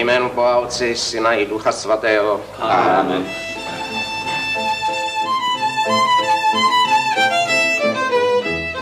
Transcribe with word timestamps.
Jménu 0.00 0.30
Boha 0.34 0.58
Otce, 0.58 0.94
Syna 0.94 1.32
i 1.32 1.46
Ducha 1.46 1.72
Svatého. 1.72 2.40
Amen. 2.58 3.26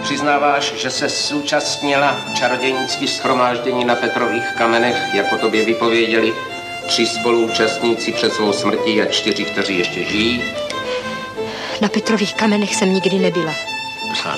Přiznáváš, 0.02 0.72
že 0.72 0.90
se 0.90 1.08
zúčastnila 1.08 2.16
čarodějnický 2.34 3.08
schromáždění 3.08 3.84
na 3.84 3.94
Petrových 3.94 4.44
kamenech, 4.58 5.14
jako 5.14 5.36
tobě 5.36 5.64
vypověděli 5.64 6.34
tři 6.86 7.06
spoluúčastníci 7.06 8.12
před 8.12 8.32
svou 8.32 8.52
smrtí 8.52 9.02
a 9.02 9.06
čtyři, 9.06 9.44
kteří 9.44 9.78
ještě 9.78 10.04
žijí? 10.04 10.42
Na 11.80 11.88
Petrových 11.88 12.34
kamenech 12.34 12.74
jsem 12.74 12.94
nikdy 12.94 13.18
nebyla. 13.18 13.52
A 14.26 14.36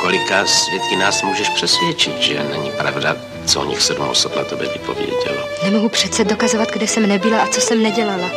kolika 0.00 0.46
svědky 0.46 0.96
nás 0.96 1.22
můžeš 1.22 1.48
přesvědčit, 1.48 2.18
že 2.18 2.42
není 2.50 2.70
pravda, 2.70 3.16
co 3.46 3.60
o 3.60 3.64
nich 3.64 3.82
sedm 3.82 4.08
osob 4.08 4.36
na 4.36 4.44
tobě 4.44 4.68
vypovědělo? 4.68 5.48
Nemohu 5.64 5.88
přece 5.88 6.24
dokazovat, 6.24 6.70
kde 6.72 6.86
jsem 6.86 7.06
nebyla 7.06 7.42
a 7.42 7.46
co 7.46 7.60
jsem 7.60 7.82
nedělala. 7.82 8.30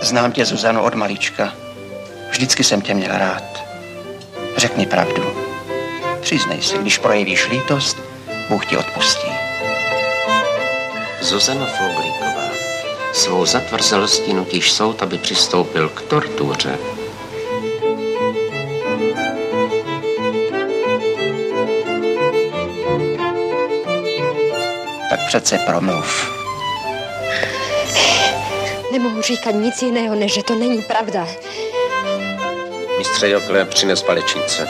Znám 0.00 0.32
tě, 0.32 0.44
Zuzano, 0.44 0.84
od 0.84 0.94
malička. 0.94 1.54
Vždycky 2.30 2.64
jsem 2.64 2.80
tě 2.80 2.94
měl 2.94 3.18
rád. 3.18 3.42
Řekni 4.56 4.86
pravdu. 4.86 5.22
Přiznej 6.20 6.62
se, 6.62 6.78
když 6.78 6.98
projevíš 6.98 7.48
lítost, 7.48 7.96
Bůh 8.48 8.66
ti 8.66 8.76
odpustí. 8.76 9.28
Zuzana 11.20 11.66
Foglíková, 11.66 12.48
svou 13.12 13.46
zatvrzelostí 13.46 14.34
nutíš 14.34 14.72
soud, 14.72 15.02
aby 15.02 15.18
přistoupil 15.18 15.88
k 15.88 16.02
tortuře. 16.02 16.78
Tak 25.10 25.20
přece 25.26 25.58
promluv. 25.58 26.38
Nemohu 28.92 29.22
říkat 29.22 29.50
nic 29.50 29.82
jiného, 29.82 30.14
než 30.14 30.34
že 30.34 30.42
to 30.42 30.54
není 30.54 30.82
pravda. 30.82 31.28
Mistře 32.98 33.28
Jokle, 33.28 33.64
přines 33.64 34.02
palečnice. 34.02 34.68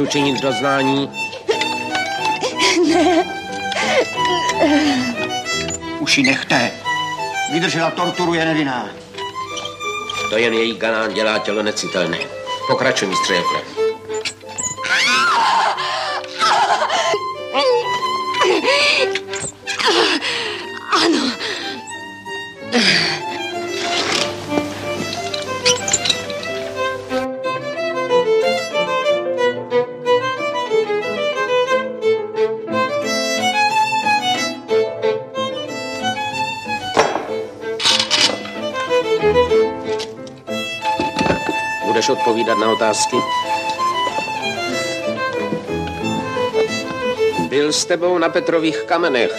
Chceš 0.00 0.08
učinit 0.08 0.40
doznání? 0.40 1.10
Už 6.00 6.18
ji 6.18 6.24
nechte. 6.24 6.70
Vydržela 7.52 7.90
torturu 7.90 8.34
je 8.34 8.44
nevinná. 8.44 8.88
To 10.30 10.36
jen 10.36 10.54
její 10.54 10.76
ganán 10.76 11.14
dělá 11.14 11.38
tělo 11.38 11.62
necitelné. 11.62 12.18
Pokračuj, 12.68 13.08
mistře 13.08 13.34
Jokle. 13.34 13.79
Otázky? 43.00 43.16
Byl 47.48 47.72
s 47.72 47.84
tebou 47.84 48.18
na 48.18 48.28
Petrových 48.28 48.82
kamenech 48.82 49.32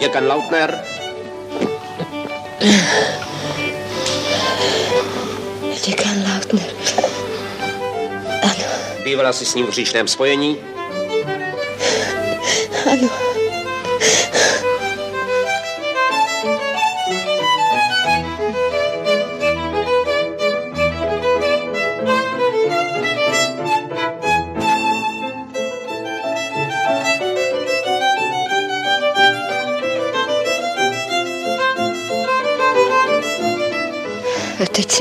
děkan 0.00 0.26
Lautner, 0.26 0.84
Děkan 5.86 6.24
Lautner. 6.32 6.70
Ano, 8.42 8.64
bývala 9.04 9.32
si 9.32 9.44
s 9.44 9.54
ním 9.54 9.66
v 9.66 9.70
říčném 9.70 10.08
spojení, 10.08 10.58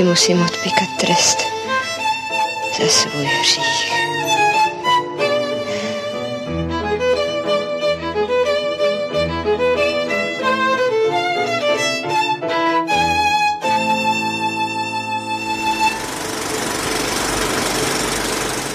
si 0.01 0.07
musím 0.07 0.41
odpíkat 0.41 0.89
trest 0.99 1.37
za 2.79 2.87
svůj 2.87 3.25
hřích. 3.25 3.91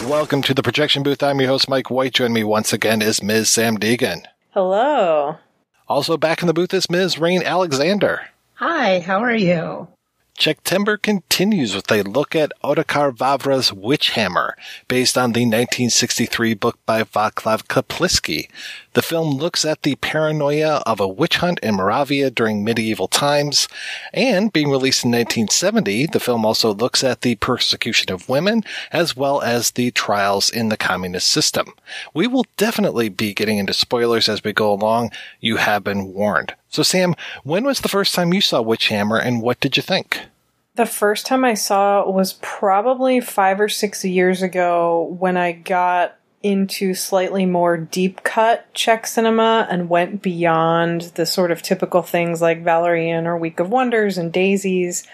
Welcome 0.09 0.43
to 0.43 0.55
the 0.55 0.63
projection 0.63 1.03
booth. 1.03 1.23
I'm 1.23 1.41
your 1.41 1.51
host, 1.51 1.69
Mike 1.69 1.91
White. 1.91 2.15
Joining 2.15 2.35
me 2.35 2.45
once 2.45 2.73
again 2.73 3.03
is 3.03 3.23
Ms. 3.23 3.51
Samm 3.51 3.79
Deighan. 3.79 4.23
Hello. 4.55 5.37
Also 5.89 6.17
back 6.17 6.43
in 6.43 6.47
the 6.47 6.55
booth 6.55 6.73
is 6.75 6.89
Ms. 6.89 7.17
Rahne 7.17 7.45
Alexander. 7.45 8.21
Hi, 8.55 9.01
how 9.01 9.19
are 9.19 9.37
you? 9.37 9.89
Czechtember 10.37 10.99
continues 10.99 11.75
with 11.75 11.91
a 11.91 12.03
look 12.03 12.37
at 12.37 12.53
Otakar 12.63 13.11
Vavra's 13.11 13.73
Witch 13.73 14.11
Hammer, 14.11 14.55
based 14.87 15.17
on 15.17 15.33
the 15.33 15.41
1963 15.41 16.53
book 16.53 16.79
by 16.85 17.03
Vaclav 17.05 17.65
Kaplický. 17.67 18.49
The 18.97 19.03
film 19.03 19.37
looks 19.37 19.67
at 19.67 19.83
the 19.83 19.97
paranoia 19.97 20.83
of 20.87 21.01
a 21.01 21.07
witch 21.07 21.37
hunt 21.37 21.59
in 21.59 21.75
Moravia 21.75 22.31
during 22.31 22.65
medieval 22.65 23.09
times, 23.09 23.69
and 24.15 24.51
being 24.51 24.71
released 24.71 25.05
in 25.05 25.11
1970, 25.11 26.07
the 26.07 26.19
film 26.19 26.47
also 26.47 26.73
looks 26.73 27.05
at 27.05 27.21
the 27.21 27.35
persecution 27.35 28.11
of 28.11 28.31
women, 28.31 28.65
as 28.91 29.15
well 29.15 29.43
as 29.43 29.73
the 29.73 29.91
trials 29.91 30.49
in 30.49 30.71
the 30.71 30.79
communist 30.79 31.29
system. 31.29 31.75
We 32.15 32.27
will 32.27 32.47
definitely 32.57 33.11
be 33.11 33.35
getting 33.35 33.59
into 33.59 33.75
spoilers 33.75 34.31
as 34.31 34.43
we 34.43 34.55
go 34.55 34.73
along. 34.73 35.11
You 35.41 35.57
have 35.57 35.85
been 35.85 36.15
warned. 36.15 36.55
So, 36.71 36.81
Samm, 36.81 37.19
when 37.45 37.65
was 37.65 37.81
the 37.81 37.91
first 37.91 38.15
time 38.15 38.33
you 38.33 38.41
saw 38.41 38.63
Witch 38.63 38.89
Hammer 38.89 39.19
and 39.19 39.43
what 39.43 39.61
did 39.61 39.77
you 39.77 39.83
think? 39.83 40.23
The 40.77 40.87
first 40.87 41.27
time 41.27 41.45
I 41.45 41.53
saw 41.53 42.11
was 42.11 42.39
probably 42.41 43.21
five 43.21 43.61
or 43.61 43.69
six 43.69 44.07
years 44.07 44.41
ago 44.41 45.15
when 45.19 45.37
I 45.37 45.53
got 45.53 46.17
into 46.47 46.95
slightly 46.95 47.45
more 47.45 47.77
deep 47.77 48.23
cut 48.23 48.73
Czech 48.73 49.05
cinema 49.05 49.67
and 49.69 49.89
went 49.89 50.23
beyond 50.23 51.01
the 51.17 51.27
sort 51.27 51.51
of 51.51 51.61
typical 51.61 52.03
things 52.03 52.41
like 52.41 52.63
Valerian 52.63 53.27
or 53.27 53.37
Week 53.37 53.59
of 53.59 53.69
Wonders 53.69 54.17
and 54.17 54.33
Daisies 54.33 55.05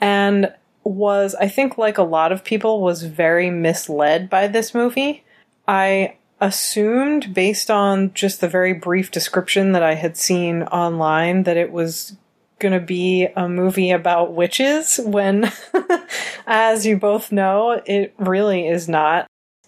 and 0.00 0.54
was, 0.84 1.34
I 1.34 1.48
think, 1.48 1.76
like 1.76 1.98
a 1.98 2.04
lot 2.04 2.30
of 2.30 2.44
people, 2.44 2.80
was 2.80 3.02
very 3.02 3.50
misled 3.50 4.30
by 4.30 4.46
this 4.46 4.74
movie. 4.74 5.24
I 5.66 6.18
assumed 6.40 7.34
based 7.34 7.68
on 7.68 8.14
just 8.14 8.40
the 8.40 8.48
very 8.48 8.72
brief 8.72 9.10
description 9.10 9.72
that 9.72 9.82
I 9.82 9.94
had 9.94 10.16
seen 10.16 10.62
online 10.62 11.42
that 11.42 11.56
it 11.56 11.72
was 11.72 12.16
going 12.60 12.78
to 12.78 12.86
be 12.86 13.26
a 13.36 13.48
movie 13.48 13.90
about 13.90 14.34
witches 14.34 15.00
when 15.02 15.50
as 16.46 16.86
you 16.86 16.96
both 16.96 17.32
know 17.32 17.82
it 17.84 18.14
really 18.18 18.68
is 18.68 18.88
not 18.88 19.26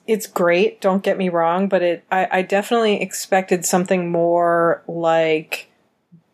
it's 0.09 0.27
great 0.27 0.81
don't 0.81 1.05
get 1.05 1.17
me 1.17 1.29
wrong 1.29 1.69
but 1.69 1.83
it 1.83 2.05
I, 2.11 2.29
I 2.31 2.43
definitely 2.43 3.01
expected 3.01 3.65
something 3.65 4.11
more 4.11 4.83
like 4.89 5.71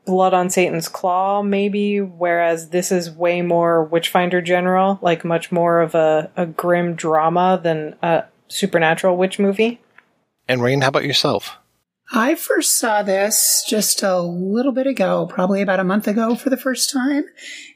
blood 0.07 0.33
on 0.33 0.49
satan's 0.49 0.89
claw 0.89 1.43
maybe 1.43 2.01
whereas 2.01 2.71
this 2.71 2.91
is 2.91 3.11
way 3.11 3.43
more 3.43 3.85
witchfinder 3.85 4.41
general 4.41 4.99
like 5.03 5.25
much 5.25 5.53
more 5.53 5.81
of 5.81 5.95
a, 5.95 6.31
a 6.37 6.47
grim 6.47 6.95
drama 6.95 7.61
than 7.63 7.97
a 8.03 8.25
supernatural 8.49 9.17
witch 9.17 9.39
movie 9.39 9.81
and 10.49 10.61
Rahne, 10.61 10.83
how 10.83 10.89
about 10.89 11.05
yourself? 11.05 11.57
I 12.13 12.35
first 12.35 12.79
saw 12.79 13.03
this 13.03 13.65
just 13.67 14.03
a 14.03 14.21
little 14.21 14.73
bit 14.73 14.87
ago, 14.87 15.27
probably 15.27 15.63
about 15.63 15.81
a 15.81 15.85
month 15.85 16.07
ago 16.07 16.35
for 16.35 16.51
the 16.51 16.57
first 16.57 16.93
time. 16.93 17.25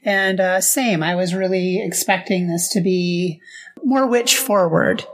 And 0.05 0.39
uh, 0.39 0.61
same, 0.61 1.03
I 1.03 1.15
was 1.15 1.35
really 1.35 1.83
expecting 1.83 2.47
this 2.47 2.69
to 2.73 2.83
be 2.83 3.41
more 3.83 4.07
witch 4.07 4.37
forward 4.37 5.07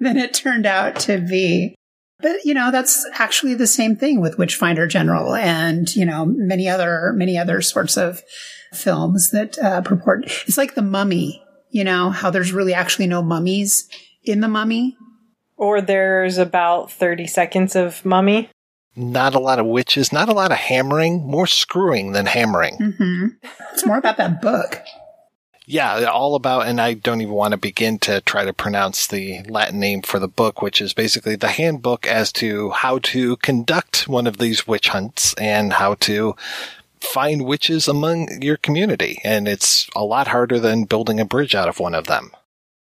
than 0.00 0.16
it 0.16 0.34
turned 0.34 0.66
out 0.66 0.96
to 1.00 1.18
be. 1.18 1.74
But 2.20 2.44
you 2.44 2.54
know, 2.54 2.70
that's 2.70 3.06
actually 3.14 3.54
the 3.54 3.66
same 3.66 3.96
thing 3.96 4.20
with 4.20 4.38
Witchfinder 4.38 4.86
General 4.86 5.34
and 5.34 5.94
you 5.94 6.04
know 6.04 6.24
many 6.24 6.68
other 6.68 7.12
many 7.14 7.36
other 7.36 7.60
sorts 7.60 7.96
of 7.96 8.22
films 8.72 9.30
that 9.30 9.58
uh, 9.58 9.82
purport. 9.82 10.24
It's 10.46 10.58
like 10.58 10.74
the 10.74 10.82
Mummy. 10.82 11.42
You 11.70 11.84
know 11.84 12.10
how 12.10 12.30
there's 12.30 12.52
really 12.52 12.72
actually 12.72 13.06
no 13.06 13.22
mummies 13.22 13.88
in 14.24 14.40
the 14.40 14.48
Mummy. 14.48 14.96
Or 15.58 15.80
there's 15.80 16.36
about 16.36 16.90
30 16.92 17.26
seconds 17.26 17.74
of 17.74 18.04
mummy. 18.04 18.50
Not 18.94 19.34
a 19.34 19.38
lot 19.38 19.58
of 19.58 19.66
witches, 19.66 20.12
not 20.12 20.28
a 20.28 20.32
lot 20.32 20.52
of 20.52 20.58
hammering, 20.58 21.26
more 21.26 21.46
screwing 21.46 22.12
than 22.12 22.26
hammering. 22.26 22.76
Mm-hmm. 22.76 23.26
It's 23.72 23.86
more 23.86 23.98
about 23.98 24.16
that 24.18 24.42
book. 24.42 24.82
Yeah, 25.68 26.04
all 26.04 26.36
about, 26.36 26.68
and 26.68 26.80
I 26.80 26.94
don't 26.94 27.20
even 27.20 27.34
want 27.34 27.50
to 27.50 27.58
begin 27.58 27.98
to 28.00 28.20
try 28.20 28.44
to 28.44 28.52
pronounce 28.52 29.08
the 29.08 29.42
Latin 29.48 29.80
name 29.80 30.02
for 30.02 30.20
the 30.20 30.28
book, 30.28 30.62
which 30.62 30.80
is 30.80 30.94
basically 30.94 31.34
the 31.34 31.48
handbook 31.48 32.06
as 32.06 32.30
to 32.34 32.70
how 32.70 33.00
to 33.00 33.36
conduct 33.38 34.06
one 34.06 34.28
of 34.28 34.38
these 34.38 34.68
witch 34.68 34.88
hunts 34.88 35.34
and 35.34 35.72
how 35.72 35.94
to 35.94 36.36
find 37.00 37.44
witches 37.44 37.88
among 37.88 38.42
your 38.42 38.56
community. 38.56 39.20
And 39.24 39.48
it's 39.48 39.88
a 39.96 40.04
lot 40.04 40.28
harder 40.28 40.60
than 40.60 40.84
building 40.84 41.18
a 41.18 41.24
bridge 41.24 41.56
out 41.56 41.68
of 41.68 41.80
one 41.80 41.96
of 41.96 42.06
them. 42.06 42.30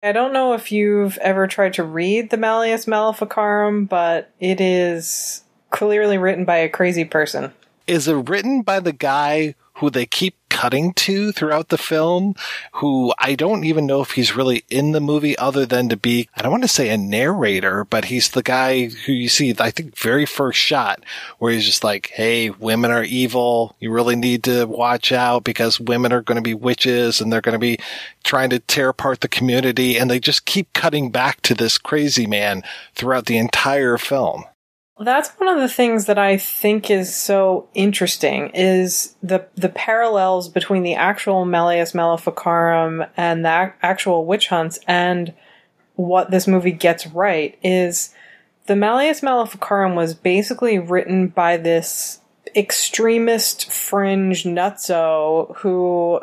I 0.02 0.12
don't 0.12 0.34
know 0.34 0.52
if 0.52 0.70
you've 0.70 1.16
ever 1.18 1.46
tried 1.46 1.72
to 1.74 1.82
read 1.82 2.28
the 2.28 2.36
Malleus 2.36 2.86
Maleficarum, 2.86 3.86
but 3.86 4.30
it 4.38 4.60
is 4.60 5.42
clearly 5.70 6.18
written 6.18 6.44
by 6.44 6.58
a 6.58 6.68
crazy 6.68 7.06
person. 7.06 7.54
Is 7.86 8.08
it 8.08 8.28
written 8.28 8.60
by 8.60 8.80
the 8.80 8.92
guy 8.92 9.54
who 9.78 9.88
they 9.88 10.06
keep 10.06 10.36
cutting 10.54 10.92
to 10.92 11.32
throughout 11.32 11.68
the 11.68 11.76
film, 11.76 12.36
who 12.74 13.12
I 13.18 13.34
don't 13.34 13.64
even 13.64 13.86
know 13.86 14.00
if 14.00 14.12
he's 14.12 14.36
really 14.36 14.62
in 14.70 14.92
the 14.92 15.00
movie 15.00 15.36
other 15.36 15.66
than 15.66 15.88
to 15.88 15.96
be, 15.96 16.28
I 16.36 16.42
don't 16.42 16.52
want 16.52 16.62
to 16.62 16.68
say 16.68 16.90
a 16.90 16.96
narrator, 16.96 17.84
but 17.84 18.04
he's 18.04 18.30
the 18.30 18.42
guy 18.42 18.86
who 18.86 19.12
you 19.12 19.28
see, 19.28 19.52
I 19.58 19.72
think, 19.72 19.98
very 19.98 20.24
first 20.24 20.60
shot 20.60 21.04
where 21.40 21.52
he's 21.52 21.66
just 21.66 21.82
like, 21.82 22.10
Hey, 22.10 22.50
women 22.50 22.92
are 22.92 23.02
evil. 23.02 23.74
You 23.80 23.90
really 23.90 24.14
need 24.14 24.44
to 24.44 24.66
watch 24.66 25.10
out 25.10 25.42
because 25.42 25.80
women 25.80 26.12
are 26.12 26.22
going 26.22 26.36
to 26.36 26.42
be 26.42 26.54
witches 26.54 27.20
and 27.20 27.32
they're 27.32 27.40
going 27.40 27.54
to 27.54 27.58
be 27.58 27.80
trying 28.22 28.50
to 28.50 28.60
tear 28.60 28.90
apart 28.90 29.22
the 29.22 29.28
community. 29.28 29.98
And 29.98 30.08
they 30.08 30.20
just 30.20 30.44
keep 30.44 30.72
cutting 30.72 31.10
back 31.10 31.42
to 31.42 31.54
this 31.56 31.78
crazy 31.78 32.28
man 32.28 32.62
throughout 32.94 33.26
the 33.26 33.38
entire 33.38 33.98
film. 33.98 34.44
That's 35.00 35.30
one 35.30 35.48
of 35.48 35.60
the 35.60 35.68
things 35.68 36.06
that 36.06 36.18
I 36.18 36.36
think 36.36 36.88
is 36.88 37.14
so 37.14 37.68
interesting 37.74 38.50
is 38.54 39.16
the 39.22 39.46
the 39.56 39.68
parallels 39.68 40.48
between 40.48 40.84
the 40.84 40.94
actual 40.94 41.44
Malleus 41.44 41.94
Maleficarum 41.94 43.04
and 43.16 43.44
the 43.44 43.72
actual 43.82 44.24
witch 44.24 44.48
hunts 44.48 44.78
and 44.86 45.34
what 45.96 46.30
this 46.30 46.46
movie 46.46 46.72
gets 46.72 47.08
right 47.08 47.58
is 47.62 48.14
the 48.66 48.76
Malleus 48.76 49.20
Maleficarum 49.20 49.96
was 49.96 50.14
basically 50.14 50.78
written 50.78 51.26
by 51.26 51.56
this 51.56 52.20
extremist 52.54 53.72
fringe 53.72 54.44
nutso 54.44 55.56
who 55.56 56.20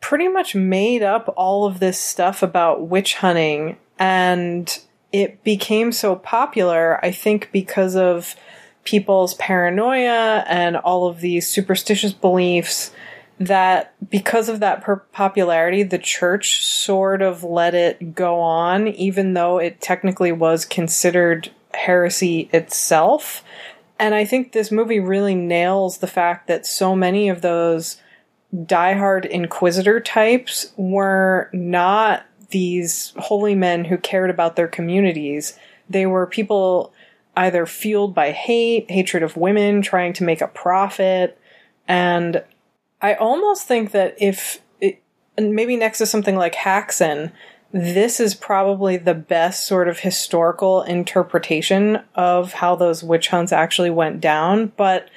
pretty 0.00 0.28
much 0.28 0.54
made 0.54 1.02
up 1.02 1.32
all 1.36 1.64
of 1.64 1.80
this 1.80 1.98
stuff 1.98 2.42
about 2.42 2.86
witch 2.86 3.16
hunting 3.16 3.76
and 3.98 4.80
it 5.12 5.44
became 5.44 5.92
so 5.92 6.16
popular, 6.16 6.98
I 7.04 7.12
think, 7.12 7.50
because 7.52 7.96
of 7.96 8.34
people's 8.84 9.34
paranoia 9.34 10.44
and 10.48 10.76
all 10.76 11.06
of 11.06 11.20
these 11.20 11.46
superstitious 11.46 12.12
beliefs 12.12 12.92
that 13.38 13.94
because 14.10 14.48
of 14.48 14.60
that 14.60 14.82
per- 14.82 14.96
popularity, 14.96 15.82
the 15.82 15.98
church 15.98 16.64
sort 16.64 17.22
of 17.22 17.44
let 17.44 17.74
it 17.74 18.14
go 18.14 18.40
on, 18.40 18.88
even 18.88 19.34
though 19.34 19.58
it 19.58 19.80
technically 19.80 20.32
was 20.32 20.64
considered 20.64 21.50
heresy 21.74 22.48
itself. 22.52 23.42
And 23.98 24.14
I 24.14 24.24
think 24.24 24.52
this 24.52 24.70
movie 24.70 25.00
really 25.00 25.34
nails 25.34 25.98
the 25.98 26.06
fact 26.06 26.46
that 26.48 26.66
so 26.66 26.94
many 26.94 27.28
of 27.28 27.40
those 27.42 28.00
diehard 28.54 29.24
inquisitor 29.24 29.98
types 30.00 30.72
were 30.76 31.48
not 31.52 32.24
these 32.52 33.12
holy 33.16 33.54
men 33.54 33.84
who 33.84 33.98
cared 33.98 34.30
about 34.30 34.56
their 34.56 34.68
communities. 34.68 35.58
They 35.90 36.06
were 36.06 36.26
people 36.26 36.92
either 37.36 37.66
fueled 37.66 38.14
by 38.14 38.30
hate, 38.30 38.90
hatred 38.90 39.22
of 39.22 39.36
women, 39.36 39.82
trying 39.82 40.12
to 40.14 40.24
make 40.24 40.40
a 40.40 40.48
profit. 40.48 41.38
And 41.88 42.44
I 43.00 43.14
almost 43.14 43.66
think 43.66 43.90
that 43.92 44.14
if, 44.18 44.60
it, 44.80 45.02
maybe 45.36 45.76
next 45.76 45.98
to 45.98 46.06
something 46.06 46.36
like 46.36 46.54
Häxan, 46.54 47.32
this 47.72 48.20
is 48.20 48.34
probably 48.34 48.98
the 48.98 49.14
best 49.14 49.66
sort 49.66 49.88
of 49.88 50.00
historical 50.00 50.82
interpretation 50.82 52.00
of 52.14 52.52
how 52.52 52.76
those 52.76 53.02
witch 53.02 53.28
hunts 53.28 53.50
actually 53.50 53.90
went 53.90 54.20
down. 54.20 54.72
But 54.76 55.08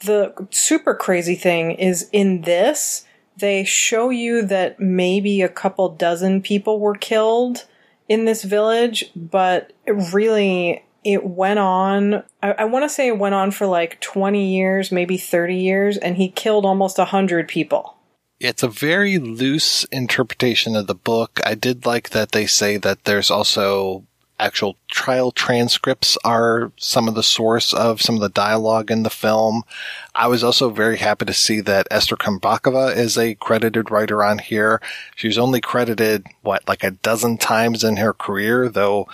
the 0.00 0.32
super 0.50 0.94
crazy 0.94 1.34
thing 1.34 1.72
is 1.72 2.08
in 2.12 2.42
this, 2.42 3.05
they 3.38 3.64
show 3.64 4.10
you 4.10 4.42
that 4.46 4.80
maybe 4.80 5.42
a 5.42 5.48
couple 5.48 5.88
dozen 5.90 6.42
people 6.42 6.80
were 6.80 6.96
killed 6.96 7.64
in 8.08 8.24
this 8.24 8.44
village, 8.44 9.10
but 9.14 9.72
really 9.86 10.82
it 11.04 11.24
went 11.24 11.58
on 11.58 12.24
I, 12.42 12.52
I 12.52 12.64
want 12.64 12.84
to 12.84 12.88
say 12.88 13.08
it 13.08 13.18
went 13.18 13.34
on 13.34 13.50
for 13.50 13.66
like 13.66 14.00
20 14.00 14.54
years, 14.54 14.90
maybe 14.90 15.16
30 15.16 15.56
years, 15.56 15.96
and 15.96 16.16
he 16.16 16.28
killed 16.28 16.64
almost 16.64 16.98
a 16.98 17.02
100 17.02 17.48
people. 17.48 17.96
It's 18.38 18.62
a 18.62 18.68
very 18.68 19.18
loose 19.18 19.84
interpretation 19.84 20.76
of 20.76 20.86
the 20.86 20.94
book. 20.94 21.40
I 21.44 21.54
did 21.54 21.86
like 21.86 22.10
that 22.10 22.32
they 22.32 22.46
say 22.46 22.76
that 22.76 23.04
there's 23.04 23.30
also 23.30 24.04
actual 24.38 24.76
trial 24.90 25.30
transcripts 25.30 26.18
are 26.24 26.72
some 26.76 27.08
of 27.08 27.14
the 27.14 27.22
source 27.22 27.72
of 27.72 28.02
some 28.02 28.14
of 28.14 28.20
the 28.20 28.28
dialogue 28.28 28.90
in 28.90 29.02
the 29.02 29.10
film. 29.10 29.62
I 30.14 30.26
was 30.26 30.44
also 30.44 30.70
very 30.70 30.98
happy 30.98 31.24
to 31.24 31.34
see 31.34 31.60
that 31.62 31.88
Ester 31.90 32.16
Krumbachová 32.16 32.94
is 32.96 33.16
a 33.16 33.34
credited 33.34 33.90
writer 33.90 34.22
on 34.22 34.38
here. 34.38 34.80
She 35.14 35.28
was 35.28 35.38
only 35.38 35.60
credited, 35.60 36.26
what, 36.42 36.66
like 36.68 36.84
a 36.84 36.90
dozen 36.90 37.38
times 37.38 37.82
in 37.82 37.96
her 37.96 38.12
career, 38.12 38.68
though 38.68 39.08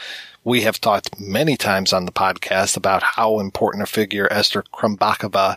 we 0.45 0.63
have 0.63 0.81
talked 0.81 1.21
many 1.21 1.57
times 1.57 1.93
on 1.93 2.05
the 2.05 2.13
podcast 2.13 2.77
about 2.77 3.03
how 3.03 3.39
important 3.39 3.85
a 3.85 3.87
figure 3.87 4.29
Ester 4.33 4.63
Krumbachová 4.73 5.57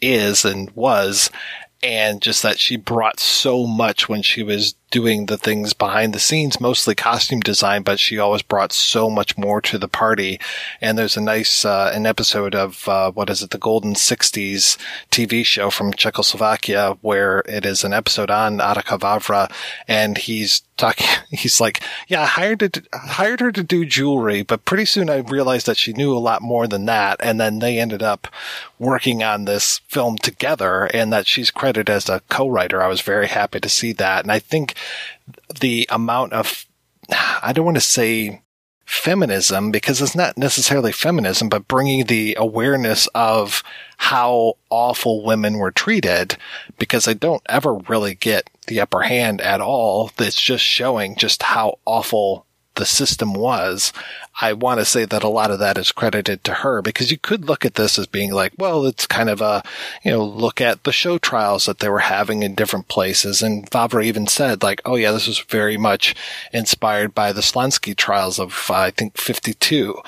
is 0.00 0.44
and 0.44 0.70
was 0.70 1.30
and 1.82 2.22
just 2.22 2.42
that 2.42 2.58
she 2.58 2.76
brought 2.76 3.18
so 3.18 3.66
much 3.66 4.08
when 4.08 4.22
she 4.22 4.42
was 4.42 4.74
doing 4.92 5.26
the 5.26 5.38
things 5.38 5.72
behind 5.72 6.12
the 6.12 6.20
scenes, 6.20 6.60
mostly 6.60 6.94
costume 6.94 7.40
design, 7.40 7.82
but 7.82 7.98
she 7.98 8.18
always 8.18 8.42
brought 8.42 8.72
so 8.72 9.10
much 9.10 9.36
more 9.36 9.60
to 9.62 9.78
the 9.78 9.88
party. 9.88 10.38
And 10.80 10.96
there's 10.96 11.16
a 11.16 11.20
nice, 11.20 11.64
uh, 11.64 11.90
an 11.92 12.06
episode 12.06 12.54
of, 12.54 12.86
uh, 12.86 13.10
what 13.10 13.30
is 13.30 13.42
it, 13.42 13.50
the 13.50 13.58
Golden 13.58 13.94
60s 13.94 14.78
TV 15.10 15.44
show 15.44 15.70
from 15.70 15.92
Czechoslovakia 15.92 16.98
where 17.00 17.40
it 17.48 17.66
is 17.66 17.82
an 17.82 17.92
episode 17.92 18.30
on 18.30 18.58
Otakar 18.58 19.00
Vavra 19.00 19.50
and 19.88 20.18
he's 20.18 20.62
talking, 20.76 21.06
he's 21.30 21.60
like, 21.60 21.80
yeah, 22.06 22.22
I 22.22 22.26
hired, 22.26 22.60
to, 22.60 22.82
hired 22.92 23.40
her 23.40 23.50
to 23.50 23.62
do 23.62 23.84
jewelry, 23.84 24.42
but 24.42 24.64
pretty 24.64 24.84
soon 24.84 25.08
I 25.08 25.18
realized 25.18 25.66
that 25.66 25.78
she 25.78 25.92
knew 25.94 26.14
a 26.14 26.18
lot 26.18 26.42
more 26.42 26.66
than 26.66 26.84
that. 26.84 27.16
And 27.20 27.40
then 27.40 27.58
they 27.58 27.78
ended 27.78 28.02
up 28.02 28.28
working 28.78 29.22
on 29.22 29.46
this 29.46 29.80
film 29.88 30.18
together 30.18 30.84
and 30.92 31.12
that 31.12 31.26
she's 31.26 31.50
credited 31.50 31.88
as 31.88 32.08
a 32.08 32.20
co-writer. 32.28 32.82
I 32.82 32.88
was 32.88 33.00
very 33.00 33.28
happy 33.28 33.60
to 33.60 33.68
see 33.68 33.92
that. 33.94 34.24
And 34.24 34.32
I 34.32 34.38
think 34.38 34.74
the 35.60 35.86
amount 35.90 36.32
of, 36.32 36.66
I 37.10 37.52
don't 37.52 37.64
want 37.64 37.76
to 37.76 37.80
say 37.80 38.42
feminism 38.84 39.70
because 39.70 40.02
it's 40.02 40.14
not 40.14 40.36
necessarily 40.36 40.92
feminism, 40.92 41.48
but 41.48 41.66
bringing 41.66 42.04
the 42.04 42.36
awareness 42.38 43.06
of 43.14 43.62
how 43.96 44.54
awful 44.70 45.24
women 45.24 45.56
were 45.58 45.70
treated 45.70 46.36
because 46.78 47.06
they 47.06 47.14
don't 47.14 47.42
ever 47.48 47.74
really 47.88 48.14
get 48.14 48.50
the 48.66 48.80
upper 48.80 49.00
hand 49.00 49.40
at 49.40 49.60
all. 49.60 50.10
It's 50.18 50.40
just 50.40 50.64
showing 50.64 51.16
just 51.16 51.42
how 51.42 51.78
awful 51.86 52.44
the 52.74 52.86
system 52.86 53.34
was. 53.34 53.92
I 54.40 54.52
want 54.54 54.80
to 54.80 54.84
say 54.84 55.04
that 55.04 55.22
a 55.22 55.28
lot 55.28 55.50
of 55.50 55.58
that 55.58 55.76
is 55.76 55.92
credited 55.92 56.42
to 56.44 56.54
her 56.54 56.80
because 56.80 57.10
you 57.10 57.18
could 57.18 57.44
look 57.44 57.64
at 57.64 57.74
this 57.74 57.98
as 57.98 58.06
being 58.06 58.32
like, 58.32 58.52
well, 58.56 58.86
it's 58.86 59.06
kind 59.06 59.28
of 59.28 59.40
a, 59.40 59.62
you 60.02 60.10
know, 60.10 60.24
look 60.24 60.60
at 60.60 60.84
the 60.84 60.92
show 60.92 61.18
trials 61.18 61.66
that 61.66 61.80
they 61.80 61.88
were 61.88 62.00
having 62.00 62.42
in 62.42 62.54
different 62.54 62.88
places. 62.88 63.42
And 63.42 63.70
Vavra 63.70 64.04
even 64.04 64.26
said 64.26 64.62
like, 64.62 64.80
oh 64.84 64.96
yeah, 64.96 65.12
this 65.12 65.26
was 65.26 65.40
very 65.40 65.76
much 65.76 66.14
inspired 66.52 67.14
by 67.14 67.32
the 67.32 67.42
Slansky 67.42 67.94
trials 67.94 68.38
of, 68.38 68.70
uh, 68.70 68.74
I 68.74 68.90
think 68.90 69.18
52. 69.18 70.00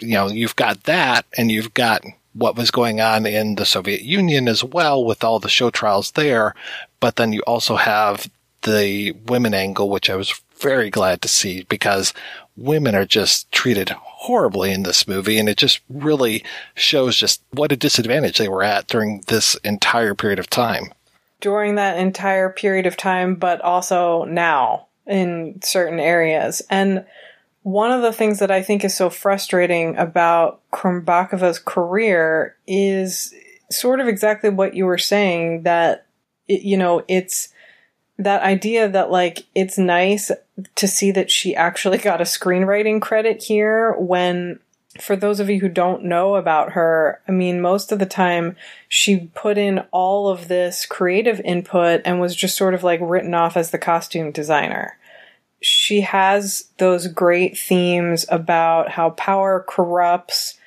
You 0.00 0.08
know, 0.08 0.28
you've 0.28 0.56
got 0.56 0.84
that 0.84 1.26
and 1.36 1.50
you've 1.50 1.74
got 1.74 2.04
what 2.34 2.56
was 2.56 2.70
going 2.70 3.00
on 3.00 3.26
in 3.26 3.54
the 3.54 3.64
Soviet 3.64 4.02
Union 4.02 4.48
as 4.48 4.62
well 4.62 5.04
with 5.04 5.24
all 5.24 5.38
the 5.38 5.48
show 5.48 5.70
trials 5.70 6.12
there. 6.12 6.54
But 7.00 7.16
then 7.16 7.32
you 7.32 7.42
also 7.46 7.76
have 7.76 8.28
the 8.62 9.12
women 9.26 9.54
angle, 9.54 9.88
which 9.88 10.10
I 10.10 10.16
was 10.16 10.40
very 10.64 10.88
glad 10.88 11.20
to 11.20 11.28
see 11.28 11.64
because 11.68 12.14
women 12.56 12.94
are 12.94 13.04
just 13.04 13.52
treated 13.52 13.90
horribly 13.90 14.72
in 14.72 14.82
this 14.82 15.06
movie. 15.06 15.38
And 15.38 15.46
it 15.46 15.58
just 15.58 15.80
really 15.90 16.42
shows 16.74 17.16
just 17.16 17.42
what 17.50 17.70
a 17.70 17.76
disadvantage 17.76 18.38
they 18.38 18.48
were 18.48 18.62
at 18.62 18.88
during 18.88 19.22
this 19.26 19.56
entire 19.56 20.14
period 20.14 20.38
of 20.38 20.48
time. 20.48 20.94
During 21.40 21.74
that 21.74 21.98
entire 21.98 22.48
period 22.48 22.86
of 22.86 22.96
time, 22.96 23.34
but 23.34 23.60
also 23.60 24.24
now 24.24 24.86
in 25.06 25.60
certain 25.62 26.00
areas. 26.00 26.62
And 26.70 27.04
one 27.62 27.90
of 27.90 28.00
the 28.00 28.12
things 28.12 28.38
that 28.38 28.50
I 28.50 28.62
think 28.62 28.84
is 28.84 28.96
so 28.96 29.10
frustrating 29.10 29.98
about 29.98 30.62
Krumbachová's 30.72 31.58
career 31.58 32.56
is 32.66 33.34
sort 33.70 34.00
of 34.00 34.08
exactly 34.08 34.48
what 34.48 34.74
you 34.74 34.86
were 34.86 34.98
saying 34.98 35.64
that, 35.64 36.06
it, 36.48 36.62
you 36.62 36.78
know, 36.78 37.04
it's, 37.06 37.50
that 38.18 38.42
idea 38.42 38.88
that 38.88 39.10
like 39.10 39.44
it's 39.54 39.78
nice 39.78 40.30
to 40.76 40.88
see 40.88 41.10
that 41.10 41.30
she 41.30 41.56
actually 41.56 41.98
got 41.98 42.20
a 42.20 42.24
screenwriting 42.24 43.00
credit 43.00 43.42
here 43.42 43.92
when 43.98 44.60
for 45.00 45.16
those 45.16 45.40
of 45.40 45.50
you 45.50 45.60
who 45.60 45.68
don't 45.68 46.04
know 46.04 46.36
about 46.36 46.72
her, 46.72 47.20
I 47.26 47.32
mean, 47.32 47.60
most 47.60 47.90
of 47.90 47.98
the 47.98 48.06
time 48.06 48.56
she 48.88 49.30
put 49.34 49.58
in 49.58 49.80
all 49.90 50.28
of 50.28 50.46
this 50.46 50.86
creative 50.86 51.40
input 51.40 52.02
and 52.04 52.20
was 52.20 52.36
just 52.36 52.56
sort 52.56 52.74
of 52.74 52.84
like 52.84 53.00
written 53.02 53.34
off 53.34 53.56
as 53.56 53.70
the 53.70 53.78
costume 53.78 54.30
designer. 54.30 54.96
She 55.60 56.02
has 56.02 56.68
those 56.78 57.08
great 57.08 57.58
themes 57.58 58.24
about 58.28 58.90
how 58.90 59.10
power 59.10 59.64
corrupts 59.66 60.58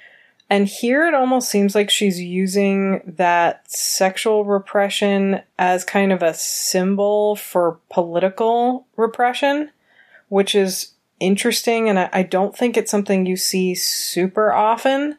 and 0.49 0.67
here 0.67 1.07
it 1.07 1.13
almost 1.13 1.49
seems 1.49 1.75
like 1.75 1.89
she's 1.89 2.21
using 2.21 3.01
that 3.17 3.69
sexual 3.69 4.45
repression 4.45 5.41
as 5.59 5.83
kind 5.83 6.13
of 6.13 6.23
a 6.23 6.33
symbol 6.33 7.35
for 7.35 7.79
political 7.89 8.87
repression, 8.95 9.71
which 10.29 10.55
is 10.55 10.93
interesting. 11.19 11.89
And 11.89 11.99
I, 11.99 12.09
I 12.13 12.23
don't 12.23 12.55
think 12.55 12.77
it's 12.77 12.91
something 12.91 13.25
you 13.25 13.35
see 13.35 13.75
super 13.75 14.53
often. 14.53 15.17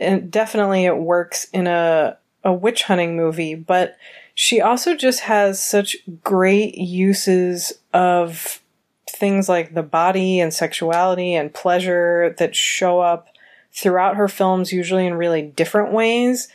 And 0.00 0.30
definitely 0.32 0.84
it 0.84 0.96
works 0.96 1.46
in 1.52 1.68
a, 1.68 2.18
a 2.42 2.52
witch 2.52 2.82
hunting 2.82 3.16
movie, 3.16 3.54
but 3.54 3.96
she 4.34 4.60
also 4.60 4.96
just 4.96 5.20
has 5.20 5.62
such 5.62 5.96
great 6.22 6.74
uses 6.74 7.72
of 7.94 8.60
things 9.08 9.48
like 9.48 9.74
the 9.74 9.82
body 9.82 10.40
and 10.40 10.52
sexuality 10.52 11.34
and 11.34 11.54
pleasure 11.54 12.34
that 12.38 12.56
show 12.56 13.00
up 13.00 13.28
throughout 13.76 14.16
her 14.16 14.28
films, 14.28 14.72
usually 14.72 15.06
in 15.06 15.14
really 15.14 15.42
different 15.42 15.92
ways. 15.92 16.48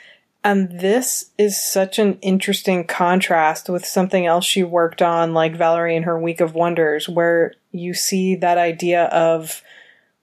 And 0.44 0.80
this 0.80 1.32
is 1.38 1.62
such 1.62 2.00
an 2.00 2.18
interesting 2.22 2.88
contrast 2.88 3.70
with 3.70 3.86
something 3.86 4.26
else 4.26 4.44
she 4.44 4.64
worked 4.64 5.02
on, 5.02 5.36
like 5.36 5.56
Valerie 5.56 5.96
in 5.96 6.04
her 6.04 6.20
Week 6.20 6.42
of 6.42 6.56
Wonders, 6.56 7.08
where 7.08 7.54
you 7.72 7.94
see 7.94 8.36
that 8.36 8.58
idea 8.58 9.06
of 9.06 9.62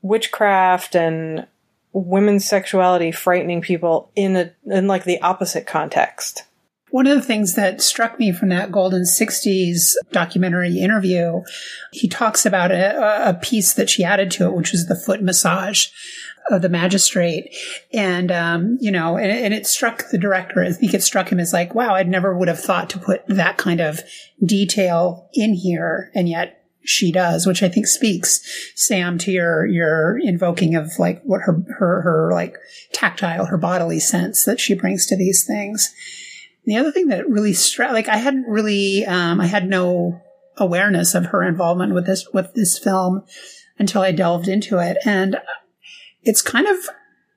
witchcraft 0.03 0.97
and 0.97 1.47
women's 1.93 2.45
sexuality 2.45 3.13
frightening 3.13 3.61
people 3.61 4.11
in 4.15 4.37
a 4.37 4.53
in 4.67 4.89
like 4.89 5.05
the 5.05 5.21
opposite 5.23 5.67
context. 5.67 6.43
One 6.91 7.07
of 7.07 7.15
the 7.17 7.23
things 7.23 7.55
that 7.55 7.83
struck 7.83 8.19
me 8.19 8.33
from 8.33 8.49
that 8.49 8.73
Golden 8.73 9.03
60s 9.03 9.93
documentary 10.11 10.79
interview, 10.79 11.43
he 11.93 12.09
talks 12.09 12.47
about 12.47 12.73
a, 12.73 13.29
a 13.29 13.35
piece 13.35 13.75
that 13.75 13.91
she 13.91 14.05
added 14.05 14.31
to 14.33 14.47
it, 14.47 14.55
which 14.55 14.73
was 14.73 14.87
the 14.87 14.97
foot 14.97 15.23
massage 15.23 15.89
of 16.49 16.63
the 16.63 16.69
magistrate. 16.69 17.55
And, 17.93 18.33
um, 18.33 18.79
you 18.81 18.91
know, 18.91 19.17
and, 19.17 19.31
and, 19.31 19.55
it 19.55 19.67
struck 19.67 20.11
the 20.11 20.19
director. 20.19 20.63
I 20.63 20.73
think 20.73 20.95
it 20.95 21.03
struck 21.03 21.31
him 21.31 21.41
as 21.41 21.53
like, 21.53 21.75
wow, 21.75 21.95
I'd 21.95 22.09
never 22.09 22.37
would 22.37 22.49
have 22.49 22.61
thought 22.61 22.91
to 22.91 22.99
put 22.99 23.23
that 23.29 23.59
kind 23.59 23.81
of 23.81 24.01
detail 24.45 25.29
in 25.35 25.55
here. 25.55 26.11
And 26.15 26.29
yet 26.29 26.65
she 26.85 27.13
does, 27.13 27.47
which 27.47 27.63
I 27.63 27.69
think 27.69 27.87
speaks, 27.87 28.41
Samm, 28.77 29.19
to 29.21 29.31
your, 29.31 29.67
your 29.67 30.19
invoking 30.19 30.75
of 30.75 30.91
like 30.99 31.23
what 31.23 31.43
her, 31.43 31.63
her, 31.79 32.03
her 32.03 32.31
like 32.33 32.57
tactile, 32.93 33.47
her 33.47 33.59
bodily 33.59 34.01
sense 34.01 34.45
that 34.45 34.61
she 34.61 34.75
brings 34.75 35.07
to 35.07 35.17
these 35.17 35.45
things. 35.45 35.93
The 36.65 36.77
other 36.77 36.93
thing 36.93 37.09
that 37.09 37.29
really 37.29 37.53
struck, 37.53 37.93
like 37.93 38.09
I 38.09 38.17
hadn't 38.17 38.47
really, 38.47 39.05
um, 39.07 39.41
I 39.41 39.47
had 39.47 39.69
no 39.69 40.21
awareness 40.57 41.15
of 41.15 41.27
her 41.27 41.43
involvement 41.43 41.95
with 41.95 42.07
this, 42.07 42.27
with 42.33 42.55
this 42.55 42.79
film 42.79 43.25
until 43.79 44.03
I 44.03 44.13
delved 44.13 44.49
into 44.49 44.79
it. 44.79 44.97
And 45.05 45.37
it's 46.23 46.43
kind 46.43 46.67
of 46.67 46.77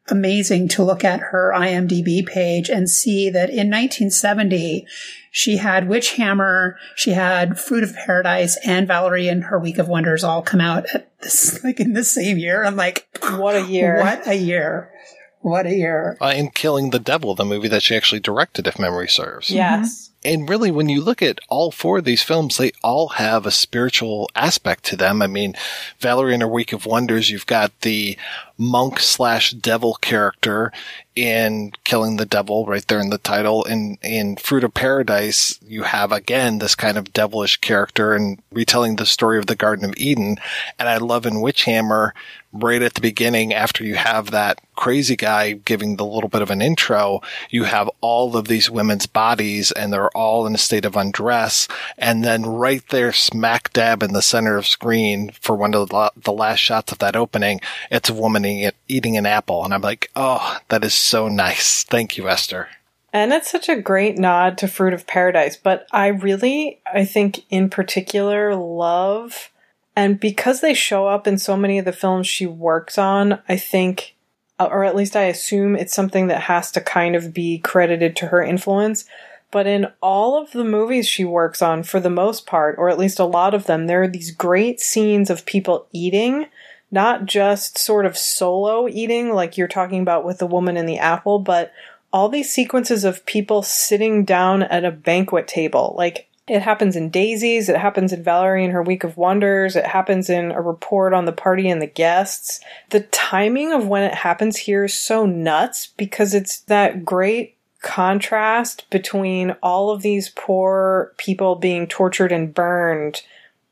amazing 0.10 0.68
to 0.68 0.84
look 0.84 1.04
at 1.04 1.20
her 1.20 1.54
IMDb 1.56 2.26
page 2.26 2.70
and 2.70 2.90
see 2.90 3.30
that 3.30 3.50
in 3.50 3.70
1970, 3.70 4.86
she 5.32 5.58
had 5.58 5.88
Witch 5.88 6.16
Hammer, 6.16 6.78
she 6.96 7.12
had 7.12 7.60
Fruit 7.60 7.84
of 7.84 7.96
Paradise, 7.96 8.58
and 8.66 8.88
Valerie 8.88 9.30
and 9.30 9.46
her 9.46 9.58
Week 9.58 9.78
of 9.78 9.88
Wonders 9.88 10.24
all 10.24 10.42
come 10.42 10.62
out 10.62 10.86
at 10.94 11.18
this, 11.22 11.64
like 11.64 11.80
in 11.80 11.94
the 11.94 12.04
same 12.04 12.38
year. 12.38 12.64
I'm 12.64 12.76
like, 12.76 13.08
what 13.32 13.56
a 13.56 13.66
year. 13.66 14.02
What 14.02 14.28
a 14.28 14.36
year. 14.36 14.92
What 15.40 15.66
a 15.66 15.74
year. 15.74 16.18
Uh, 16.22 16.34
in 16.36 16.52
Killing 16.52 16.92
the 16.92 17.00
Devil, 17.00 17.34
the 17.34 17.46
movie 17.46 17.70
that 17.70 17.82
she 17.82 17.96
actually 17.96 18.20
directed, 18.20 18.68
if 18.68 18.78
memory 18.78 19.08
serves. 19.08 19.50
Yes. 19.50 20.12
And 20.24 20.48
really, 20.48 20.70
when 20.70 20.88
you 20.88 21.02
look 21.02 21.24
at 21.24 21.40
all 21.50 21.72
four 21.72 21.98
of 21.98 22.06
these 22.06 22.22
films, 22.22 22.58
they 22.58 22.72
all 22.84 23.10
have 23.10 23.48
a 23.48 23.52
spiritual 23.52 24.30
aspect 24.36 24.84
to 24.86 24.96
them. 24.96 25.20
I 25.20 25.26
mean, 25.26 25.56
Valerie 26.00 26.34
and 26.34 26.44
her 26.44 26.48
Week 26.48 26.74
of 26.74 26.86
Wonders, 26.86 27.32
you've 27.32 27.48
got 27.48 27.72
the 27.82 28.18
monk 28.62 29.00
slash 29.00 29.52
devil 29.52 29.96
character 29.96 30.72
in 31.16 31.74
Killing 31.84 32.18
the 32.18 32.26
Devil 32.26 32.66
right 32.66 32.88
there 32.88 33.00
in 33.00 33.10
the 33.10 33.18
title. 33.18 33.64
In, 33.64 33.98
in 34.02 34.38
Fruit 34.38 34.64
of 34.64 34.74
Paradise, 34.74 35.60
you 35.62 35.84
have 35.84 36.12
again 36.12 36.60
this 36.60 36.76
kind 36.76 36.98
of 36.98 37.12
devilish 37.12 37.58
character 37.58 38.14
and 38.14 38.42
retelling 38.52 38.96
the 38.96 39.06
story 39.06 39.38
of 39.38 39.48
the 39.48 39.56
Garden 39.56 39.86
of 39.86 39.98
Eden. 39.98 40.38
And 40.80 40.88
I 40.88 40.98
love 40.98 41.26
in 41.26 41.36
Witchhammer, 41.36 42.12
right 42.54 42.82
at 42.82 42.94
the 42.94 43.02
beginning, 43.02 43.54
after 43.54 43.84
you 43.84 43.96
have 43.96 44.32
that 44.32 44.60
crazy 44.76 45.16
guy 45.16 45.54
giving 45.54 45.96
the 45.96 46.06
little 46.06 46.30
bit 46.30 46.42
of 46.42 46.50
an 46.50 46.62
intro, 46.62 47.22
you 47.50 47.66
have 47.66 47.90
all 48.02 48.36
of 48.36 48.48
these 48.48 48.70
women's 48.70 49.06
bodies 49.06 49.72
and 49.72 49.94
they're 49.94 50.10
all 50.18 50.46
in 50.48 50.56
a 50.56 50.58
state 50.58 50.86
of 50.86 50.96
undress. 50.96 51.68
And 51.98 52.24
then 52.24 52.46
right 52.46 52.84
there, 52.90 53.14
smack 53.14 53.72
dab 53.74 54.02
in 54.02 54.14
the 54.14 54.22
center 54.22 54.58
of 54.58 54.68
screen 54.68 55.32
for 55.40 55.56
one 55.56 55.76
of 55.76 55.90
the 55.90 56.32
last 56.34 56.60
shots 56.60 56.92
of 56.92 57.00
that 57.00 57.16
opening, 57.16 57.62
it's 57.90 58.10
a 58.10 58.14
woman 58.14 58.44
eating 58.88 59.18
an 59.18 59.26
apple. 59.26 59.64
And 59.64 59.74
I'm 59.74 59.82
like, 59.82 60.12
oh, 60.16 60.58
that 60.70 60.84
is 60.84 60.94
so 60.94 61.28
nice. 61.28 61.84
Thank 61.84 62.18
you, 62.18 62.28
Esther. 62.28 62.70
And 63.14 63.34
it's 63.34 63.52
such 63.52 63.68
a 63.68 63.82
great 63.82 64.18
nod 64.18 64.58
to 64.60 64.68
Fruit 64.68 64.94
of 64.94 65.08
Paradise. 65.08 65.58
But 65.58 65.86
I 65.92 66.08
really, 66.08 66.82
I 66.92 67.06
think 67.06 67.46
in 67.50 67.70
particular, 67.70 68.56
love 68.56 69.52
and 69.96 70.20
because 70.20 70.62
they 70.62 70.74
show 70.74 71.08
up 71.08 71.28
in 71.28 71.38
so 71.38 71.58
many 71.58 71.78
of 71.78 71.86
the 71.86 71.92
films 71.92 72.28
she 72.28 72.46
works 72.46 72.98
on, 72.98 73.42
I 73.50 73.58
think, 73.58 74.16
uh, 74.60 74.68
or 74.72 74.84
at 74.84 74.96
least 74.96 75.16
I 75.16 75.24
assume 75.24 75.76
it's 75.76 75.94
something 75.94 76.28
that 76.28 76.44
has 76.44 76.72
to 76.72 76.82
kind 76.82 77.16
of 77.16 77.34
be 77.34 77.60
credited 77.60 78.16
to 78.18 78.28
her 78.28 78.42
influence. 78.42 79.06
But 79.52 79.68
in 79.68 79.88
all 80.02 80.42
of 80.42 80.52
the 80.52 80.64
movies 80.64 81.08
she 81.10 81.26
works 81.26 81.62
on, 81.62 81.84
for 81.84 82.00
the 82.00 82.10
most 82.10 82.46
part, 82.46 82.76
or 82.78 82.90
at 82.90 82.98
least 82.98 83.20
a 83.20 83.26
lot 83.26 83.54
of 83.54 83.66
them, 83.66 83.88
there 83.88 84.02
are 84.02 84.08
these 84.08 84.32
great 84.32 84.80
scenes 84.80 85.30
of 85.30 85.46
people 85.46 85.88
eating, 85.92 86.46
not 86.92 87.26
just 87.26 87.78
sort 87.78 88.06
of 88.06 88.18
solo 88.18 88.88
eating, 88.88 89.34
like 89.34 89.58
you're 89.58 89.68
talking 89.68 90.02
about 90.02 90.26
with 90.26 90.40
the 90.40 90.48
woman 90.48 90.78
in 90.78 90.86
the 90.86 91.00
apple, 91.00 91.40
but 91.40 91.72
all 92.14 92.28
these 92.28 92.54
sequences 92.54 93.04
of 93.04 93.26
people 93.26 93.64
sitting 93.64 94.26
down 94.26 94.64
at 94.64 94.84
a 94.84 94.92
banquet 94.92 95.48
table. 95.48 95.96
Like 95.98 96.28
it 96.48 96.62
happens 96.62 96.96
in 96.98 97.10
Daisies. 97.10 97.70
It 97.70 97.78
happens 97.78 98.12
in 98.12 98.24
Valerie 98.24 98.66
and 98.66 98.74
her 98.74 98.84
Week 98.84 99.04
of 99.06 99.16
Wonders. 99.16 99.76
It 99.76 99.86
happens 99.86 100.30
in 100.30 100.52
a 100.52 100.62
report 100.62 101.14
on 101.14 101.26
the 101.26 101.32
party 101.32 101.70
and 101.70 101.82
the 101.82 101.88
guests. 101.88 102.60
The 102.90 103.02
timing 103.02 103.72
of 103.72 103.88
when 103.88 104.04
it 104.04 104.16
happens 104.16 104.58
here 104.58 104.86
is 104.86 104.94
so 104.94 105.26
nuts 105.26 105.88
because 105.96 106.34
it's 106.34 106.60
that 106.62 107.06
great 107.06 107.56
contrast 107.82 108.88
between 108.90 109.56
all 109.64 109.90
of 109.90 110.02
these 110.02 110.30
poor 110.30 111.14
people 111.18 111.56
being 111.56 111.88
tortured 111.88 112.32
and 112.32 112.54
burned 112.54 113.22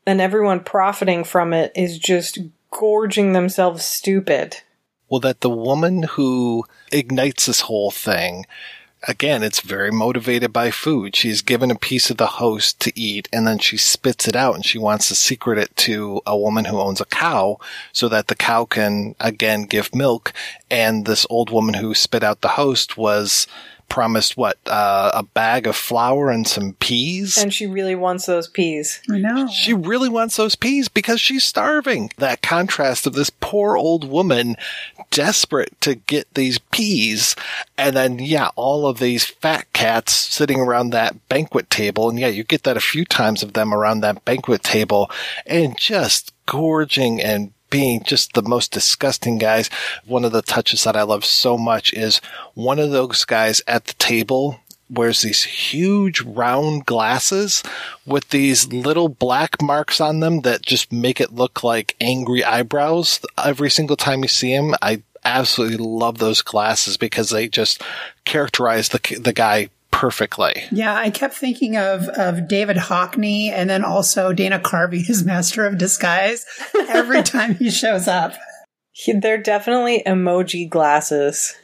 and 0.06 0.20
everyone 0.20 0.60
profiting 0.60 1.22
from 1.24 1.52
it 1.52 1.72
is 1.74 1.98
just 1.98 2.38
gorging 2.70 3.32
themselves 3.32 3.84
stupid. 3.84 4.58
Well, 5.08 5.20
that 5.20 5.40
the 5.40 5.50
woman 5.50 6.04
who 6.04 6.64
ignites 6.92 7.46
this 7.46 7.62
whole 7.62 7.90
thing 7.90 8.46
again, 9.08 9.42
it's 9.42 9.60
very 9.60 9.90
motivated 9.90 10.52
by 10.52 10.70
food. 10.70 11.16
She's 11.16 11.42
given 11.42 11.70
a 11.70 11.78
piece 11.78 12.10
of 12.10 12.16
the 12.16 12.26
host 12.26 12.80
to 12.80 12.92
eat 12.98 13.28
and 13.32 13.46
then 13.46 13.58
she 13.58 13.76
spits 13.76 14.28
it 14.28 14.36
out 14.36 14.54
and 14.54 14.64
she 14.64 14.78
wants 14.78 15.08
to 15.08 15.14
secret 15.14 15.58
it 15.58 15.74
to 15.78 16.20
a 16.26 16.36
woman 16.36 16.66
who 16.66 16.78
owns 16.78 17.00
a 17.00 17.06
cow 17.06 17.58
so 17.92 18.08
that 18.08 18.28
the 18.28 18.34
cow 18.34 18.64
can 18.64 19.14
again 19.20 19.64
give 19.64 19.94
milk. 19.94 20.32
And 20.70 21.06
this 21.06 21.26
old 21.30 21.50
woman 21.50 21.74
who 21.74 21.94
spit 21.94 22.22
out 22.22 22.40
the 22.40 22.48
host 22.48 22.96
was 22.96 23.46
promised 23.90 24.38
what 24.38 24.56
uh, 24.66 25.10
a 25.12 25.22
bag 25.22 25.66
of 25.66 25.76
flour 25.76 26.30
and 26.30 26.46
some 26.46 26.72
peas? 26.74 27.36
And 27.36 27.52
she 27.52 27.66
really 27.66 27.94
wants 27.94 28.24
those 28.24 28.48
peas. 28.48 29.02
I 29.10 29.18
know. 29.18 29.46
She 29.48 29.74
really 29.74 30.08
wants 30.08 30.36
those 30.36 30.56
peas 30.56 30.88
because 30.88 31.20
she's 31.20 31.44
starving. 31.44 32.10
That 32.16 32.40
contrast 32.40 33.06
of 33.06 33.12
this 33.12 33.28
poor 33.28 33.76
old 33.76 34.08
woman 34.08 34.56
desperate 35.10 35.78
to 35.82 35.96
get 35.96 36.32
these 36.32 36.58
peas. 36.58 37.36
And 37.76 37.94
then 37.94 38.18
yeah 38.18 38.50
all 38.56 38.86
of 38.86 38.98
these 38.98 39.26
fat 39.26 39.70
cats 39.74 40.12
sitting 40.12 40.60
around 40.60 40.90
that 40.90 41.28
banquet 41.28 41.68
table. 41.68 42.08
And 42.08 42.18
yeah 42.18 42.28
you 42.28 42.44
get 42.44 42.62
that 42.62 42.78
a 42.78 42.80
few 42.80 43.04
times 43.04 43.42
of 43.42 43.52
them 43.52 43.74
around 43.74 44.00
that 44.00 44.24
banquet 44.24 44.62
table. 44.62 45.10
And 45.44 45.76
just 45.76 46.32
gorging 46.46 47.20
and 47.20 47.52
being 47.70 48.02
just 48.02 48.34
the 48.34 48.42
most 48.42 48.72
disgusting 48.72 49.38
guys. 49.38 49.70
One 50.04 50.24
of 50.24 50.32
the 50.32 50.42
touches 50.42 50.84
that 50.84 50.96
I 50.96 51.02
love 51.02 51.24
so 51.24 51.56
much 51.56 51.92
is 51.92 52.20
one 52.54 52.78
of 52.78 52.90
those 52.90 53.24
guys 53.24 53.62
at 53.66 53.86
the 53.86 53.94
table 53.94 54.60
wears 54.90 55.22
these 55.22 55.44
huge 55.44 56.20
round 56.22 56.84
glasses 56.84 57.62
with 58.04 58.28
these 58.30 58.72
little 58.72 59.08
black 59.08 59.62
marks 59.62 60.00
on 60.00 60.20
them 60.20 60.40
that 60.40 60.62
just 60.62 60.92
make 60.92 61.20
it 61.20 61.32
look 61.32 61.62
like 61.62 61.94
angry 62.00 62.42
eyebrows 62.44 63.20
every 63.42 63.70
single 63.70 63.96
time 63.96 64.22
you 64.22 64.28
see 64.28 64.52
him. 64.52 64.74
I 64.82 65.02
absolutely 65.24 65.78
love 65.78 66.18
those 66.18 66.42
glasses 66.42 66.96
because 66.96 67.30
they 67.30 67.48
just 67.48 67.82
characterize 68.24 68.88
the 68.88 69.18
the 69.20 69.32
guy 69.32 69.68
perfectly. 70.00 70.64
Yeah, 70.72 70.94
I 70.94 71.10
kept 71.10 71.34
thinking 71.34 71.76
of 71.76 72.08
of 72.08 72.48
David 72.48 72.78
Hockney 72.78 73.50
and 73.50 73.68
then 73.68 73.84
also 73.84 74.32
Dana 74.32 74.58
Carvey 74.58 75.06
as 75.10 75.26
Master 75.26 75.66
of 75.66 75.76
Disguise 75.76 76.46
every 76.88 77.22
time 77.22 77.54
he 77.56 77.70
shows 77.70 78.08
up. 78.08 78.32
They're 79.20 79.36
definitely 79.36 80.02
emoji 80.06 80.68
glasses. 80.70 81.54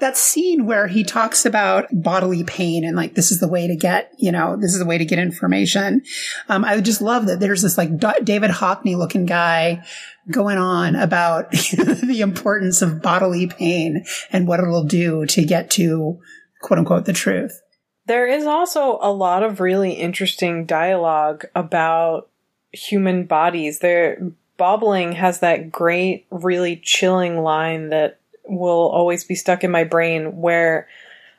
That 0.00 0.16
scene 0.16 0.66
where 0.66 0.88
he 0.88 1.04
talks 1.04 1.46
about 1.46 1.86
bodily 1.92 2.42
pain 2.42 2.84
and 2.84 2.96
like 2.96 3.14
this 3.14 3.30
is 3.30 3.38
the 3.38 3.48
way 3.48 3.68
to 3.68 3.76
get, 3.76 4.10
you 4.18 4.32
know, 4.32 4.56
this 4.56 4.72
is 4.72 4.80
the 4.80 4.84
way 4.84 4.98
to 4.98 5.04
get 5.04 5.20
information. 5.20 6.02
Um, 6.48 6.64
I 6.64 6.80
just 6.80 7.00
love 7.00 7.26
that 7.26 7.38
there's 7.38 7.62
this 7.62 7.78
like 7.78 7.96
David 8.24 8.50
Hockney 8.50 8.96
looking 8.96 9.26
guy 9.26 9.84
going 10.30 10.58
on 10.58 10.96
about 10.96 11.50
the 11.52 12.18
importance 12.20 12.82
of 12.82 13.00
bodily 13.00 13.46
pain 13.46 14.04
and 14.32 14.48
what 14.48 14.58
it'll 14.58 14.84
do 14.84 15.24
to 15.26 15.44
get 15.44 15.70
to 15.72 16.18
quote 16.60 16.80
unquote 16.80 17.04
the 17.04 17.12
truth. 17.12 17.62
There 18.06 18.26
is 18.26 18.44
also 18.46 18.98
a 19.00 19.12
lot 19.12 19.42
of 19.42 19.60
really 19.60 19.92
interesting 19.92 20.64
dialogue 20.64 21.44
about 21.54 22.28
human 22.72 23.24
bodies. 23.24 23.80
There, 23.80 24.30
Bobbling 24.56 25.12
has 25.12 25.40
that 25.40 25.70
great, 25.70 26.26
really 26.30 26.76
chilling 26.76 27.42
line 27.42 27.90
that 27.90 28.18
will 28.44 28.88
always 28.88 29.24
be 29.24 29.34
stuck 29.34 29.64
in 29.64 29.70
my 29.70 29.84
brain 29.84 30.40
where 30.40 30.88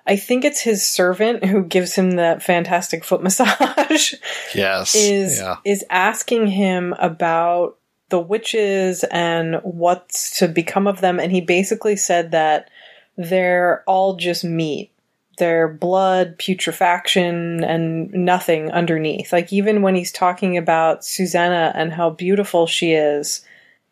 I 0.06 0.16
think 0.16 0.46
it's 0.46 0.62
his 0.62 0.88
servant 0.88 1.46
who 1.46 1.64
gives 1.64 1.96
him 1.96 2.12
that 2.12 2.44
fantastic 2.44 3.04
foot 3.04 3.24
massage. 3.24 4.14
Yes. 4.54 4.96
Is 4.96 5.40
yeah. 5.40 5.58
is 5.66 5.84
asking 5.90 6.48
him 6.48 6.94
about 7.00 7.78
the 8.10 8.20
witches 8.20 9.04
and 9.06 9.56
what's 9.64 10.40
to 10.40 10.48
become 10.48 10.88
of 10.88 11.02
them 11.02 11.20
and 11.20 11.30
he 11.30 11.42
basically 11.42 11.98
said 11.98 12.32
that 12.32 12.70
they're 13.18 13.84
all 13.86 14.16
just 14.16 14.46
meat 14.46 14.92
their 15.38 15.68
blood, 15.68 16.38
putrefaction, 16.38 17.64
and 17.64 18.12
nothing 18.12 18.72
underneath. 18.72 19.32
Like, 19.32 19.54
even 19.54 19.82
when 19.82 19.96
he's 19.96 20.12
talking 20.12 20.58
about 20.58 21.06
Susanna 21.06 21.72
and 21.76 21.94
how 21.94 22.10
beautiful 22.10 22.68
she 22.68 22.94
is, 22.94 23.46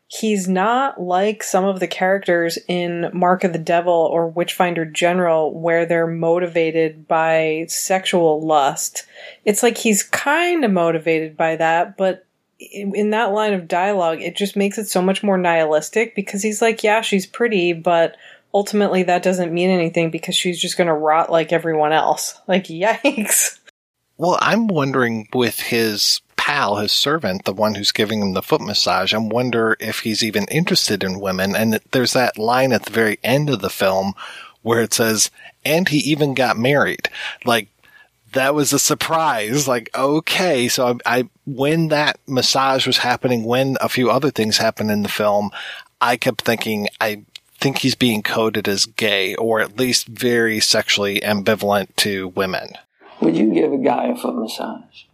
he's 0.07 0.47
not 0.47 1.01
like 1.01 1.43
some 1.43 1.65
of 1.65 1.79
the 1.79 1.87
characters 1.87 2.57
in 2.67 3.09
Mark 3.13 3.43
of 3.43 3.53
the 3.53 3.59
Devil 3.59 3.93
or 3.93 4.27
Witchfinder 4.27 4.85
General, 4.85 5.53
where 5.53 5.85
they're 5.85 6.07
motivated 6.07 7.07
by 7.07 7.65
sexual 7.69 8.41
lust. 8.41 9.05
It's 9.45 9.63
like 9.63 9.77
he's 9.77 10.03
kind 10.03 10.63
of 10.63 10.71
motivated 10.71 11.35
by 11.35 11.55
that, 11.55 11.97
but 11.97 12.25
in 12.59 13.09
that 13.09 13.33
line 13.33 13.53
of 13.53 13.67
dialogue, 13.67 14.21
it 14.21 14.35
just 14.35 14.55
makes 14.55 14.77
it 14.77 14.87
so 14.87 15.01
much 15.01 15.21
more 15.21 15.37
nihilistic 15.37 16.15
because 16.15 16.41
he's 16.41 16.61
like, 16.61 16.83
yeah, 16.83 17.01
she's 17.01 17.25
pretty, 17.25 17.73
but 17.73 18.15
ultimately 18.55 19.03
that 19.03 19.21
doesn't 19.21 19.53
mean 19.53 19.69
anything 19.69 20.09
because 20.09 20.33
she's 20.33 20.59
just 20.59 20.77
going 20.77 20.87
to 20.87 20.93
rot 20.93 21.29
like 21.29 21.51
everyone 21.51 21.91
else. 21.91 22.39
Like, 22.47 22.63
yikes. 22.67 23.59
Well, 24.17 24.39
I'm 24.41 24.67
wondering 24.67 25.27
with 25.33 25.59
his 25.59 26.21
pal, 26.37 26.77
his 26.77 26.93
servant, 26.93 27.43
the 27.43 27.53
one 27.53 27.75
who's 27.75 27.91
giving 27.91 28.21
him 28.21 28.33
the 28.33 28.41
foot 28.41 28.61
massage, 28.61 29.13
I 29.13 29.17
wonder 29.17 29.75
if 29.81 29.99
he's 29.99 30.23
even 30.23 30.45
interested 30.45 31.03
in 31.03 31.19
women. 31.19 31.53
And 31.53 31.81
there's 31.91 32.13
that 32.13 32.37
line 32.37 32.71
at 32.71 32.85
the 32.85 32.93
very 32.93 33.19
end 33.23 33.49
of 33.49 33.59
the 33.59 33.69
film 33.69 34.13
where 34.61 34.81
it 34.81 34.93
says, 34.93 35.31
and 35.65 35.89
he 35.89 35.97
even 35.97 36.33
got 36.33 36.57
married. 36.57 37.09
Like, 37.43 37.67
that 38.31 38.55
was 38.55 38.71
a 38.71 38.79
surprise. 38.79 39.67
Like, 39.67 39.89
okay. 39.93 40.69
So 40.69 40.97
I, 41.05 41.17
I, 41.17 41.29
when 41.45 41.89
that 41.89 42.19
massage 42.25 42.87
was 42.87 42.99
happening, 42.99 43.43
when 43.43 43.75
a 43.81 43.89
few 43.89 44.09
other 44.09 44.31
things 44.31 44.57
happened 44.57 44.91
in 44.91 45.03
the 45.03 45.09
film, 45.09 45.51
I 45.99 46.15
kept 46.15 46.41
thinking, 46.41 46.87
I 47.01 47.25
think 47.65 47.79
he's 47.79 47.95
being 47.95 48.21
coded 48.21 48.67
as 48.67 48.85
gay 48.85 49.33
or 49.33 49.59
at 49.59 49.79
least 49.79 50.05
very 50.05 50.59
sexually 50.59 51.19
ambivalent 51.21 51.87
to 51.95 52.27
women. 52.27 52.69
Would 53.21 53.35
you 53.35 53.51
give 53.51 53.73
a 53.73 53.77
guy 53.79 54.05
a 54.09 54.15
foot 54.15 54.35
massage? 54.35 55.05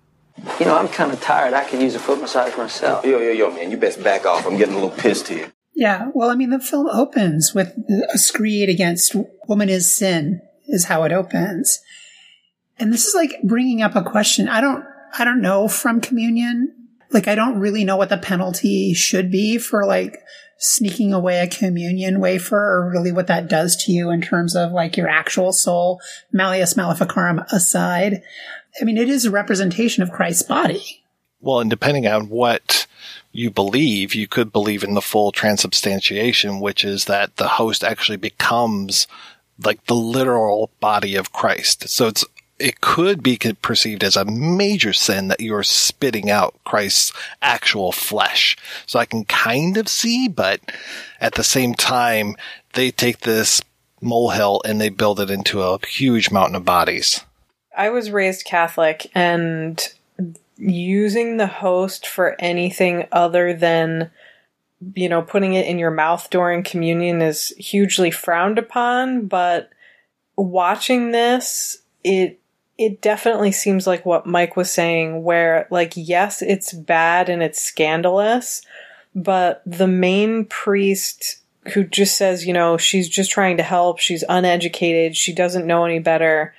You 0.59 0.65
know, 0.65 0.75
I'm 0.77 0.89
kind 0.89 1.13
of 1.13 1.21
tired. 1.21 1.53
I 1.53 1.63
could 1.63 1.81
use 1.81 1.95
a 1.95 1.99
foot 1.99 2.19
massage 2.19 2.57
myself. 2.57 3.05
Yo, 3.05 3.19
yo, 3.19 3.31
yo, 3.31 3.51
man, 3.51 3.71
you 3.71 3.77
best 3.77 4.03
back 4.03 4.25
off. 4.25 4.45
I'm 4.45 4.57
getting 4.57 4.73
a 4.73 4.79
little 4.79 4.89
pissed 4.89 5.29
here. 5.29 5.53
Yeah, 5.73 6.11
well, 6.13 6.29
I 6.29 6.35
mean, 6.35 6.49
the 6.49 6.59
film 6.59 6.87
opens 6.87 7.53
with 7.55 7.73
a 8.13 8.17
screed 8.17 8.67
against 8.67 9.15
woman 9.47 9.69
is 9.69 9.89
sin, 9.89 10.41
is 10.67 10.85
how 10.85 11.03
it 11.03 11.13
opens. 11.13 11.79
And 12.77 12.91
this 12.91 13.05
is 13.05 13.15
like 13.15 13.31
bringing 13.45 13.81
up 13.81 13.95
a 13.95 14.03
question. 14.03 14.49
I 14.49 14.59
don't, 14.59 14.83
I 15.17 15.23
don't 15.23 15.41
know 15.41 15.69
from 15.69 16.01
communion. 16.01 16.75
Like, 17.11 17.29
I 17.29 17.35
don't 17.35 17.59
really 17.59 17.85
know 17.85 17.95
what 17.95 18.09
the 18.09 18.17
penalty 18.17 18.93
should 18.93 19.31
be 19.31 19.57
for 19.57 19.85
like 19.85 20.17
sneaking 20.61 21.11
away 21.11 21.39
a 21.39 21.47
communion 21.47 22.19
wafer 22.19 22.55
or 22.55 22.89
really 22.89 23.11
what 23.11 23.25
that 23.25 23.49
does 23.49 23.75
to 23.75 23.91
you 23.91 24.11
in 24.11 24.21
terms 24.21 24.55
of 24.55 24.71
like 24.71 24.95
your 24.95 25.09
actual 25.09 25.51
soul, 25.51 25.99
Malleus 26.31 26.77
Maleficarum 26.77 27.39
aside. 27.51 28.21
I 28.79 28.85
mean, 28.85 28.97
it 28.97 29.09
is 29.09 29.25
a 29.25 29.31
representation 29.31 30.03
of 30.03 30.11
Christ's 30.11 30.43
body. 30.43 31.03
Well, 31.41 31.59
and 31.59 31.69
depending 31.69 32.05
on 32.05 32.29
what 32.29 32.85
you 33.31 33.49
believe, 33.49 34.13
you 34.13 34.27
could 34.27 34.51
believe 34.51 34.83
in 34.83 34.93
the 34.93 35.01
full 35.01 35.31
transubstantiation, 35.31 36.59
which 36.59 36.85
is 36.85 37.05
that 37.05 37.37
the 37.37 37.47
host 37.47 37.83
actually 37.83 38.17
becomes 38.17 39.07
like 39.63 39.83
the 39.85 39.95
literal 39.95 40.69
body 40.79 41.15
of 41.15 41.33
Christ. 41.33 41.89
So 41.89 42.07
it's 42.07 42.23
it 42.61 42.81
could 42.81 43.23
be 43.23 43.37
perceived 43.61 44.03
as 44.03 44.15
a 44.15 44.25
major 44.25 44.93
sin 44.93 45.27
that 45.27 45.39
you're 45.39 45.63
spitting 45.63 46.29
out 46.29 46.55
Christ's 46.63 47.11
actual 47.41 47.91
flesh. 47.91 48.55
So 48.85 48.99
I 48.99 49.05
can 49.05 49.25
kind 49.25 49.77
of 49.77 49.87
see, 49.87 50.27
but 50.27 50.61
at 51.19 51.35
the 51.35 51.43
same 51.43 51.73
time, 51.73 52.35
they 52.73 52.91
take 52.91 53.19
this 53.19 53.61
molehill 54.01 54.61
and 54.65 54.79
they 54.79 54.89
build 54.89 55.19
it 55.19 55.29
into 55.29 55.61
a 55.61 55.79
huge 55.85 56.31
mountain 56.31 56.55
of 56.55 56.65
bodies. 56.65 57.21
I 57.75 57.89
was 57.89 58.11
raised 58.11 58.45
Catholic 58.45 59.09
and 59.15 59.81
using 60.57 61.37
the 61.37 61.47
host 61.47 62.05
for 62.05 62.35
anything 62.39 63.07
other 63.11 63.53
than 63.53 64.11
you 64.95 65.09
know 65.09 65.21
putting 65.21 65.53
it 65.53 65.65
in 65.65 65.79
your 65.79 65.91
mouth 65.91 66.29
during 66.29 66.61
communion 66.63 67.21
is 67.21 67.49
hugely 67.57 68.11
frowned 68.11 68.59
upon 68.59 69.25
but 69.25 69.71
watching 70.35 71.11
this 71.11 71.81
it 72.03 72.40
it 72.83 73.01
definitely 73.01 73.51
seems 73.51 73.85
like 73.85 74.05
what 74.05 74.25
Mike 74.25 74.55
was 74.55 74.71
saying 74.71 75.23
where 75.23 75.67
like 75.69 75.93
yes 75.95 76.41
it's 76.41 76.73
bad 76.73 77.29
and 77.29 77.43
it's 77.43 77.61
scandalous 77.61 78.61
but 79.13 79.61
the 79.65 79.87
main 79.87 80.45
priest 80.45 81.37
who 81.73 81.83
just 81.83 82.17
says 82.17 82.45
you 82.45 82.53
know 82.53 82.77
she's 82.77 83.07
just 83.07 83.31
trying 83.31 83.57
to 83.57 83.63
help 83.63 83.99
she's 83.99 84.23
uneducated 84.27 85.15
she 85.15 85.33
doesn't 85.33 85.67
know 85.67 85.85
any 85.85 85.99
better 85.99 86.53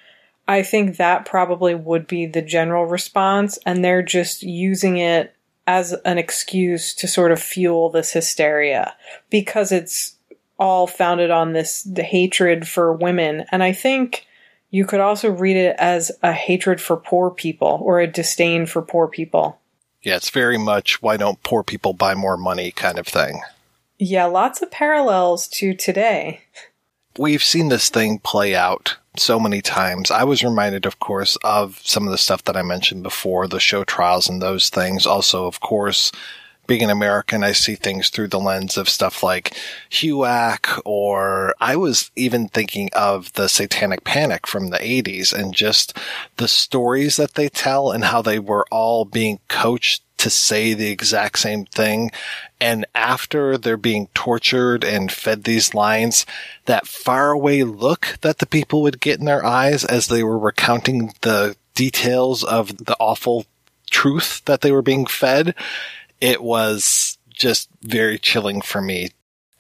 I 0.48 0.62
think 0.62 0.96
that 0.96 1.24
probably 1.24 1.74
would 1.74 2.06
be 2.06 2.26
the 2.26 2.42
general 2.42 2.84
response, 2.84 3.58
and 3.64 3.84
they're 3.84 4.02
just 4.02 4.42
using 4.42 4.96
it 4.96 5.34
as 5.66 5.92
an 6.04 6.18
excuse 6.18 6.94
to 6.94 7.06
sort 7.06 7.30
of 7.30 7.40
fuel 7.40 7.88
this 7.88 8.12
hysteria 8.12 8.94
because 9.30 9.70
it's 9.70 10.16
all 10.58 10.86
founded 10.86 11.30
on 11.30 11.52
this 11.52 11.88
hatred 11.96 12.66
for 12.66 12.92
women. 12.92 13.44
And 13.52 13.62
I 13.62 13.72
think 13.72 14.26
you 14.72 14.86
could 14.86 15.00
also 15.00 15.30
read 15.30 15.56
it 15.56 15.76
as 15.78 16.10
a 16.22 16.32
hatred 16.32 16.80
for 16.80 16.96
poor 16.96 17.30
people 17.30 17.78
or 17.82 18.00
a 18.00 18.06
disdain 18.06 18.64
for 18.66 18.80
poor 18.80 19.06
people. 19.06 19.60
Yeah, 20.02 20.16
it's 20.16 20.30
very 20.30 20.58
much 20.58 21.00
why 21.02 21.18
don't 21.18 21.42
poor 21.42 21.62
people 21.62 21.92
buy 21.92 22.14
more 22.14 22.38
money 22.38 22.72
kind 22.72 22.98
of 22.98 23.06
thing. 23.06 23.42
Yeah, 23.98 24.24
lots 24.24 24.62
of 24.62 24.70
parallels 24.70 25.46
to 25.48 25.74
today. 25.74 26.40
We've 27.18 27.42
seen 27.44 27.68
this 27.68 27.90
thing 27.90 28.18
play 28.18 28.54
out 28.54 28.96
so 29.14 29.38
many 29.38 29.60
times. 29.60 30.10
I 30.10 30.24
was 30.24 30.42
reminded, 30.42 30.86
of 30.86 30.98
course, 30.98 31.36
of 31.44 31.78
some 31.84 32.06
of 32.06 32.10
the 32.10 32.18
stuff 32.18 32.42
that 32.44 32.56
I 32.56 32.62
mentioned 32.62 33.02
before, 33.02 33.46
the 33.46 33.60
show 33.60 33.84
trials 33.84 34.26
and 34.26 34.40
those 34.40 34.70
things. 34.70 35.06
Also, 35.06 35.44
of 35.44 35.60
course, 35.60 36.10
being 36.72 36.84
an 36.84 36.88
American, 36.88 37.44
I 37.44 37.52
see 37.52 37.74
things 37.74 38.08
through 38.08 38.28
the 38.28 38.40
lens 38.40 38.78
of 38.78 38.88
stuff 38.88 39.22
like 39.22 39.54
HUAC, 39.90 40.80
or 40.86 41.54
I 41.60 41.76
was 41.76 42.10
even 42.16 42.48
thinking 42.48 42.88
of 42.94 43.30
the 43.34 43.46
Satanic 43.46 44.04
Panic 44.04 44.46
from 44.46 44.70
the 44.70 44.78
80s 44.78 45.34
and 45.34 45.54
just 45.54 45.94
the 46.38 46.48
stories 46.48 47.18
that 47.18 47.34
they 47.34 47.50
tell 47.50 47.90
and 47.90 48.04
how 48.04 48.22
they 48.22 48.38
were 48.38 48.64
all 48.70 49.04
being 49.04 49.38
coached 49.48 50.02
to 50.16 50.30
say 50.30 50.72
the 50.72 50.88
exact 50.88 51.40
same 51.40 51.66
thing. 51.66 52.10
And 52.58 52.86
after 52.94 53.58
they're 53.58 53.76
being 53.76 54.08
tortured 54.14 54.82
and 54.82 55.12
fed 55.12 55.44
these 55.44 55.74
lines, 55.74 56.24
that 56.64 56.86
faraway 56.86 57.64
look 57.64 58.16
that 58.22 58.38
the 58.38 58.46
people 58.46 58.80
would 58.80 58.98
get 58.98 59.18
in 59.18 59.26
their 59.26 59.44
eyes 59.44 59.84
as 59.84 60.06
they 60.06 60.22
were 60.22 60.38
recounting 60.38 61.12
the 61.20 61.54
details 61.74 62.42
of 62.42 62.86
the 62.86 62.96
awful 62.98 63.44
truth 63.90 64.42
that 64.46 64.62
they 64.62 64.72
were 64.72 64.80
being 64.80 65.04
fed, 65.04 65.54
it 66.22 66.40
was 66.40 67.18
just 67.28 67.68
very 67.82 68.16
chilling 68.16 68.62
for 68.62 68.80
me. 68.80 69.10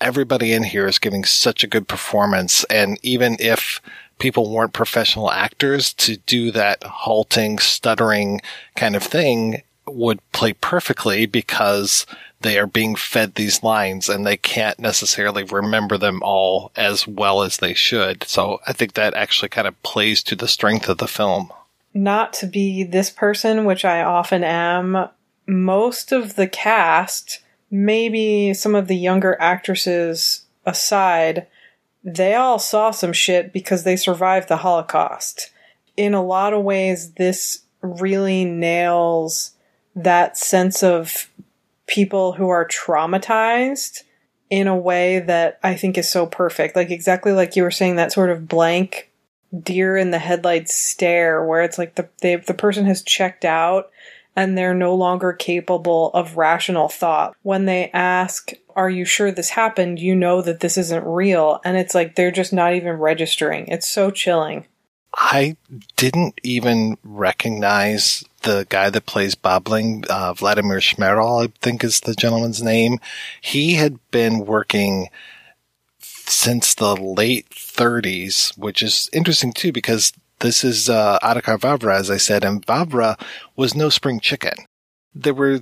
Everybody 0.00 0.52
in 0.52 0.62
here 0.62 0.86
is 0.86 1.00
giving 1.00 1.24
such 1.24 1.64
a 1.64 1.66
good 1.66 1.88
performance. 1.88 2.62
And 2.64 2.98
even 3.02 3.36
if 3.40 3.80
people 4.20 4.52
weren't 4.52 4.72
professional 4.72 5.32
actors 5.32 5.92
to 5.94 6.18
do 6.18 6.52
that 6.52 6.84
halting, 6.84 7.58
stuttering 7.58 8.40
kind 8.76 8.94
of 8.94 9.02
thing, 9.02 9.62
would 9.88 10.20
play 10.30 10.52
perfectly 10.52 11.26
because 11.26 12.06
they 12.42 12.56
are 12.58 12.66
being 12.68 12.94
fed 12.94 13.34
these 13.34 13.64
lines 13.64 14.08
and 14.08 14.24
they 14.24 14.36
can't 14.36 14.78
necessarily 14.78 15.42
remember 15.42 15.98
them 15.98 16.20
all 16.22 16.70
as 16.76 17.08
well 17.08 17.42
as 17.42 17.56
they 17.56 17.74
should. 17.74 18.22
So 18.22 18.60
I 18.68 18.72
think 18.72 18.94
that 18.94 19.14
actually 19.14 19.48
kind 19.48 19.66
of 19.66 19.80
plays 19.82 20.22
to 20.24 20.36
the 20.36 20.46
strength 20.46 20.88
of 20.88 20.98
the 20.98 21.08
film. 21.08 21.52
Not 21.92 22.32
to 22.34 22.46
be 22.46 22.84
this 22.84 23.10
person, 23.10 23.64
which 23.64 23.84
I 23.84 24.02
often 24.02 24.44
am, 24.44 25.08
most 25.52 26.12
of 26.12 26.36
the 26.36 26.46
cast, 26.46 27.40
maybe 27.70 28.54
some 28.54 28.74
of 28.74 28.88
the 28.88 28.96
younger 28.96 29.36
actresses 29.40 30.46
aside, 30.64 31.46
they 32.02 32.34
all 32.34 32.58
saw 32.58 32.90
some 32.90 33.12
shit 33.12 33.52
because 33.52 33.84
they 33.84 33.96
survived 33.96 34.48
the 34.48 34.58
Holocaust. 34.58 35.50
In 35.96 36.14
a 36.14 36.24
lot 36.24 36.52
of 36.52 36.64
ways, 36.64 37.12
this 37.12 37.62
really 37.80 38.44
nails 38.44 39.52
that 39.94 40.36
sense 40.36 40.82
of 40.82 41.28
people 41.86 42.32
who 42.32 42.48
are 42.48 42.66
traumatized 42.66 44.02
in 44.48 44.66
a 44.66 44.76
way 44.76 45.18
that 45.18 45.58
I 45.62 45.74
think 45.76 45.96
is 45.96 46.08
so 46.08 46.26
perfect. 46.26 46.76
Like 46.76 46.90
exactly 46.90 47.32
like 47.32 47.56
you 47.56 47.62
were 47.62 47.70
saying, 47.70 47.96
that 47.96 48.12
sort 48.12 48.30
of 48.30 48.48
blank 48.48 49.10
deer 49.62 49.96
in 49.96 50.10
the 50.10 50.18
headlights 50.18 50.74
stare 50.74 51.44
where 51.44 51.62
it's 51.62 51.78
like 51.78 51.94
the 51.96 52.08
they, 52.22 52.36
the 52.36 52.54
person 52.54 52.86
has 52.86 53.02
checked 53.02 53.44
out 53.44 53.90
and 54.34 54.56
they're 54.56 54.74
no 54.74 54.94
longer 54.94 55.32
capable 55.32 56.10
of 56.14 56.36
rational 56.36 56.88
thought. 56.88 57.36
When 57.42 57.66
they 57.66 57.90
ask, 57.92 58.52
Are 58.74 58.90
you 58.90 59.04
sure 59.04 59.30
this 59.30 59.50
happened? 59.50 59.98
You 59.98 60.14
know 60.14 60.42
that 60.42 60.60
this 60.60 60.78
isn't 60.78 61.04
real. 61.04 61.60
And 61.64 61.76
it's 61.76 61.94
like 61.94 62.14
they're 62.14 62.30
just 62.30 62.52
not 62.52 62.74
even 62.74 62.92
registering. 62.94 63.66
It's 63.68 63.88
so 63.88 64.10
chilling. 64.10 64.66
I 65.14 65.56
didn't 65.96 66.40
even 66.42 66.96
recognize 67.04 68.24
the 68.42 68.66
guy 68.68 68.88
that 68.90 69.06
plays 69.06 69.34
Bobling, 69.34 70.04
uh, 70.08 70.32
Vladimir 70.32 70.80
Smirnov, 70.80 71.42
I 71.44 71.52
think 71.60 71.84
is 71.84 72.00
the 72.00 72.14
gentleman's 72.14 72.62
name. 72.62 72.98
He 73.40 73.74
had 73.74 73.98
been 74.10 74.46
working 74.46 75.08
since 76.00 76.74
the 76.74 76.96
late 76.96 77.50
30s, 77.50 78.56
which 78.56 78.82
is 78.82 79.10
interesting 79.12 79.52
too 79.52 79.70
because 79.70 80.12
this 80.42 80.64
is 80.64 80.90
uh, 80.90 81.18
Otakar 81.22 81.58
Vavra, 81.58 81.94
as 81.94 82.10
I 82.10 82.18
said, 82.18 82.44
and 82.44 82.64
Vavra 82.66 83.18
was 83.56 83.74
no 83.74 83.88
spring 83.88 84.20
chicken. 84.20 84.54
There 85.14 85.34
were 85.34 85.60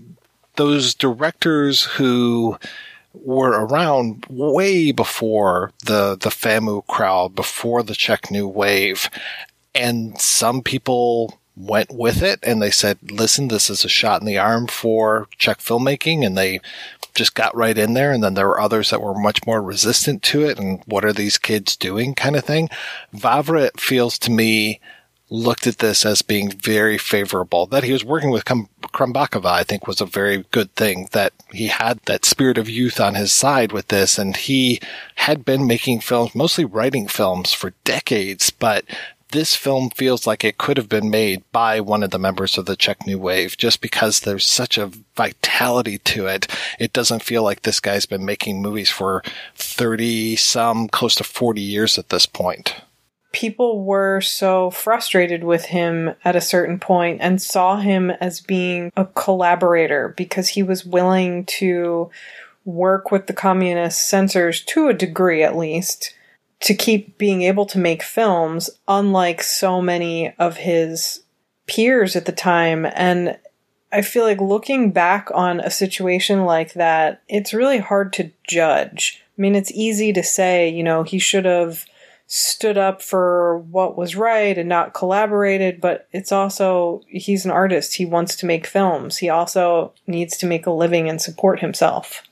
those 0.57 0.95
directors 0.95 1.83
who 1.83 2.59
were 3.13 3.51
around 3.51 4.27
way 4.29 4.93
before 4.93 5.73
the 5.85 6.17
the 6.21 6.31
FAMU 6.31 6.87
crowd, 6.87 7.35
before 7.35 7.83
the 7.83 7.95
Czech 7.95 8.31
New 8.31 8.49
Wave, 8.49 9.09
and 9.75 10.21
some 10.21 10.63
people 10.63 11.40
went 11.67 11.91
with 11.93 12.23
it 12.23 12.41
and 12.43 12.61
they 12.61 12.71
said, 12.71 12.99
listen, 13.11 13.49
this 13.49 13.71
is 13.71 13.85
a 13.85 13.89
shot 13.89 14.21
in 14.21 14.27
the 14.27 14.39
arm 14.39 14.67
for 14.67 15.29
Czech 15.39 15.59
filmmaking. 15.59 16.25
And 16.25 16.37
they 16.37 16.61
just 17.15 17.35
got 17.35 17.57
right 17.57 17.77
in 17.77 17.95
there. 17.95 18.13
And 18.13 18.23
then 18.23 18.35
there 18.35 18.49
were 18.49 18.61
others 18.61 18.91
that 18.91 19.03
were 19.03 19.15
much 19.15 19.47
more 19.47 19.63
resistant 19.63 20.23
to 20.25 20.43
it. 20.43 20.59
And 20.59 20.83
what 20.87 21.05
are 21.05 21.13
these 21.13 21.39
kids 21.39 21.77
doing 21.77 22.15
kind 22.15 22.37
of 22.37 22.45
thing. 22.45 22.69
Vavra, 23.15 23.71
feels 23.79 24.19
to 24.21 24.31
me, 24.31 24.81
looked 25.29 25.67
at 25.67 25.79
this 25.79 26.05
as 26.05 26.23
being 26.23 26.51
very 26.51 26.99
favorable. 26.99 27.67
That 27.67 27.85
he 27.85 27.93
was 27.93 28.05
working 28.05 28.31
with 28.31 28.45
Krumbachová, 28.45 29.47
I 29.47 29.63
think 29.63 29.87
was 29.87 30.01
a 30.01 30.07
very 30.07 30.45
good 30.51 30.75
thing 30.75 31.09
that 31.13 31.33
he 31.53 31.69
had 31.69 32.01
that 32.07 32.25
spirit 32.25 32.59
of 32.59 32.69
youth 32.69 33.01
on 33.01 33.15
his 33.15 33.33
side 33.33 33.71
with 33.71 33.89
this. 33.89 34.19
And 34.19 34.37
he 34.37 34.81
had 35.17 35.45
been 35.45 35.67
making 35.67 36.01
films, 36.01 36.35
mostly 36.35 36.65
writing 36.65 37.07
films 37.07 37.53
for 37.53 37.75
decades, 37.85 38.51
but 38.51 38.85
this 39.33 39.55
film 39.55 39.91
feels 39.91 40.27
like 40.27 40.45
it 40.45 40.59
could 40.59 40.77
have 40.77 40.89
been 40.89 41.11
made 41.11 41.43
by 41.53 41.81
one 41.81 42.03
of 42.03 42.11
the 42.11 42.19
members 42.19 42.59
of 42.59 42.67
the 42.67 42.77
Czech 42.77 43.07
New 43.07 43.19
Wave 43.19 43.57
just 43.57 43.81
because 43.81 44.21
there's 44.21 44.47
such 44.47 44.79
a 44.79 44.91
vitality 45.17 45.99
to 45.99 46.27
it. 46.27 46.47
It 46.79 46.93
doesn't 46.93 47.23
feel 47.23 47.43
like 47.43 47.63
this 47.63 47.81
guy's 47.81 48.07
been 48.07 48.25
making 48.25 48.63
movies 48.63 48.91
for 48.91 49.23
30 49.55 50.37
some, 50.37 50.89
close 50.89 51.15
to 51.17 51.25
40 51.25 51.61
years 51.61 51.99
at 51.99 52.09
this 52.09 52.27
point. 52.27 52.75
People 53.33 53.85
were 53.85 54.21
so 54.21 54.71
frustrated 54.71 55.45
with 55.45 55.67
him 55.67 56.15
at 56.25 56.35
a 56.35 56.41
certain 56.41 56.81
point 56.81 57.21
and 57.21 57.41
saw 57.41 57.77
him 57.79 58.11
as 58.11 58.41
being 58.41 58.91
a 58.97 59.05
collaborator 59.05 60.15
because 60.17 60.49
he 60.49 60.65
was 60.65 60.85
willing 60.85 61.45
to 61.45 62.11
work 62.65 63.11
with 63.11 63.27
the 63.27 63.33
communist 63.33 64.09
censors 64.09 64.63
to 64.63 64.89
a 64.89 64.95
degree 64.95 65.43
at 65.43 65.57
least 65.57 66.15
to 66.61 66.75
keep 66.75 67.17
being 67.17 67.43
able 67.43 67.67
to 67.67 67.79
make 67.79 68.03
films, 68.03 68.71
unlike 68.87 69.43
so 69.43 69.81
many 69.81 70.35
of 70.39 70.59
his 70.59 71.23
peers 71.67 72.17
at 72.17 72.27
the 72.27 72.33
time. 72.33 72.87
And 72.95 73.39
I 73.93 74.03
feel 74.03 74.25
like 74.25 74.41
looking 74.41 74.93
back 74.93 75.31
on 75.35 75.61
a 75.61 75.71
situation 75.71 76.45
like 76.45 76.75
that, 76.75 77.23
it's 77.29 77.55
really 77.55 77.79
hard 77.79 78.13
to 78.15 78.31
judge. 78.47 79.23
I 79.39 79.41
mean, 79.41 79.55
it's 79.55 79.73
easy 79.73 80.13
to 80.13 80.23
say, 80.23 80.69
you 80.69 80.83
know, 80.83 81.03
he 81.03 81.19
should 81.19 81.47
have 81.47 81.87
stood 82.27 82.79
up 82.79 83.03
for 83.03 83.59
what 83.59 83.97
was 83.97 84.15
right 84.15 84.57
and 84.57 84.69
not 84.69 84.95
collaborated, 84.95 85.81
but 85.81 86.07
it's 86.13 86.31
also, 86.31 87.03
he's 87.09 87.45
an 87.45 87.51
artist. 87.51 87.97
He 87.97 88.05
wants 88.05 88.37
to 88.37 88.47
make 88.47 88.67
films. 88.67 89.17
He 89.17 89.29
also 89.29 89.95
needs 90.07 90.37
to 90.37 90.47
make 90.47 90.67
a 90.67 90.71
living 90.71 91.09
and 91.09 91.21
support 91.21 91.61
himself. 91.61 92.23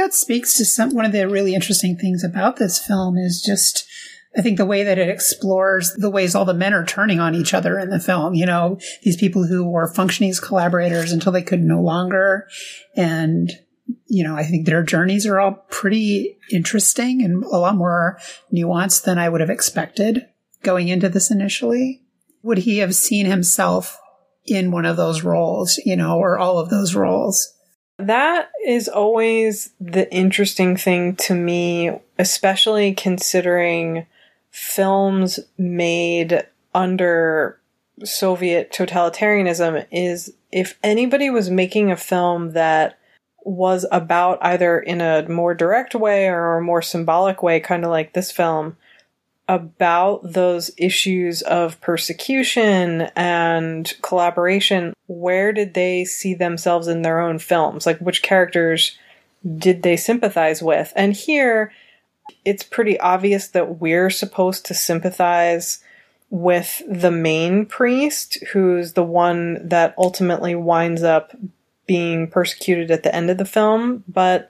That 0.00 0.14
speaks 0.14 0.56
to 0.56 0.64
some, 0.64 0.94
one 0.94 1.04
of 1.04 1.12
the 1.12 1.28
really 1.28 1.54
interesting 1.54 1.94
things 1.94 2.24
about 2.24 2.56
this 2.56 2.78
film 2.78 3.18
is 3.18 3.42
just, 3.42 3.86
I 4.34 4.40
think 4.40 4.56
the 4.56 4.64
way 4.64 4.82
that 4.82 4.98
it 4.98 5.10
explores 5.10 5.92
the 5.92 6.08
ways 6.08 6.34
all 6.34 6.46
the 6.46 6.54
men 6.54 6.72
are 6.72 6.86
turning 6.86 7.20
on 7.20 7.34
each 7.34 7.52
other 7.52 7.78
in 7.78 7.90
the 7.90 8.00
film, 8.00 8.32
you 8.32 8.46
know, 8.46 8.78
these 9.02 9.18
people 9.18 9.46
who 9.46 9.68
were 9.68 9.92
functioning 9.92 10.30
as 10.30 10.40
collaborators 10.40 11.12
until 11.12 11.32
they 11.32 11.42
could 11.42 11.62
no 11.62 11.82
longer. 11.82 12.48
And 12.96 13.50
you 14.06 14.24
know, 14.24 14.34
I 14.34 14.44
think 14.44 14.66
their 14.66 14.82
journeys 14.82 15.26
are 15.26 15.38
all 15.38 15.66
pretty 15.68 16.38
interesting 16.50 17.22
and 17.22 17.44
a 17.44 17.58
lot 17.58 17.76
more 17.76 18.18
nuanced 18.52 19.04
than 19.04 19.18
I 19.18 19.28
would 19.28 19.42
have 19.42 19.50
expected 19.50 20.26
going 20.62 20.88
into 20.88 21.10
this 21.10 21.30
initially. 21.30 22.02
Would 22.42 22.58
he 22.58 22.78
have 22.78 22.94
seen 22.94 23.26
himself 23.26 24.00
in 24.46 24.70
one 24.70 24.86
of 24.86 24.96
those 24.96 25.22
roles, 25.22 25.78
you 25.84 25.96
know, 25.96 26.18
or 26.18 26.38
all 26.38 26.58
of 26.58 26.70
those 26.70 26.94
roles? 26.94 27.52
That 28.06 28.50
is 28.64 28.88
always 28.88 29.72
the 29.80 30.12
interesting 30.12 30.76
thing 30.76 31.16
to 31.16 31.34
me, 31.34 31.98
especially 32.18 32.94
considering 32.94 34.06
films 34.50 35.40
made 35.58 36.46
under 36.74 37.60
Soviet 38.04 38.72
totalitarianism 38.72 39.86
is 39.90 40.32
if 40.50 40.78
anybody 40.82 41.30
was 41.30 41.50
making 41.50 41.90
a 41.90 41.96
film 41.96 42.52
that 42.52 42.98
was 43.44 43.86
about 43.90 44.38
either 44.42 44.78
in 44.78 45.00
a 45.00 45.28
more 45.28 45.54
direct 45.54 45.94
way 45.94 46.28
or 46.28 46.56
a 46.56 46.62
more 46.62 46.82
symbolic 46.82 47.42
way, 47.42 47.60
kind 47.60 47.84
of 47.84 47.90
like 47.90 48.12
this 48.12 48.30
film, 48.30 48.76
about 49.50 50.20
those 50.22 50.70
issues 50.76 51.42
of 51.42 51.80
persecution 51.80 53.02
and 53.16 53.92
collaboration. 54.00 54.94
Where 55.08 55.52
did 55.52 55.74
they 55.74 56.04
see 56.04 56.34
themselves 56.34 56.86
in 56.86 57.02
their 57.02 57.18
own 57.18 57.40
films? 57.40 57.84
Like, 57.84 57.98
which 57.98 58.22
characters 58.22 58.96
did 59.58 59.82
they 59.82 59.96
sympathize 59.96 60.62
with? 60.62 60.92
And 60.94 61.14
here, 61.14 61.72
it's 62.44 62.62
pretty 62.62 63.00
obvious 63.00 63.48
that 63.48 63.80
we're 63.80 64.10
supposed 64.10 64.66
to 64.66 64.74
sympathize 64.74 65.82
with 66.30 66.80
the 66.88 67.10
main 67.10 67.66
priest, 67.66 68.38
who's 68.52 68.92
the 68.92 69.02
one 69.02 69.66
that 69.66 69.96
ultimately 69.98 70.54
winds 70.54 71.02
up 71.02 71.34
being 71.86 72.28
persecuted 72.28 72.92
at 72.92 73.02
the 73.02 73.12
end 73.12 73.30
of 73.30 73.38
the 73.38 73.44
film, 73.44 74.04
but 74.06 74.48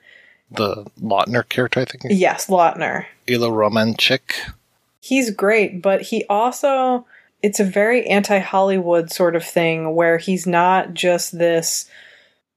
the 0.50 0.84
Lautner 1.00 1.48
character, 1.48 1.80
I 1.80 1.86
think. 1.86 2.04
Yes, 2.10 2.48
Lautner. 2.48 3.06
Ilya 3.26 3.50
Romanchik. 3.50 4.52
He's 5.00 5.30
great, 5.30 5.82
but 5.82 6.02
he 6.02 6.24
also 6.28 7.06
it's 7.42 7.60
a 7.60 7.64
very 7.64 8.06
anti-Hollywood 8.06 9.10
sort 9.10 9.34
of 9.34 9.44
thing 9.44 9.94
where 9.94 10.18
he's 10.18 10.46
not 10.46 10.92
just 10.92 11.38
this 11.38 11.88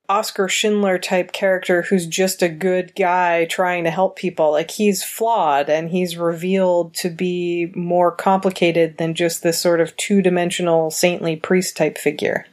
Oskar 0.09 0.49
Schindler 0.49 0.99
type 0.99 1.31
character 1.31 1.83
who's 1.83 2.05
just 2.05 2.41
a 2.41 2.49
good 2.49 2.93
guy 2.93 3.45
trying 3.45 3.85
to 3.85 3.91
help 3.91 4.17
people. 4.17 4.51
Like 4.51 4.71
he's 4.71 5.01
flawed 5.01 5.69
and 5.69 5.89
he's 5.89 6.17
revealed 6.17 6.93
to 6.95 7.09
be 7.09 7.71
more 7.75 8.11
complicated 8.11 8.97
than 8.97 9.13
just 9.13 9.41
this 9.41 9.61
sort 9.61 9.79
of 9.79 9.95
two-dimensional 9.95 10.91
saintly 10.91 11.37
priest 11.37 11.77
type 11.77 11.97
figure. 11.97 12.45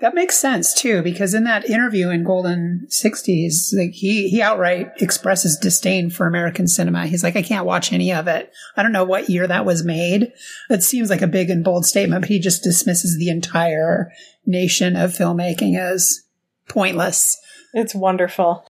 That 0.00 0.14
makes 0.14 0.38
sense 0.38 0.72
too, 0.72 1.02
because 1.02 1.34
in 1.34 1.42
that 1.44 1.68
interview 1.68 2.10
in 2.10 2.22
Golden 2.22 2.86
Sixties, 2.88 3.74
like 3.76 3.90
he 3.90 4.28
he 4.28 4.40
outright 4.40 4.92
expresses 5.02 5.58
disdain 5.58 6.08
for 6.08 6.28
American 6.28 6.68
cinema. 6.68 7.08
He's 7.08 7.24
like, 7.24 7.34
I 7.34 7.42
can't 7.42 7.66
watch 7.66 7.92
any 7.92 8.12
of 8.12 8.28
it. 8.28 8.52
I 8.76 8.84
don't 8.84 8.92
know 8.92 9.04
what 9.04 9.28
year 9.28 9.48
that 9.48 9.66
was 9.66 9.84
made. 9.84 10.32
It 10.70 10.84
seems 10.84 11.10
like 11.10 11.22
a 11.22 11.26
big 11.26 11.50
and 11.50 11.64
bold 11.64 11.84
statement, 11.84 12.22
but 12.22 12.28
he 12.28 12.38
just 12.38 12.62
dismisses 12.62 13.18
the 13.18 13.28
entire 13.28 14.12
nation 14.46 14.94
of 14.94 15.10
filmmaking 15.10 15.76
as 15.76 16.20
pointless. 16.68 17.36
It's 17.74 17.94
wonderful. 17.94 18.68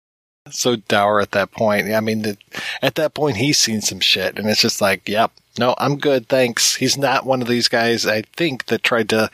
So 0.50 0.78
dour 0.78 1.20
at 1.20 1.32
that 1.32 1.52
point. 1.52 1.92
I 1.92 2.00
mean, 2.00 2.22
the, 2.22 2.38
at 2.82 2.96
that 2.96 3.14
point, 3.14 3.36
he's 3.36 3.58
seen 3.58 3.82
some 3.82 4.00
shit, 4.00 4.40
and 4.40 4.48
it's 4.48 4.62
just 4.62 4.80
like, 4.80 5.10
yep, 5.10 5.32
no, 5.60 5.76
I'm 5.78 5.98
good, 5.98 6.30
thanks. 6.30 6.76
He's 6.76 6.98
not 6.98 7.26
one 7.26 7.42
of 7.42 7.50
these 7.50 7.68
guys, 7.68 8.08
I 8.08 8.22
think, 8.22 8.68
that 8.68 8.82
tried 8.82 9.10
to 9.10 9.30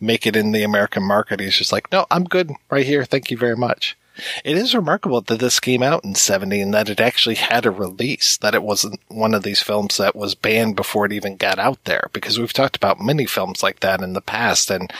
make 0.00 0.26
it 0.26 0.36
in 0.36 0.52
the 0.52 0.62
American 0.62 1.02
market. 1.02 1.40
He's 1.40 1.56
just 1.56 1.72
like, 1.72 1.90
no, 1.92 2.06
I'm 2.10 2.24
good 2.24 2.52
right 2.70 2.86
here. 2.86 3.04
Thank 3.04 3.30
you 3.30 3.36
very 3.36 3.56
much. 3.56 3.96
It 4.44 4.56
is 4.56 4.74
remarkable 4.74 5.20
that 5.20 5.38
this 5.38 5.60
came 5.60 5.82
out 5.82 6.04
in 6.04 6.14
70 6.14 6.60
and 6.60 6.74
that 6.74 6.88
it 6.88 7.00
actually 7.00 7.36
had 7.36 7.64
a 7.64 7.70
release, 7.70 8.36
that 8.38 8.54
it 8.54 8.62
wasn't 8.62 9.00
one 9.08 9.32
of 9.32 9.44
these 9.44 9.62
films 9.62 9.96
that 9.96 10.16
was 10.16 10.34
banned 10.34 10.74
before 10.76 11.06
it 11.06 11.12
even 11.12 11.36
got 11.36 11.58
out 11.58 11.84
there. 11.84 12.10
Because 12.12 12.38
we've 12.38 12.52
talked 12.52 12.76
about 12.76 13.00
many 13.00 13.26
films 13.26 13.62
like 13.62 13.80
that 13.80 14.02
in 14.02 14.14
the 14.14 14.20
past. 14.20 14.70
And, 14.70 14.92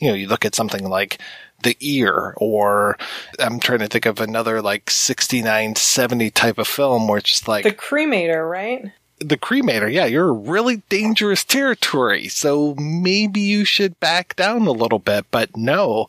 you 0.00 0.08
know, 0.08 0.14
you 0.14 0.26
look 0.26 0.44
at 0.44 0.56
something 0.56 0.88
like 0.88 1.18
The 1.62 1.76
Ear, 1.80 2.34
or 2.36 2.98
I'm 3.38 3.60
trying 3.60 3.78
to 3.78 3.86
think 3.86 4.06
of 4.06 4.20
another 4.20 4.60
like 4.60 4.90
69, 4.90 5.76
70 5.76 6.30
type 6.32 6.58
of 6.58 6.66
film 6.66 7.06
where 7.06 7.18
it's 7.18 7.30
just 7.30 7.46
like. 7.46 7.62
The 7.62 7.70
Cremator, 7.70 8.50
right? 8.50 8.90
The 9.18 9.36
cremator, 9.36 9.92
yeah, 9.92 10.06
you're 10.06 10.32
really 10.32 10.82
dangerous 10.88 11.44
territory. 11.44 12.28
So 12.28 12.74
maybe 12.76 13.40
you 13.40 13.64
should 13.64 13.98
back 14.00 14.36
down 14.36 14.66
a 14.66 14.72
little 14.72 14.98
bit. 14.98 15.26
But 15.30 15.56
no, 15.56 16.08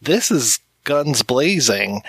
this 0.00 0.30
is 0.30 0.60
guns 0.84 1.22
blazing. 1.22 2.02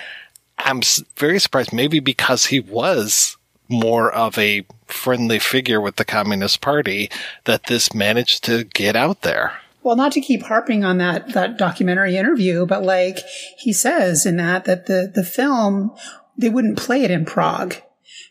I'm 0.58 0.80
very 1.16 1.38
surprised, 1.38 1.72
maybe 1.72 2.00
because 2.00 2.46
he 2.46 2.60
was 2.60 3.36
more 3.68 4.12
of 4.12 4.36
a 4.38 4.64
friendly 4.86 5.38
figure 5.38 5.80
with 5.80 5.96
the 5.96 6.04
Communist 6.04 6.60
Party, 6.60 7.10
that 7.44 7.64
this 7.64 7.94
managed 7.94 8.44
to 8.44 8.64
get 8.64 8.94
out 8.94 9.22
there. 9.22 9.54
Well, 9.82 9.96
not 9.96 10.12
to 10.12 10.20
keep 10.20 10.42
harping 10.42 10.84
on 10.84 10.98
that 10.98 11.32
that 11.32 11.58
documentary 11.58 12.16
interview, 12.16 12.66
but 12.66 12.84
like 12.84 13.18
he 13.58 13.72
says 13.72 14.26
in 14.26 14.36
that 14.36 14.64
that 14.66 14.86
the 14.86 15.10
the 15.12 15.24
film 15.24 15.92
they 16.36 16.48
wouldn't 16.48 16.78
play 16.78 17.02
it 17.02 17.10
in 17.10 17.24
Prague 17.24 17.76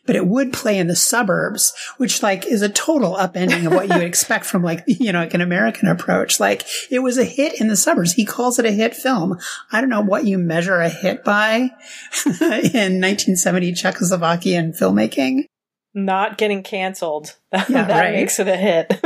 but 0.05 0.15
it 0.15 0.25
would 0.25 0.51
play 0.53 0.77
in 0.77 0.87
the 0.87 0.95
suburbs, 0.95 1.73
which 1.97 2.23
like 2.23 2.45
is 2.45 2.61
a 2.61 2.69
total 2.69 3.15
upending 3.15 3.65
of 3.65 3.73
what 3.73 3.87
you 3.87 3.93
would 3.95 4.03
expect 4.07 4.45
from 4.45 4.63
like, 4.63 4.83
you 4.87 5.11
know, 5.11 5.19
like 5.19 5.33
an 5.33 5.41
American 5.41 5.87
approach. 5.87 6.39
Like 6.39 6.65
it 6.89 6.99
was 6.99 7.17
a 7.17 7.23
hit 7.23 7.59
in 7.59 7.67
the 7.67 7.75
suburbs. 7.75 8.13
He 8.13 8.25
calls 8.25 8.59
it 8.59 8.65
a 8.65 8.71
hit 8.71 8.95
film. 8.95 9.37
I 9.71 9.79
don't 9.81 9.89
know 9.89 10.01
what 10.01 10.25
you 10.25 10.37
measure 10.37 10.79
a 10.79 10.89
hit 10.89 11.23
by 11.23 11.55
in 12.25 12.99
1970 12.99 13.73
Czechoslovakian 13.73 14.77
filmmaking. 14.77 15.45
Not 15.93 16.37
getting 16.37 16.63
canceled. 16.63 17.35
Yeah, 17.53 17.83
that 17.83 17.99
right. 17.99 18.13
makes 18.13 18.39
it 18.39 18.47
a 18.47 18.55
hit. 18.55 18.97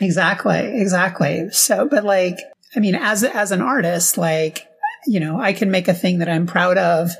exactly. 0.00 0.80
Exactly. 0.80 1.48
So, 1.50 1.88
but 1.88 2.04
like, 2.04 2.38
I 2.76 2.80
mean, 2.80 2.94
as, 2.94 3.24
as 3.24 3.50
an 3.50 3.62
artist, 3.62 4.18
like, 4.18 4.68
you 5.06 5.20
know, 5.20 5.40
I 5.40 5.52
can 5.52 5.70
make 5.70 5.88
a 5.88 5.94
thing 5.94 6.18
that 6.18 6.28
I'm 6.28 6.46
proud 6.46 6.78
of 6.78 7.10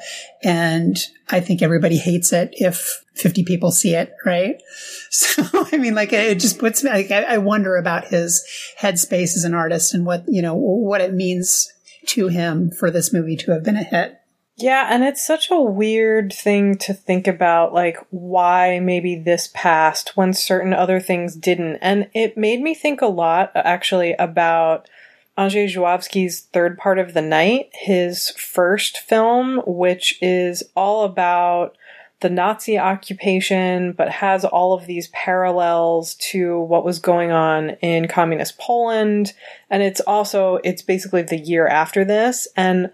and 0.43 0.97
I 1.29 1.41
think 1.41 1.63
everybody 1.63 1.97
hates 1.97 2.33
it 2.33 2.51
if 2.53 3.05
50 3.15 3.45
people 3.45 3.71
see 3.71 3.95
it, 3.95 4.13
right? 4.25 4.57
So, 5.15 5.45
I 5.71 5.77
mean, 5.77 5.95
like 5.95 6.15
it 6.15 6.41
just 6.41 6.59
puts 6.59 6.83
me, 6.83 6.89
like, 6.89 7.11
I 7.11 7.37
wonder 7.37 7.77
about 7.77 8.07
his 8.07 8.43
headspace 8.81 9.37
as 9.37 9.45
an 9.45 9.53
artist 9.53 9.93
and 9.93 10.07
what, 10.07 10.25
you 10.27 10.41
know, 10.41 10.55
what 10.55 11.03
it 11.03 11.13
means 11.13 11.71
to 12.07 12.29
him 12.29 12.71
for 12.71 12.91
this 12.91 13.13
movie 13.13 13.37
to 13.37 13.53
have 13.53 13.63
been 13.63 13.77
a 13.77 13.83
hit. 13.83 14.19
Yeah, 14.57 14.89
and 14.91 15.03
it's 15.03 15.25
such 15.25 15.51
a 15.51 15.61
weird 15.61 16.33
thing 16.33 16.77
to 16.79 16.95
think 16.95 17.27
about, 17.27 17.75
like 17.75 17.99
why 18.11 18.81
maybe 18.81 19.17
this 19.17 19.51
passed 19.53 20.17
when 20.17 20.33
certain 20.33 20.73
other 20.73 21.01
things 21.01 21.37
didn't. 21.37 21.77
And 21.77 22.09
it 22.15 22.37
made 22.37 22.61
me 22.61 22.75
think 22.75 23.03
a 23.03 23.07
lot, 23.07 23.53
actually, 23.55 24.15
about 24.15 24.89
Andrzej 25.37 25.69
Żuławski's 25.69 26.43
Third 26.53 26.79
Part 26.79 26.99
of 26.99 27.15
the 27.15 27.23
Night, 27.23 27.71
his 27.73 28.31
first 28.31 28.99
film, 28.99 29.63
which 29.67 30.19
is 30.21 30.63
all 30.75 31.05
about 31.05 31.77
the 32.21 32.31
Nazi 32.31 32.79
occupation, 32.79 33.93
but 33.93 34.09
has 34.09 34.45
all 34.45 34.75
of 34.75 34.87
these 34.87 35.09
parallels 35.09 36.15
to 36.31 36.61
what 36.61 36.85
was 36.85 36.99
going 36.99 37.33
on 37.33 37.71
in 37.81 38.09
communist 38.09 38.59
Poland. 38.59 39.33
And 39.71 39.83
it's 39.83 40.01
also, 40.01 40.59
it's 40.63 40.83
basically 40.83 41.23
the 41.23 41.39
year 41.39 41.67
after 41.67 42.05
this. 42.05 42.47
And 42.57 42.91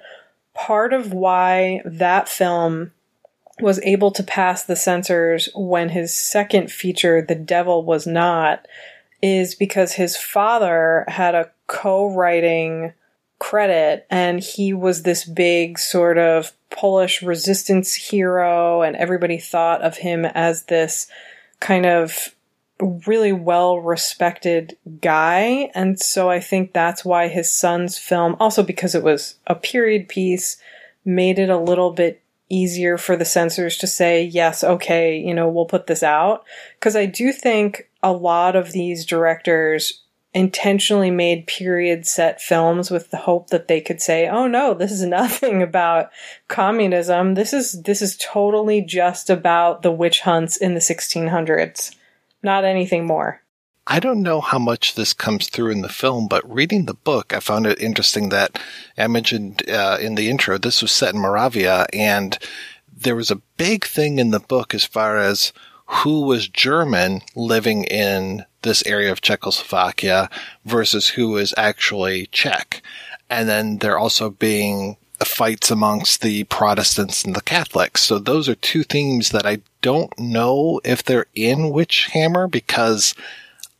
part 0.54 0.92
of 0.92 1.12
why 1.12 1.82
that 1.84 2.28
film 2.28 2.92
was 3.60 3.80
able 3.82 4.12
to 4.12 4.22
pass 4.22 4.62
the 4.62 4.76
censors 4.76 5.48
when 5.54 5.88
his 5.88 6.14
second 6.14 6.70
feature, 6.70 7.20
The 7.20 7.34
Devil 7.34 7.84
Was 7.84 8.06
Not, 8.06 8.66
is 9.20 9.54
because 9.54 9.92
his 9.92 10.16
father 10.16 11.04
had 11.08 11.34
a 11.34 11.50
co-writing 11.68 12.92
credit 13.38 14.04
and 14.10 14.40
he 14.40 14.74
was 14.74 15.02
this 15.02 15.24
big 15.24 15.78
sort 15.78 16.18
of 16.18 16.52
Polish 16.70 17.22
resistance 17.22 17.94
hero 17.94 18.82
and 18.82 18.96
everybody 18.96 19.38
thought 19.38 19.80
of 19.82 19.98
him 19.98 20.24
as 20.24 20.64
this 20.64 21.06
kind 21.60 21.86
of 21.86 22.34
really 23.06 23.32
well 23.32 23.78
respected 23.78 24.76
guy. 25.00 25.70
And 25.74 25.98
so 25.98 26.30
I 26.30 26.40
think 26.40 26.72
that's 26.72 27.04
why 27.04 27.28
his 27.28 27.52
son's 27.52 27.98
film, 27.98 28.36
also 28.38 28.62
because 28.62 28.94
it 28.94 29.02
was 29.02 29.36
a 29.46 29.54
period 29.54 30.08
piece, 30.08 30.60
made 31.04 31.38
it 31.38 31.50
a 31.50 31.58
little 31.58 31.92
bit 31.92 32.22
easier 32.48 32.96
for 32.96 33.16
the 33.16 33.24
censors 33.24 33.76
to 33.78 33.86
say, 33.86 34.24
yes, 34.24 34.64
okay, 34.64 35.18
you 35.18 35.34
know, 35.34 35.48
we'll 35.48 35.66
put 35.66 35.86
this 35.86 36.02
out. 36.02 36.44
Because 36.78 36.96
I 36.96 37.06
do 37.06 37.32
think 37.32 37.88
a 38.02 38.12
lot 38.12 38.56
of 38.56 38.72
these 38.72 39.04
directors 39.04 40.02
intentionally 40.34 41.10
made 41.10 41.46
period 41.46 42.06
set 42.06 42.40
films 42.40 42.90
with 42.90 43.10
the 43.10 43.16
hope 43.16 43.50
that 43.50 43.68
they 43.68 43.80
could 43.80 44.00
say, 44.00 44.28
"Oh 44.28 44.46
no, 44.46 44.74
this 44.74 44.92
is 44.92 45.02
nothing 45.06 45.62
about 45.62 46.10
communism. 46.48 47.34
This 47.34 47.52
is 47.52 47.82
this 47.82 48.02
is 48.02 48.16
totally 48.16 48.80
just 48.82 49.30
about 49.30 49.82
the 49.82 49.92
witch 49.92 50.20
hunts 50.20 50.56
in 50.56 50.74
the 50.74 50.80
1600s. 50.80 51.94
Not 52.42 52.64
anything 52.64 53.06
more." 53.06 53.42
I 53.90 54.00
don't 54.00 54.22
know 54.22 54.42
how 54.42 54.58
much 54.58 54.94
this 54.94 55.14
comes 55.14 55.48
through 55.48 55.72
in 55.72 55.80
the 55.80 55.88
film, 55.88 56.28
but 56.28 56.48
reading 56.52 56.84
the 56.84 56.92
book, 56.92 57.32
I 57.32 57.40
found 57.40 57.66
it 57.66 57.80
interesting 57.80 58.28
that 58.28 58.58
I 58.98 59.06
mentioned 59.06 59.62
uh, 59.66 59.96
in 59.98 60.14
the 60.14 60.28
intro 60.28 60.58
this 60.58 60.82
was 60.82 60.92
set 60.92 61.14
in 61.14 61.20
Moravia, 61.20 61.86
and 61.94 62.38
there 62.94 63.16
was 63.16 63.30
a 63.30 63.40
big 63.56 63.86
thing 63.86 64.18
in 64.18 64.30
the 64.30 64.40
book 64.40 64.74
as 64.74 64.84
far 64.84 65.16
as 65.16 65.54
who 65.88 66.20
was 66.22 66.48
German 66.48 67.22
living 67.34 67.84
in 67.84 68.44
this 68.62 68.84
area 68.86 69.10
of 69.10 69.22
Czechoslovakia 69.22 70.28
versus 70.64 71.10
who 71.10 71.36
is 71.38 71.54
actually 71.56 72.26
Czech. 72.26 72.82
And 73.30 73.48
then 73.48 73.78
there 73.78 73.98
also 73.98 74.30
being 74.30 74.96
uh, 75.20 75.24
fights 75.24 75.70
amongst 75.70 76.20
the 76.20 76.44
Protestants 76.44 77.24
and 77.24 77.34
the 77.34 77.40
Catholics. 77.40 78.02
So 78.02 78.18
those 78.18 78.48
are 78.48 78.54
two 78.54 78.82
themes 78.82 79.30
that 79.30 79.46
I 79.46 79.60
don't 79.80 80.16
know 80.18 80.80
if 80.84 81.02
they're 81.02 81.26
in 81.34 81.72
Witchhammer 81.72 82.50
because 82.50 83.14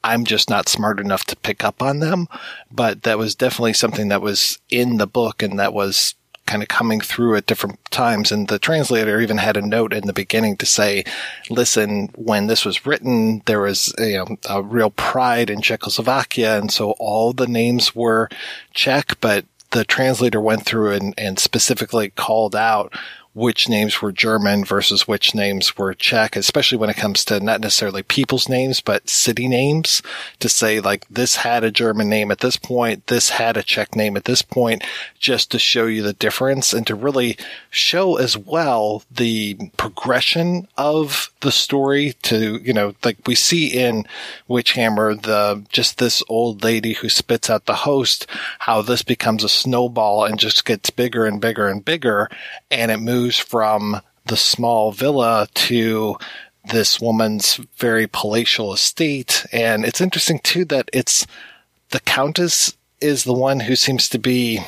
I'm 0.03 0.25
just 0.25 0.49
not 0.49 0.69
smart 0.69 1.01
enough 1.01 1.25
to 1.27 1.37
pick 1.37 1.63
up 1.63 1.83
on 1.83 1.99
them. 1.99 2.27
But 2.71 3.03
that 3.03 3.19
was 3.19 3.35
definitely 3.35 3.75
something 3.75 4.09
that 4.09 4.23
was 4.23 4.59
in 4.71 4.97
the 4.97 5.07
book 5.07 5.43
and 5.43 5.59
that 5.59 5.75
was 5.75 6.15
kind 6.49 6.63
of 6.63 6.69
coming 6.69 7.01
through 7.01 7.37
at 7.37 7.47
different 7.47 7.79
times. 7.91 8.33
And 8.33 8.49
the 8.49 8.59
translator 8.59 9.21
even 9.21 9.37
had 9.37 9.57
a 9.57 9.67
note 9.67 9.93
in 9.93 10.07
the 10.07 10.13
beginning 10.13 10.57
to 10.57 10.67
say, 10.67 11.05
listen, 11.51 12.09
when 12.15 12.47
this 12.47 12.65
was 12.65 12.87
written, 12.87 13.43
there 13.45 13.61
was 13.61 13.95
you 13.99 14.17
know, 14.17 14.37
a 14.49 14.63
real 14.63 14.91
pride 14.91 15.51
in 15.51 15.61
Czechoslovakia. 15.61 16.59
And 16.59 16.73
so 16.73 16.93
all 16.93 17.33
the 17.35 17.47
names 17.47 17.95
were 17.95 18.31
Czech, 18.73 19.21
but 19.21 19.45
the 19.71 19.85
translator 19.85 20.41
went 20.41 20.65
through 20.65 20.93
and, 20.93 21.15
and 21.19 21.39
specifically 21.39 22.09
called 22.09 22.57
out 22.57 22.95
which 23.39 23.69
names 23.69 24.03
were 24.03 24.11
German 24.11 24.65
versus 24.65 25.07
which 25.07 25.33
names 25.33 25.79
were 25.79 25.95
Czech, 25.95 26.35
especially 26.35 26.77
when 26.77 26.91
it 26.91 26.97
comes 26.97 27.25
to 27.25 27.39
not 27.39 27.61
necessarily 27.61 28.03
people's 28.03 28.49
names, 28.49 28.81
but 28.81 29.09
city 29.09 29.47
names 29.47 30.03
to 30.41 30.49
say 30.49 30.81
like 30.81 31.07
this 31.09 31.37
had 31.37 31.63
a 31.63 31.71
German 31.71 32.09
name 32.09 32.33
at 32.33 32.41
this 32.41 32.57
point, 32.57 33.07
this 33.07 33.31
had 33.31 33.57
a 33.57 33.63
Czech 33.63 33.95
name 33.95 34.17
at 34.17 34.25
this 34.25 34.43
point, 34.43 34.83
just 35.21 35.53
to 35.53 35.59
show 35.59 35.87
you 35.87 36.03
the 36.03 36.13
difference 36.13 36.73
and 36.73 36.87
to 36.89 36.97
really 36.97 37.37
show 37.71 38.17
as 38.17 38.37
well 38.37 39.03
the 39.11 39.57
progression 39.77 40.67
of 40.77 41.33
the 41.41 41.53
story 41.53 42.15
to, 42.23 42.57
you 42.57 42.73
know, 42.73 42.95
like 43.05 43.19
we 43.27 43.37
see 43.37 43.69
in 43.69 44.05
Witchhammer, 44.49 45.23
the, 45.23 45.65
just 45.71 45.99
this 45.99 46.25
old 46.29 46.65
lady 46.65 46.95
who 46.95 47.09
spits 47.09 47.49
out 47.49 47.67
the 47.67 47.75
host, 47.75 48.27
how 48.61 48.83
this 48.83 49.03
becomes 49.03 49.45
a 49.45 49.49
snowball 49.49 50.25
and 50.25 50.41
just 50.41 50.65
gets 50.65 50.91
bigger 50.91 51.25
and 51.25 51.41
bigger 51.41 51.69
and 51.69 51.85
bigger. 51.85 52.29
And 52.71 52.91
it 52.91 52.99
moves 52.99 53.28
from 53.37 54.01
the 54.27 54.37
small 54.37 54.93
villa 54.93 55.49
to 55.55 56.17
this 56.71 57.01
woman's 57.01 57.57
very 57.77 58.07
palatial 58.07 58.73
estate. 58.73 59.47
And 59.53 59.85
it's 59.85 60.01
interesting 60.01 60.39
too 60.41 60.65
that 60.67 60.89
it's 60.93 61.27
the 61.91 62.01
Countess 62.01 62.77
is 63.01 63.25
the 63.25 63.35
one 63.35 63.61
who 63.61 63.77
seems 63.77 64.09
to 64.11 64.19
be 64.19 64.61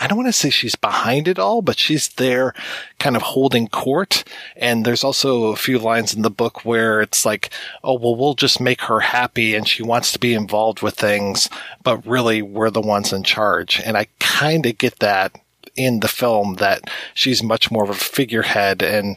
I 0.00 0.08
don't 0.08 0.18
want 0.18 0.28
to 0.28 0.32
say 0.32 0.50
she's 0.50 0.74
behind 0.74 1.28
it 1.28 1.38
all, 1.38 1.62
but 1.62 1.78
she's 1.78 2.08
there 2.08 2.52
kind 2.98 3.14
of 3.14 3.22
holding 3.22 3.68
court. 3.68 4.24
And 4.56 4.84
there's 4.84 5.04
also 5.04 5.44
a 5.44 5.56
few 5.56 5.78
lines 5.78 6.12
in 6.12 6.22
the 6.22 6.30
book 6.30 6.64
where 6.64 7.00
it's 7.00 7.24
like, 7.24 7.50
oh, 7.84 7.94
well, 7.94 8.16
we'll 8.16 8.34
just 8.34 8.60
make 8.60 8.82
her 8.82 9.00
happy 9.00 9.54
and 9.54 9.68
she 9.68 9.82
wants 9.82 10.12
to 10.12 10.18
be 10.18 10.34
involved 10.34 10.82
with 10.82 10.94
things, 10.94 11.48
but 11.84 12.04
really 12.04 12.42
we're 12.42 12.70
the 12.70 12.80
ones 12.80 13.12
in 13.12 13.22
charge. 13.22 13.80
And 13.84 13.96
I 13.96 14.08
kind 14.18 14.66
of 14.66 14.78
get 14.78 14.98
that 14.98 15.40
in 15.76 16.00
the 16.00 16.08
film 16.08 16.54
that 16.54 16.90
she's 17.14 17.42
much 17.42 17.70
more 17.70 17.84
of 17.84 17.90
a 17.90 17.94
figurehead 17.94 18.82
and 18.82 19.16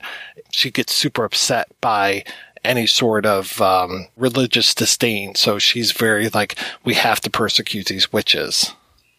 she 0.52 0.72
gets 0.72 0.93
super 0.93 1.24
upset 1.24 1.67
by 1.82 2.24
any 2.63 2.88
sort 2.88 3.26
of 3.26 3.62
um, 3.62 4.08
religious 4.15 4.74
disdain. 4.76 5.36
So 5.36 5.60
she's 5.60 5.91
very 5.91 6.30
like, 6.30 6.58
we 6.84 6.96
have 6.96 7.22
to 7.22 7.30
persecute 7.30 7.88
these 7.88 8.12
witches. 8.12 8.74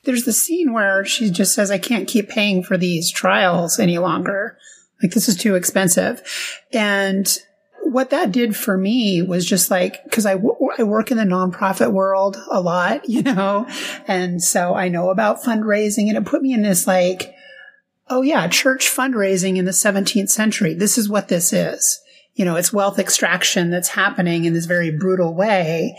There's 0.04 0.24
the 0.24 0.32
scene 0.32 0.72
where 0.72 1.04
she 1.04 1.30
just 1.30 1.54
says, 1.54 1.70
I 1.70 1.78
can't 1.78 2.08
keep 2.08 2.28
paying 2.28 2.62
for 2.62 2.76
these 2.76 3.10
trials 3.10 3.78
any 3.78 3.98
longer. 3.98 4.58
Like, 5.02 5.12
this 5.12 5.28
is 5.28 5.36
too 5.36 5.54
expensive. 5.54 6.22
And 6.72 7.38
what 7.84 8.10
that 8.10 8.32
did 8.32 8.56
for 8.56 8.76
me 8.76 9.22
was 9.22 9.44
just 9.46 9.70
like, 9.70 9.98
cause 10.10 10.26
I, 10.26 10.34
w- 10.34 10.56
I 10.78 10.82
work 10.82 11.10
in 11.10 11.16
the 11.16 11.24
nonprofit 11.24 11.92
world 11.92 12.36
a 12.50 12.60
lot, 12.60 13.08
you 13.08 13.22
know, 13.22 13.66
and 14.06 14.42
so 14.42 14.74
I 14.74 14.88
know 14.88 15.10
about 15.10 15.42
fundraising 15.42 16.08
and 16.08 16.16
it 16.16 16.26
put 16.26 16.42
me 16.42 16.52
in 16.52 16.62
this 16.62 16.86
like, 16.86 17.34
oh 18.08 18.22
yeah, 18.22 18.48
church 18.48 18.86
fundraising 18.86 19.56
in 19.56 19.64
the 19.64 19.70
17th 19.70 20.30
century. 20.30 20.74
This 20.74 20.98
is 20.98 21.08
what 21.08 21.28
this 21.28 21.52
is. 21.52 22.00
You 22.34 22.44
know, 22.44 22.56
it's 22.56 22.72
wealth 22.72 22.98
extraction 22.98 23.70
that's 23.70 23.88
happening 23.88 24.44
in 24.44 24.54
this 24.54 24.66
very 24.66 24.96
brutal 24.96 25.34
way. 25.34 25.96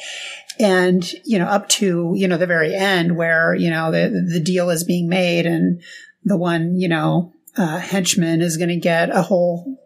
And, 0.57 1.09
you 1.25 1.37
know, 1.37 1.45
up 1.45 1.67
to, 1.69 2.13
you 2.15 2.27
know, 2.27 2.37
the 2.37 2.47
very 2.47 2.73
end 2.73 3.17
where, 3.17 3.53
you 3.53 3.69
know, 3.69 3.91
the, 3.91 4.09
the 4.33 4.39
deal 4.39 4.69
is 4.69 4.83
being 4.83 5.09
made 5.09 5.45
and 5.45 5.81
the 6.23 6.37
one, 6.37 6.75
you 6.75 6.87
know, 6.87 7.33
uh, 7.57 7.79
henchman 7.79 8.41
is 8.41 8.57
going 8.57 8.69
to 8.69 8.77
get 8.77 9.09
a 9.13 9.21
whole 9.21 9.78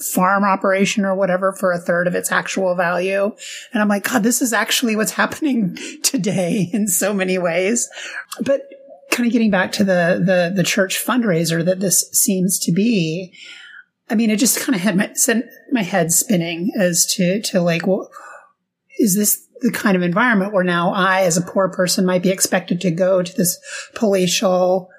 farm 0.00 0.44
operation 0.44 1.04
or 1.04 1.14
whatever 1.14 1.52
for 1.52 1.72
a 1.72 1.78
third 1.78 2.06
of 2.06 2.14
its 2.14 2.32
actual 2.32 2.74
value. 2.74 3.34
And 3.72 3.82
I'm 3.82 3.88
like, 3.88 4.04
God, 4.04 4.22
this 4.22 4.42
is 4.42 4.52
actually 4.52 4.96
what's 4.96 5.12
happening 5.12 5.76
today 6.02 6.70
in 6.72 6.88
so 6.88 7.12
many 7.12 7.38
ways. 7.38 7.88
But 8.40 8.62
kind 9.10 9.26
of 9.26 9.32
getting 9.32 9.50
back 9.50 9.72
to 9.72 9.84
the, 9.84 10.22
the, 10.24 10.52
the 10.54 10.62
church 10.62 11.02
fundraiser 11.04 11.64
that 11.64 11.80
this 11.80 12.10
seems 12.12 12.58
to 12.60 12.72
be, 12.72 13.32
I 14.10 14.14
mean, 14.14 14.30
it 14.30 14.38
just 14.38 14.60
kind 14.60 14.76
of 14.76 14.82
had 14.82 14.96
my, 14.96 15.12
sent 15.14 15.46
my 15.72 15.82
head 15.82 16.12
spinning 16.12 16.70
as 16.78 17.06
to, 17.14 17.40
to 17.42 17.60
like, 17.60 17.86
well, 17.86 18.10
is 18.98 19.16
this 19.16 19.46
the 19.62 19.70
kind 19.70 19.96
of 19.96 20.02
environment 20.02 20.52
where 20.52 20.64
now 20.64 20.92
I, 20.92 21.22
as 21.22 21.36
a 21.36 21.42
poor 21.42 21.68
person, 21.68 22.04
might 22.04 22.22
be 22.22 22.30
expected 22.30 22.80
to 22.82 22.90
go 22.90 23.22
to 23.22 23.36
this 23.36 23.58
palatial 23.94 24.90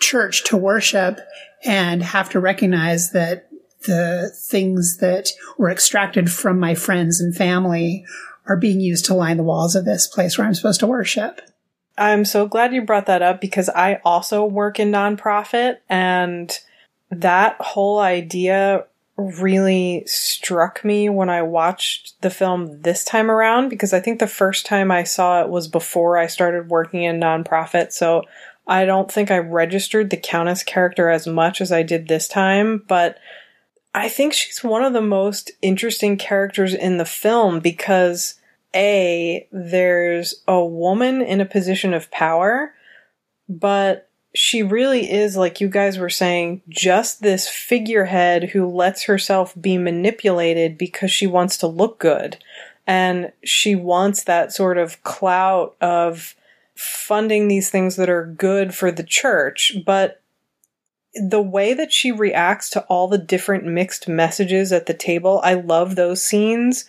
church 0.00 0.44
to 0.44 0.56
worship 0.56 1.20
and 1.64 2.02
have 2.02 2.28
to 2.30 2.40
recognize 2.40 3.12
that 3.12 3.48
the 3.84 4.30
things 4.34 4.98
that 4.98 5.30
were 5.58 5.70
extracted 5.70 6.30
from 6.30 6.58
my 6.58 6.74
friends 6.74 7.20
and 7.20 7.34
family 7.34 8.04
are 8.46 8.56
being 8.56 8.80
used 8.80 9.04
to 9.06 9.14
line 9.14 9.36
the 9.36 9.42
walls 9.42 9.76
of 9.76 9.84
this 9.84 10.06
place 10.06 10.36
where 10.36 10.46
I'm 10.46 10.54
supposed 10.54 10.80
to 10.80 10.86
worship. 10.86 11.40
I'm 11.96 12.24
so 12.24 12.46
glad 12.46 12.72
you 12.72 12.82
brought 12.82 13.06
that 13.06 13.22
up 13.22 13.40
because 13.40 13.68
I 13.68 14.00
also 14.04 14.44
work 14.44 14.80
in 14.80 14.90
nonprofit 14.90 15.78
and 15.88 16.58
that 17.10 17.56
whole 17.60 17.98
idea 17.98 18.86
really 19.16 20.02
struck 20.06 20.84
me 20.84 21.08
when 21.08 21.28
I 21.28 21.42
watched 21.42 22.20
the 22.22 22.30
film 22.30 22.80
this 22.80 23.04
time 23.04 23.30
around 23.30 23.68
because 23.68 23.92
I 23.92 24.00
think 24.00 24.18
the 24.18 24.26
first 24.26 24.64
time 24.64 24.90
I 24.90 25.04
saw 25.04 25.42
it 25.42 25.50
was 25.50 25.68
before 25.68 26.16
I 26.16 26.26
started 26.26 26.70
working 26.70 27.02
in 27.02 27.20
nonprofit. 27.20 27.92
So 27.92 28.24
I 28.66 28.84
don't 28.84 29.10
think 29.10 29.30
I 29.30 29.38
registered 29.38 30.10
the 30.10 30.16
Countess 30.16 30.62
character 30.62 31.10
as 31.10 31.26
much 31.26 31.60
as 31.60 31.70
I 31.70 31.82
did 31.82 32.08
this 32.08 32.26
time, 32.26 32.82
but 32.88 33.18
I 33.94 34.08
think 34.08 34.32
she's 34.32 34.64
one 34.64 34.84
of 34.84 34.92
the 34.92 35.02
most 35.02 35.50
interesting 35.60 36.16
characters 36.16 36.72
in 36.72 36.96
the 36.96 37.04
film 37.04 37.60
because 37.60 38.34
A, 38.74 39.46
there's 39.52 40.42
a 40.48 40.64
woman 40.64 41.20
in 41.20 41.40
a 41.40 41.46
position 41.46 41.92
of 41.92 42.10
power, 42.10 42.74
but 43.48 44.08
she 44.34 44.62
really 44.62 45.10
is, 45.12 45.36
like 45.36 45.60
you 45.60 45.68
guys 45.68 45.98
were 45.98 46.08
saying, 46.08 46.62
just 46.68 47.20
this 47.20 47.48
figurehead 47.48 48.44
who 48.44 48.66
lets 48.66 49.02
herself 49.04 49.54
be 49.60 49.76
manipulated 49.76 50.78
because 50.78 51.10
she 51.10 51.26
wants 51.26 51.58
to 51.58 51.66
look 51.66 51.98
good. 51.98 52.38
And 52.86 53.30
she 53.44 53.74
wants 53.74 54.24
that 54.24 54.52
sort 54.52 54.78
of 54.78 55.02
clout 55.02 55.76
of 55.82 56.34
funding 56.74 57.48
these 57.48 57.68
things 57.68 57.96
that 57.96 58.08
are 58.08 58.24
good 58.24 58.74
for 58.74 58.90
the 58.90 59.04
church. 59.04 59.76
But 59.84 60.21
the 61.14 61.42
way 61.42 61.74
that 61.74 61.92
she 61.92 62.10
reacts 62.10 62.70
to 62.70 62.82
all 62.84 63.08
the 63.08 63.18
different 63.18 63.64
mixed 63.64 64.08
messages 64.08 64.72
at 64.72 64.86
the 64.86 64.94
table, 64.94 65.40
I 65.44 65.54
love 65.54 65.94
those 65.94 66.22
scenes 66.22 66.86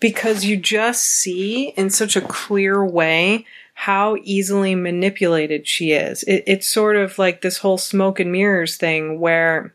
because 0.00 0.44
you 0.44 0.56
just 0.56 1.04
see 1.04 1.68
in 1.76 1.90
such 1.90 2.16
a 2.16 2.20
clear 2.20 2.84
way 2.84 3.46
how 3.74 4.16
easily 4.22 4.74
manipulated 4.74 5.68
she 5.68 5.92
is. 5.92 6.22
It, 6.24 6.44
it's 6.46 6.66
sort 6.66 6.96
of 6.96 7.18
like 7.18 7.42
this 7.42 7.58
whole 7.58 7.78
smoke 7.78 8.18
and 8.18 8.32
mirrors 8.32 8.76
thing 8.76 9.20
where 9.20 9.74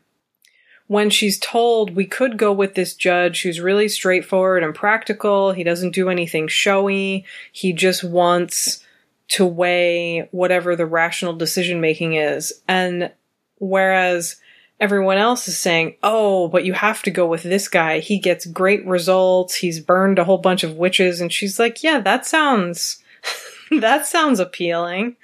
when 0.88 1.08
she's 1.08 1.38
told 1.38 1.94
we 1.94 2.04
could 2.04 2.36
go 2.36 2.52
with 2.52 2.74
this 2.74 2.94
judge 2.94 3.42
who's 3.42 3.60
really 3.60 3.88
straightforward 3.88 4.62
and 4.62 4.74
practical, 4.74 5.52
he 5.52 5.64
doesn't 5.64 5.94
do 5.94 6.10
anything 6.10 6.48
showy, 6.48 7.24
he 7.52 7.72
just 7.72 8.04
wants 8.04 8.84
to 9.28 9.46
weigh 9.46 10.28
whatever 10.32 10.76
the 10.76 10.84
rational 10.84 11.32
decision 11.32 11.80
making 11.80 12.14
is. 12.14 12.52
And 12.68 13.10
whereas 13.62 14.36
everyone 14.80 15.16
else 15.16 15.46
is 15.46 15.56
saying, 15.56 15.94
oh, 16.02 16.48
but 16.48 16.64
you 16.64 16.72
have 16.72 17.00
to 17.04 17.10
go 17.12 17.26
with 17.26 17.44
this 17.44 17.68
guy. 17.68 18.00
He 18.00 18.18
gets 18.18 18.44
great 18.44 18.84
results. 18.84 19.54
He's 19.54 19.78
burned 19.78 20.18
a 20.18 20.24
whole 20.24 20.38
bunch 20.38 20.64
of 20.64 20.76
witches. 20.76 21.20
And 21.20 21.32
she's 21.32 21.60
like, 21.60 21.84
yeah, 21.84 22.00
that 22.00 22.26
sounds, 22.26 22.98
that 23.70 24.04
sounds 24.06 24.40
appealing. 24.40 25.16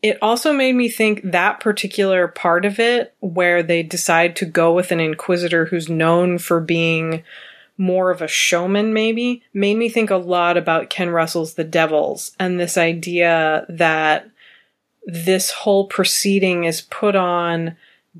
It 0.00 0.18
also 0.22 0.52
made 0.52 0.76
me 0.76 0.88
think 0.88 1.22
that 1.24 1.58
particular 1.58 2.28
part 2.28 2.64
of 2.64 2.78
it, 2.78 3.16
where 3.18 3.64
they 3.64 3.82
decide 3.82 4.36
to 4.36 4.44
go 4.44 4.72
with 4.72 4.92
an 4.92 5.00
inquisitor 5.00 5.64
who's 5.66 5.88
known 5.88 6.38
for 6.38 6.60
being 6.60 7.24
more 7.76 8.12
of 8.12 8.22
a 8.22 8.28
showman, 8.28 8.92
maybe, 8.92 9.42
made 9.52 9.76
me 9.76 9.88
think 9.88 10.10
a 10.10 10.16
lot 10.16 10.56
about 10.56 10.90
Ken 10.90 11.10
Russell's 11.10 11.54
The 11.54 11.64
Devils 11.64 12.36
and 12.38 12.60
this 12.60 12.78
idea 12.78 13.66
that 13.68 14.30
this 15.08 15.50
whole 15.50 15.86
proceeding 15.86 16.64
is 16.64 16.82
put 16.82 17.16
on 17.16 17.74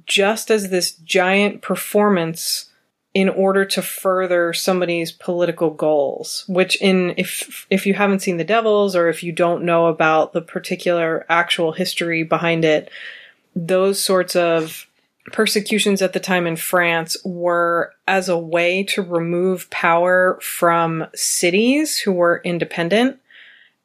just 0.06 0.50
as 0.50 0.70
this 0.70 0.92
giant 0.92 1.60
performance 1.60 2.70
in 3.12 3.28
order 3.28 3.66
to 3.66 3.82
further 3.82 4.54
somebody's 4.54 5.12
political 5.12 5.70
goals 5.70 6.44
which 6.48 6.80
in 6.80 7.12
if 7.18 7.66
if 7.68 7.84
you 7.84 7.92
haven't 7.92 8.20
seen 8.20 8.38
the 8.38 8.44
devils 8.44 8.96
or 8.96 9.08
if 9.08 9.22
you 9.22 9.32
don't 9.32 9.64
know 9.64 9.86
about 9.86 10.32
the 10.32 10.40
particular 10.40 11.26
actual 11.28 11.72
history 11.72 12.22
behind 12.22 12.64
it 12.64 12.90
those 13.54 14.02
sorts 14.02 14.34
of 14.34 14.86
persecutions 15.32 16.00
at 16.00 16.14
the 16.14 16.20
time 16.20 16.46
in 16.46 16.56
France 16.56 17.18
were 17.22 17.92
as 18.06 18.30
a 18.30 18.38
way 18.38 18.82
to 18.82 19.02
remove 19.02 19.68
power 19.68 20.38
from 20.40 21.06
cities 21.14 21.98
who 21.98 22.12
were 22.12 22.40
independent 22.44 23.20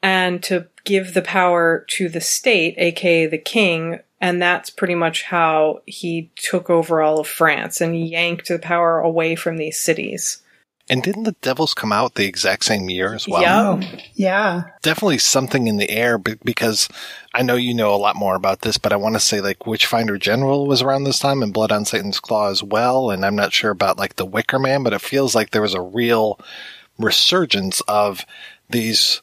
and 0.04 0.44
to 0.44 0.68
give 0.84 1.16
the 1.16 1.24
power 1.24 1.86
to 1.88 2.10
the 2.10 2.22
state 2.22 2.76
aka 2.78 3.26
the 3.26 3.38
king 3.40 4.00
and 4.24 4.42
that's 4.42 4.70
pretty 4.70 4.96
much 4.96 5.24
how 5.24 5.82
he 5.86 6.32
took 6.38 6.70
over 6.70 7.02
all 7.02 7.20
of 7.20 7.28
France 7.28 7.82
and 7.82 8.08
yanked 8.08 8.48
the 8.48 8.58
power 8.58 9.00
away 9.00 9.36
from 9.36 9.58
these 9.58 9.78
cities. 9.78 10.42
And 10.90 11.04
didn't 11.04 11.24
the 11.24 11.36
Devils 11.42 11.74
come 11.74 11.92
out 11.92 12.16
the 12.16 12.26
exact 12.26 12.64
same 12.64 12.90
year 12.90 13.14
as 13.14 13.28
well? 13.28 13.42
Yeah. 13.42 13.62
Oh, 13.62 14.00
yeah. 14.14 14.64
Definitely 14.82 15.18
something 15.18 15.68
in 15.68 15.76
the 15.76 15.90
air 15.90 16.18
because 16.18 16.88
I 17.34 17.42
know 17.42 17.56
you 17.56 17.74
know 17.74 17.94
a 17.94 17.98
lot 17.98 18.16
more 18.16 18.36
about 18.36 18.62
this, 18.62 18.78
but 18.78 18.94
I 18.94 18.98
want 18.98 19.16
to 19.16 19.20
say 19.20 19.42
like 19.42 19.68
Witchfinder 19.68 20.18
General 20.18 20.68
was 20.68 20.82
around 20.82 21.04
this 21.04 21.20
time 21.20 21.44
and 21.44 21.54
Blood 21.54 21.74
on 21.74 21.84
Satan's 21.84 22.22
Claw 22.22 22.50
as 22.50 22.64
well. 22.64 23.12
And 23.12 23.26
I'm 23.26 23.36
not 23.36 23.52
sure 23.52 23.72
about 23.72 23.98
like 23.98 24.16
the 24.16 24.26
Wicker 24.26 24.60
Man, 24.60 24.84
but 24.84 24.94
it 24.94 25.02
feels 25.02 25.36
like 25.36 25.50
there 25.50 25.62
was 25.62 25.74
a 25.74 25.82
real 25.82 26.40
resurgence 26.98 27.82
of 27.90 28.26
these 28.70 29.22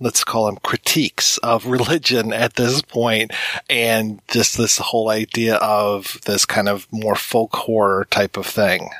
let's 0.00 0.24
call 0.24 0.46
them 0.46 0.58
critiques 0.62 1.38
of 1.38 1.66
religion 1.78 2.32
at 2.32 2.54
this 2.54 2.82
point 2.82 3.32
and 3.68 4.20
just 4.28 4.56
this 4.56 4.78
whole 4.78 5.10
idea 5.10 5.56
of 5.56 6.20
this 6.24 6.44
kind 6.44 6.68
of 6.68 6.86
more 6.90 7.16
folk 7.16 7.54
horror 7.54 8.06
type 8.10 8.36
of 8.36 8.46
thing. 8.46 8.90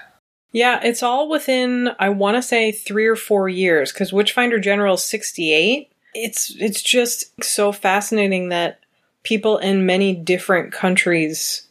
Yeah, 0.53 0.81
it's 0.83 1.03
all 1.03 1.29
within 1.29 1.91
I 1.99 2.09
want 2.09 2.37
to 2.37 2.43
say 2.43 2.73
3 2.73 3.07
or 3.07 3.17
4 3.17 3.49
years 3.49 3.93
cuz 3.93 4.13
Witchfinder 4.13 4.59
General 4.59 4.97
68. 4.97 5.91
It's 6.15 6.55
it's 6.59 6.83
just 6.83 7.45
so 7.45 7.71
fascinating 7.71 8.49
that 8.49 8.81
people 9.23 9.59
in 9.59 9.87
many 9.87 10.15
different 10.15 10.73
countries 10.73 11.69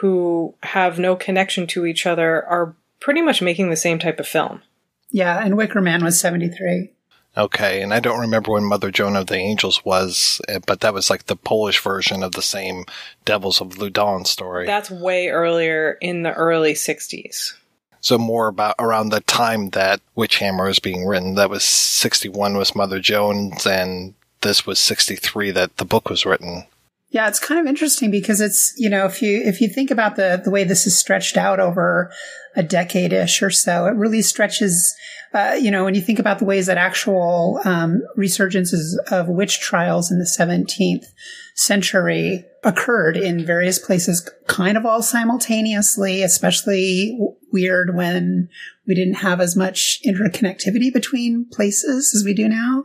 who 0.00 0.54
have 0.62 0.98
no 0.98 1.16
connection 1.16 1.66
to 1.66 1.84
each 1.84 2.06
other 2.06 2.44
are 2.46 2.74
pretty 3.00 3.20
much 3.20 3.42
making 3.42 3.68
the 3.68 3.76
same 3.76 3.98
type 3.98 4.20
of 4.20 4.28
film. 4.28 4.62
Yeah, 5.10 5.44
and 5.44 5.56
Wicker 5.56 5.80
Man 5.80 6.04
was 6.04 6.20
73. 6.20 6.90
Okay, 7.36 7.80
and 7.80 7.94
I 7.94 8.00
don't 8.00 8.20
remember 8.20 8.52
when 8.52 8.64
Mother 8.64 8.90
Joan 8.90 9.14
of 9.14 9.28
the 9.28 9.36
Angels 9.36 9.84
was, 9.84 10.40
eh, 10.48 10.58
but 10.66 10.80
that 10.80 10.94
was 10.94 11.10
like 11.10 11.26
the 11.26 11.36
Polish 11.36 11.78
version 11.78 12.22
of 12.22 12.32
the 12.32 12.42
same 12.42 12.84
Devils 13.24 13.60
of 13.60 13.78
Loudun 13.78 14.24
story. 14.24 14.66
That's 14.66 14.90
way 14.90 15.28
earlier 15.28 15.96
in 16.00 16.22
the 16.22 16.32
early 16.32 16.72
60s. 16.72 17.54
So 18.00 18.18
more 18.18 18.48
about 18.48 18.74
around 18.78 19.10
the 19.10 19.20
time 19.20 19.70
that 19.70 20.00
Witchhammer 20.16 20.66
was 20.66 20.78
being 20.78 21.06
written. 21.06 21.34
That 21.34 21.50
was 21.50 21.62
61 21.62 22.56
was 22.56 22.74
Mother 22.74 22.98
Jones 22.98 23.66
and 23.66 24.14
this 24.40 24.66
was 24.66 24.78
63 24.78 25.50
that 25.52 25.76
the 25.76 25.84
book 25.84 26.08
was 26.08 26.24
written. 26.24 26.64
Yeah, 27.10 27.26
it's 27.26 27.40
kind 27.40 27.60
of 27.60 27.66
interesting 27.66 28.10
because 28.10 28.40
it's, 28.40 28.72
you 28.76 28.88
know, 28.88 29.04
if 29.04 29.20
you 29.20 29.42
if 29.42 29.60
you 29.60 29.68
think 29.68 29.90
about 29.90 30.16
the 30.16 30.40
the 30.42 30.50
way 30.50 30.64
this 30.64 30.86
is 30.86 30.96
stretched 30.96 31.36
out 31.36 31.58
over 31.58 32.12
a 32.54 32.62
decade 32.62 33.12
ish 33.12 33.42
or 33.42 33.50
so, 33.50 33.86
it 33.86 33.94
really 33.96 34.22
stretches 34.22 34.96
uh, 35.32 35.56
you 35.60 35.70
know, 35.70 35.84
when 35.84 35.94
you 35.94 36.00
think 36.00 36.18
about 36.18 36.40
the 36.40 36.44
ways 36.44 36.66
that 36.66 36.76
actual 36.76 37.60
um, 37.64 38.02
resurgences 38.18 38.96
of 39.12 39.28
witch 39.28 39.60
trials 39.60 40.10
in 40.10 40.18
the 40.18 40.24
17th 40.24 41.06
century 41.54 42.44
occurred 42.64 43.16
in 43.16 43.46
various 43.46 43.78
places, 43.78 44.28
kind 44.48 44.76
of 44.76 44.84
all 44.84 45.02
simultaneously, 45.02 46.24
especially 46.24 47.16
weird 47.52 47.94
when 47.94 48.48
we 48.88 48.94
didn't 48.94 49.14
have 49.14 49.40
as 49.40 49.54
much 49.54 50.00
interconnectivity 50.04 50.92
between 50.92 51.46
places 51.48 52.12
as 52.14 52.24
we 52.24 52.34
do 52.34 52.48
now. 52.48 52.84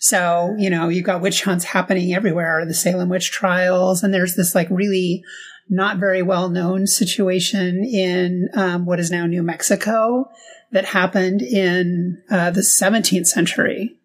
So, 0.00 0.56
you 0.58 0.70
know, 0.70 0.88
you've 0.88 1.04
got 1.04 1.20
witch 1.20 1.44
hunts 1.44 1.64
happening 1.64 2.14
everywhere, 2.14 2.64
the 2.64 2.72
Salem 2.72 3.10
witch 3.10 3.30
trials, 3.30 4.02
and 4.02 4.12
there's 4.14 4.34
this 4.34 4.54
like 4.54 4.68
really 4.70 5.22
not 5.68 5.98
very 5.98 6.22
well 6.22 6.48
known 6.48 6.86
situation 6.86 7.84
in 7.84 8.48
um, 8.54 8.86
what 8.86 8.98
is 8.98 9.10
now 9.10 9.26
New 9.26 9.42
Mexico 9.42 10.30
that 10.72 10.86
happened 10.86 11.42
in 11.42 12.22
uh, 12.30 12.50
the 12.50 12.62
17th 12.62 13.26
century. 13.26 13.98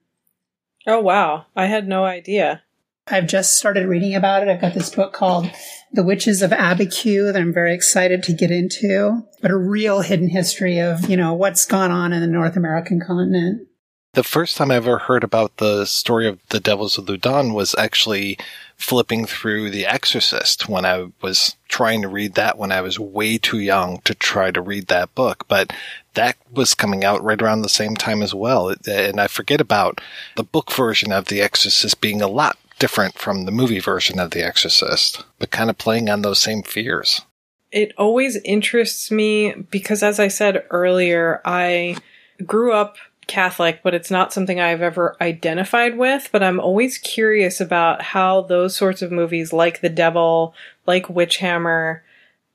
Oh, 0.86 1.00
wow. 1.00 1.46
I 1.56 1.68
had 1.68 1.88
no 1.88 2.04
idea. 2.04 2.62
I've 3.08 3.28
just 3.28 3.58
started 3.58 3.88
reading 3.88 4.16
about 4.16 4.44
it. 4.44 4.50
I've 4.50 4.62
got 4.62 4.74
this 4.74 4.94
book 4.94 5.14
called 5.14 5.50
The 5.94 6.04
Witches 6.04 6.42
of 6.42 6.52
Abiquiu 6.52 7.32
that 7.32 7.40
I'm 7.40 7.54
very 7.54 7.74
excited 7.74 8.22
to 8.24 8.34
get 8.34 8.52
into, 8.52 9.24
but 9.42 9.52
a 9.52 9.58
real 9.58 10.02
hidden 10.02 10.28
history 10.28 10.80
of, 10.80 11.10
you 11.10 11.16
know, 11.16 11.34
what's 11.34 11.66
gone 11.66 11.92
on 11.92 12.12
in 12.12 12.20
the 12.20 12.28
North 12.28 12.58
American 12.58 13.00
continent. 13.00 13.68
The 14.16 14.24
first 14.24 14.56
time 14.56 14.72
I 14.72 14.76
ever 14.76 14.98
heard 14.98 15.26
about 15.26 15.58
the 15.58 15.84
story 15.84 16.26
of 16.26 16.40
the 16.48 16.62
Devils 16.62 16.98
of 16.98 17.08
Loudun 17.08 17.54
was 17.54 17.76
actually 17.78 18.38
flipping 18.78 19.26
through 19.26 19.70
The 19.72 19.86
Exorcist 19.86 20.70
when 20.70 20.86
I 20.86 21.12
was 21.22 21.58
trying 21.68 22.02
to 22.02 22.08
read 22.08 22.36
that 22.36 22.58
when 22.58 22.72
I 22.72 22.80
was 22.80 22.98
way 22.98 23.38
too 23.38 23.60
young 23.60 24.00
to 24.06 24.16
try 24.16 24.52
to 24.52 24.62
read 24.62 24.88
that 24.88 25.14
book. 25.16 25.44
But 25.50 25.74
that 26.14 26.38
was 26.50 26.74
coming 26.74 27.04
out 27.04 27.22
right 27.26 27.42
around 27.42 27.64
the 27.64 27.70
same 27.70 27.98
time 27.98 28.22
as 28.22 28.34
well. 28.34 28.74
And 28.88 29.20
I 29.20 29.28
forget 29.28 29.60
about 29.60 30.00
the 30.38 30.44
book 30.44 30.72
version 30.72 31.12
of 31.12 31.26
The 31.26 31.42
Exorcist 31.42 32.00
being 32.00 32.22
a 32.22 32.30
lot 32.30 32.58
different 32.80 33.16
from 33.18 33.44
the 33.44 33.52
movie 33.52 33.82
version 33.82 34.18
of 34.18 34.32
The 34.32 34.46
Exorcist, 34.46 35.26
but 35.40 35.52
kind 35.52 35.70
of 35.70 35.78
playing 35.78 36.10
on 36.10 36.22
those 36.22 36.40
same 36.40 36.64
fears. 36.64 37.20
It 37.70 37.92
always 37.98 38.38
interests 38.46 39.12
me 39.12 39.52
because, 39.52 40.04
as 40.04 40.22
I 40.22 40.30
said 40.30 40.64
earlier, 40.70 41.42
I 41.44 41.98
grew 42.46 42.72
up 42.72 42.96
Catholic, 43.28 43.82
but 43.84 43.94
it's 43.94 44.12
not 44.12 44.34
something 44.34 44.60
I've 44.60 44.82
ever 44.82 45.16
identified 45.22 45.98
with. 45.98 46.30
But 46.32 46.44
I'm 46.44 46.60
always 46.60 46.98
curious 46.98 47.60
about 47.60 48.02
how 48.02 48.42
those 48.42 48.76
sorts 48.76 49.02
of 49.02 49.12
movies, 49.12 49.54
like 49.54 49.82
The 49.82 49.90
Devil, 49.90 50.54
like 50.86 51.08
Witchhammer, 51.08 52.02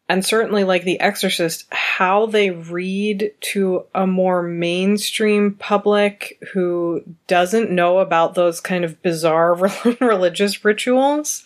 and 0.09 0.25
certainly 0.25 0.64
like 0.64 0.85
The 0.85 0.99
Exorcist, 1.01 1.66
how 1.73 2.27
they 2.27 2.51
read 2.51 3.33
to 3.53 3.85
a 3.95 4.07
more 4.07 4.43
mainstream 4.43 5.55
public 5.55 6.39
who 6.53 7.03
doesn't 7.27 7.71
know 7.71 7.99
about 7.99 8.35
those 8.35 8.61
kind 8.61 8.85
of 8.85 9.01
bizarre 9.03 9.55
religious 10.01 10.64
rituals. 10.64 11.45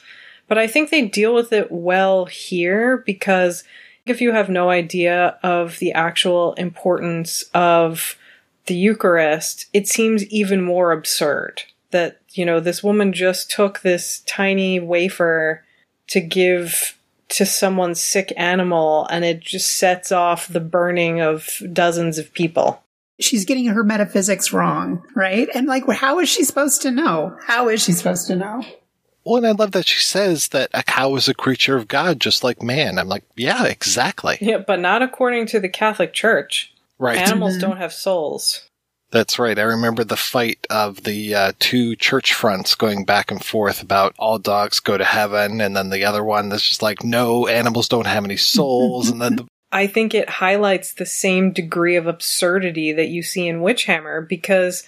But 0.48 0.58
I 0.58 0.66
think 0.66 0.90
they 0.90 1.06
deal 1.06 1.34
with 1.34 1.52
it 1.52 1.70
well 1.70 2.26
here 2.26 2.98
because 2.98 3.64
if 4.06 4.20
you 4.20 4.32
have 4.32 4.48
no 4.48 4.70
idea 4.70 5.38
of 5.42 5.78
the 5.78 5.92
actual 5.92 6.52
importance 6.54 7.44
of 7.54 8.16
the 8.66 8.74
Eucharist, 8.74 9.66
it 9.72 9.88
seems 9.88 10.24
even 10.26 10.62
more 10.62 10.92
absurd 10.92 11.62
that, 11.90 12.20
you 12.32 12.44
know, 12.44 12.60
this 12.60 12.82
woman 12.82 13.12
just 13.12 13.50
took 13.50 13.80
this 13.80 14.20
tiny 14.26 14.80
wafer 14.80 15.64
to 16.08 16.20
give 16.20 16.98
to 17.28 17.46
someone's 17.46 18.00
sick 18.00 18.32
animal 18.36 19.06
and 19.10 19.24
it 19.24 19.40
just 19.40 19.76
sets 19.76 20.12
off 20.12 20.48
the 20.48 20.60
burning 20.60 21.20
of 21.20 21.48
dozens 21.72 22.18
of 22.18 22.32
people. 22.32 22.82
She's 23.20 23.44
getting 23.44 23.66
her 23.66 23.84
metaphysics 23.84 24.52
wrong, 24.52 25.04
right? 25.14 25.48
And 25.54 25.66
like, 25.66 25.88
how 25.88 26.18
is 26.18 26.28
she 26.28 26.44
supposed 26.44 26.82
to 26.82 26.90
know? 26.90 27.36
How 27.46 27.68
is 27.68 27.82
she 27.82 27.92
supposed 27.92 28.26
to 28.26 28.36
know? 28.36 28.62
Well, 29.24 29.36
and 29.36 29.46
I 29.46 29.52
love 29.52 29.72
that 29.72 29.86
she 29.86 30.02
says 30.02 30.48
that 30.48 30.68
a 30.74 30.82
cow 30.82 31.14
is 31.14 31.28
a 31.28 31.34
creature 31.34 31.76
of 31.76 31.88
God, 31.88 32.20
just 32.20 32.44
like 32.44 32.62
man. 32.62 32.98
I'm 32.98 33.08
like, 33.08 33.24
yeah, 33.36 33.64
exactly. 33.64 34.36
Yeah, 34.40 34.58
but 34.58 34.80
not 34.80 35.00
according 35.00 35.46
to 35.46 35.60
the 35.60 35.68
Catholic 35.68 36.12
Church. 36.12 36.73
Right. 36.98 37.18
Animals 37.18 37.54
Mm-hmm. 37.54 37.60
don't 37.60 37.76
have 37.78 37.92
souls. 37.92 38.68
That's 39.10 39.38
right. 39.38 39.58
I 39.58 39.62
remember 39.62 40.02
the 40.02 40.16
fight 40.16 40.66
of 40.70 41.04
the 41.04 41.34
uh, 41.34 41.52
two 41.60 41.94
church 41.94 42.34
fronts 42.34 42.74
going 42.74 43.04
back 43.04 43.30
and 43.30 43.44
forth 43.44 43.80
about 43.80 44.12
all 44.18 44.38
dogs 44.40 44.80
go 44.80 44.98
to 44.98 45.04
heaven, 45.04 45.60
and 45.60 45.76
then 45.76 45.90
the 45.90 46.04
other 46.04 46.24
one 46.24 46.48
that's 46.48 46.68
just 46.68 46.82
like, 46.82 47.04
no, 47.04 47.46
animals 47.46 47.88
don't 47.88 48.08
have 48.08 48.24
any 48.24 48.36
souls, 48.36 49.10
and 49.10 49.20
then 49.22 49.36
the 49.36 49.46
I 49.72 49.86
think 49.88 50.14
it 50.14 50.28
highlights 50.28 50.92
the 50.94 51.06
same 51.06 51.52
degree 51.52 51.96
of 51.96 52.06
absurdity 52.06 52.92
that 52.92 53.08
you 53.08 53.22
see 53.24 53.48
in 53.48 53.60
Witchhammer 53.60 54.26
because 54.28 54.84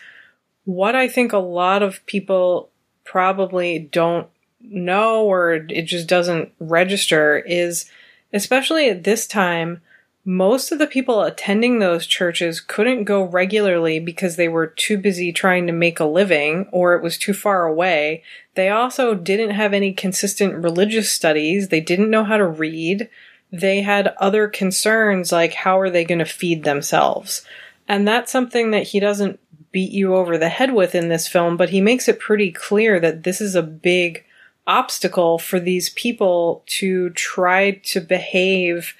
what 0.64 0.94
I 0.94 1.08
think 1.08 1.32
a 1.32 1.38
lot 1.38 1.82
of 1.82 2.04
people 2.06 2.70
probably 3.04 3.78
don't 3.78 4.28
know 4.60 5.24
or 5.24 5.54
it 5.54 5.84
just 5.84 6.08
doesn't 6.08 6.52
register 6.60 7.38
is 7.38 7.88
especially 8.32 8.88
at 8.88 9.04
this 9.04 9.26
time 9.26 9.80
most 10.28 10.72
of 10.72 10.80
the 10.80 10.88
people 10.88 11.22
attending 11.22 11.78
those 11.78 12.04
churches 12.04 12.60
couldn't 12.60 13.04
go 13.04 13.22
regularly 13.22 14.00
because 14.00 14.34
they 14.34 14.48
were 14.48 14.66
too 14.66 14.98
busy 14.98 15.32
trying 15.32 15.68
to 15.68 15.72
make 15.72 16.00
a 16.00 16.04
living 16.04 16.68
or 16.72 16.94
it 16.94 17.02
was 17.02 17.16
too 17.16 17.32
far 17.32 17.64
away. 17.64 18.24
They 18.56 18.68
also 18.68 19.14
didn't 19.14 19.50
have 19.50 19.72
any 19.72 19.92
consistent 19.92 20.64
religious 20.64 21.12
studies. 21.12 21.68
They 21.68 21.80
didn't 21.80 22.10
know 22.10 22.24
how 22.24 22.38
to 22.38 22.46
read. 22.46 23.08
They 23.52 23.82
had 23.82 24.16
other 24.18 24.48
concerns 24.48 25.30
like 25.30 25.54
how 25.54 25.78
are 25.78 25.90
they 25.90 26.04
going 26.04 26.18
to 26.18 26.24
feed 26.24 26.64
themselves? 26.64 27.46
And 27.86 28.06
that's 28.06 28.32
something 28.32 28.72
that 28.72 28.88
he 28.88 28.98
doesn't 28.98 29.38
beat 29.70 29.92
you 29.92 30.16
over 30.16 30.36
the 30.36 30.48
head 30.48 30.74
with 30.74 30.96
in 30.96 31.08
this 31.08 31.28
film, 31.28 31.56
but 31.56 31.70
he 31.70 31.80
makes 31.80 32.08
it 32.08 32.18
pretty 32.18 32.50
clear 32.50 32.98
that 32.98 33.22
this 33.22 33.40
is 33.40 33.54
a 33.54 33.62
big 33.62 34.24
obstacle 34.66 35.38
for 35.38 35.60
these 35.60 35.90
people 35.90 36.64
to 36.66 37.10
try 37.10 37.70
to 37.70 38.00
behave 38.00 38.94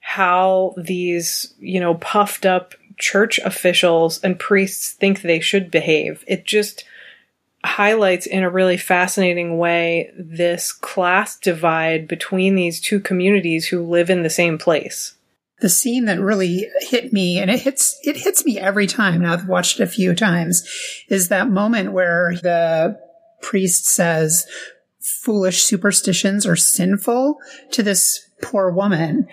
how 0.00 0.74
these, 0.76 1.54
you 1.58 1.78
know, 1.78 1.94
puffed 1.94 2.44
up 2.44 2.74
church 2.98 3.38
officials 3.38 4.20
and 4.22 4.38
priests 4.38 4.92
think 4.92 5.22
they 5.22 5.40
should 5.40 5.70
behave. 5.70 6.24
It 6.26 6.44
just 6.44 6.84
highlights 7.62 8.26
in 8.26 8.42
a 8.42 8.50
really 8.50 8.76
fascinating 8.76 9.58
way 9.58 10.10
this 10.18 10.72
class 10.72 11.38
divide 11.38 12.08
between 12.08 12.54
these 12.54 12.80
two 12.80 13.00
communities 13.00 13.66
who 13.66 13.82
live 13.82 14.10
in 14.10 14.22
the 14.22 14.30
same 14.30 14.58
place. 14.58 15.14
The 15.60 15.68
scene 15.68 16.06
that 16.06 16.20
really 16.20 16.70
hit 16.80 17.12
me, 17.12 17.38
and 17.38 17.50
it 17.50 17.60
hits 17.60 17.98
it 18.02 18.16
hits 18.16 18.46
me 18.46 18.58
every 18.58 18.86
time. 18.86 19.20
Now 19.20 19.34
I've 19.34 19.46
watched 19.46 19.78
it 19.78 19.82
a 19.82 19.86
few 19.86 20.14
times, 20.14 20.66
is 21.08 21.28
that 21.28 21.50
moment 21.50 21.92
where 21.92 22.34
the 22.42 22.98
priest 23.42 23.84
says, 23.84 24.46
"Foolish 25.00 25.62
superstitions 25.62 26.46
are 26.46 26.56
sinful" 26.56 27.38
to 27.72 27.82
this 27.82 28.26
poor 28.40 28.70
woman, 28.70 29.28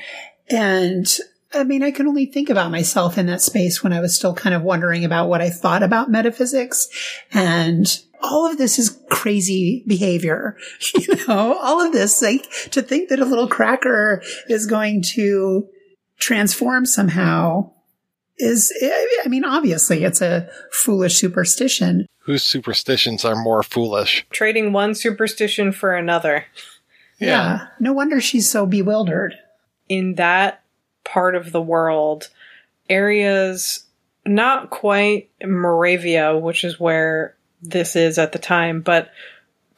and 0.49 1.07
I 1.53 1.63
mean, 1.63 1.81
I 1.81 1.91
can 1.91 2.07
only 2.07 2.25
think 2.25 2.49
about 2.49 2.71
myself 2.71 3.17
in 3.17 3.25
that 3.27 3.41
space 3.41 3.83
when 3.83 3.93
I 3.93 4.01
was 4.01 4.15
still 4.15 4.33
kind 4.33 4.53
of 4.53 4.63
wondering 4.63 5.05
about 5.05 5.29
what 5.29 5.41
I 5.41 5.49
thought 5.49 5.83
about 5.83 6.11
metaphysics. 6.11 6.89
And 7.31 7.87
all 8.21 8.49
of 8.49 8.57
this 8.57 8.77
is 8.79 8.99
crazy 9.09 9.83
behavior. 9.87 10.57
You 10.95 11.15
know, 11.27 11.57
all 11.61 11.85
of 11.85 11.93
this, 11.93 12.21
like 12.21 12.49
to 12.71 12.81
think 12.81 13.09
that 13.09 13.19
a 13.19 13.25
little 13.25 13.47
cracker 13.47 14.21
is 14.49 14.65
going 14.65 15.01
to 15.13 15.67
transform 16.19 16.85
somehow 16.85 17.71
is, 18.37 18.73
I 18.81 19.27
mean, 19.27 19.45
obviously 19.45 20.03
it's 20.03 20.21
a 20.21 20.49
foolish 20.71 21.15
superstition. 21.15 22.05
Whose 22.19 22.43
superstitions 22.43 23.23
are 23.23 23.35
more 23.35 23.63
foolish? 23.63 24.25
Trading 24.29 24.73
one 24.73 24.95
superstition 24.95 25.71
for 25.71 25.95
another. 25.95 26.45
Yeah. 27.19 27.27
yeah. 27.27 27.67
No 27.79 27.93
wonder 27.93 28.19
she's 28.19 28.49
so 28.49 28.65
bewildered 28.65 29.35
in 29.89 30.15
that 30.15 30.63
part 31.03 31.35
of 31.35 31.51
the 31.51 31.61
world, 31.61 32.29
areas 32.89 33.85
not 34.25 34.69
quite 34.69 35.29
Moravia, 35.43 36.37
which 36.37 36.63
is 36.63 36.79
where 36.79 37.35
this 37.61 37.95
is 37.95 38.17
at 38.17 38.33
the 38.33 38.39
time, 38.39 38.81
but 38.81 39.09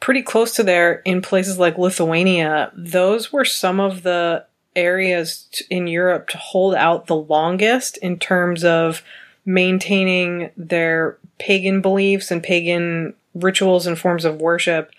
pretty 0.00 0.22
close 0.22 0.54
to 0.56 0.62
there 0.62 0.94
in 1.04 1.22
places 1.22 1.58
like 1.58 1.78
Lithuania, 1.78 2.72
those 2.74 3.32
were 3.32 3.44
some 3.44 3.80
of 3.80 4.02
the 4.02 4.44
areas 4.74 5.62
in 5.68 5.86
Europe 5.86 6.28
to 6.28 6.38
hold 6.38 6.74
out 6.74 7.06
the 7.06 7.16
longest 7.16 7.96
in 7.98 8.18
terms 8.18 8.64
of 8.64 9.02
maintaining 9.44 10.50
their 10.56 11.18
pagan 11.38 11.80
beliefs 11.80 12.30
and 12.30 12.42
pagan 12.42 13.14
rituals 13.34 13.86
and 13.86 13.98
forms 13.98 14.24
of 14.24 14.40
worship 14.40 14.90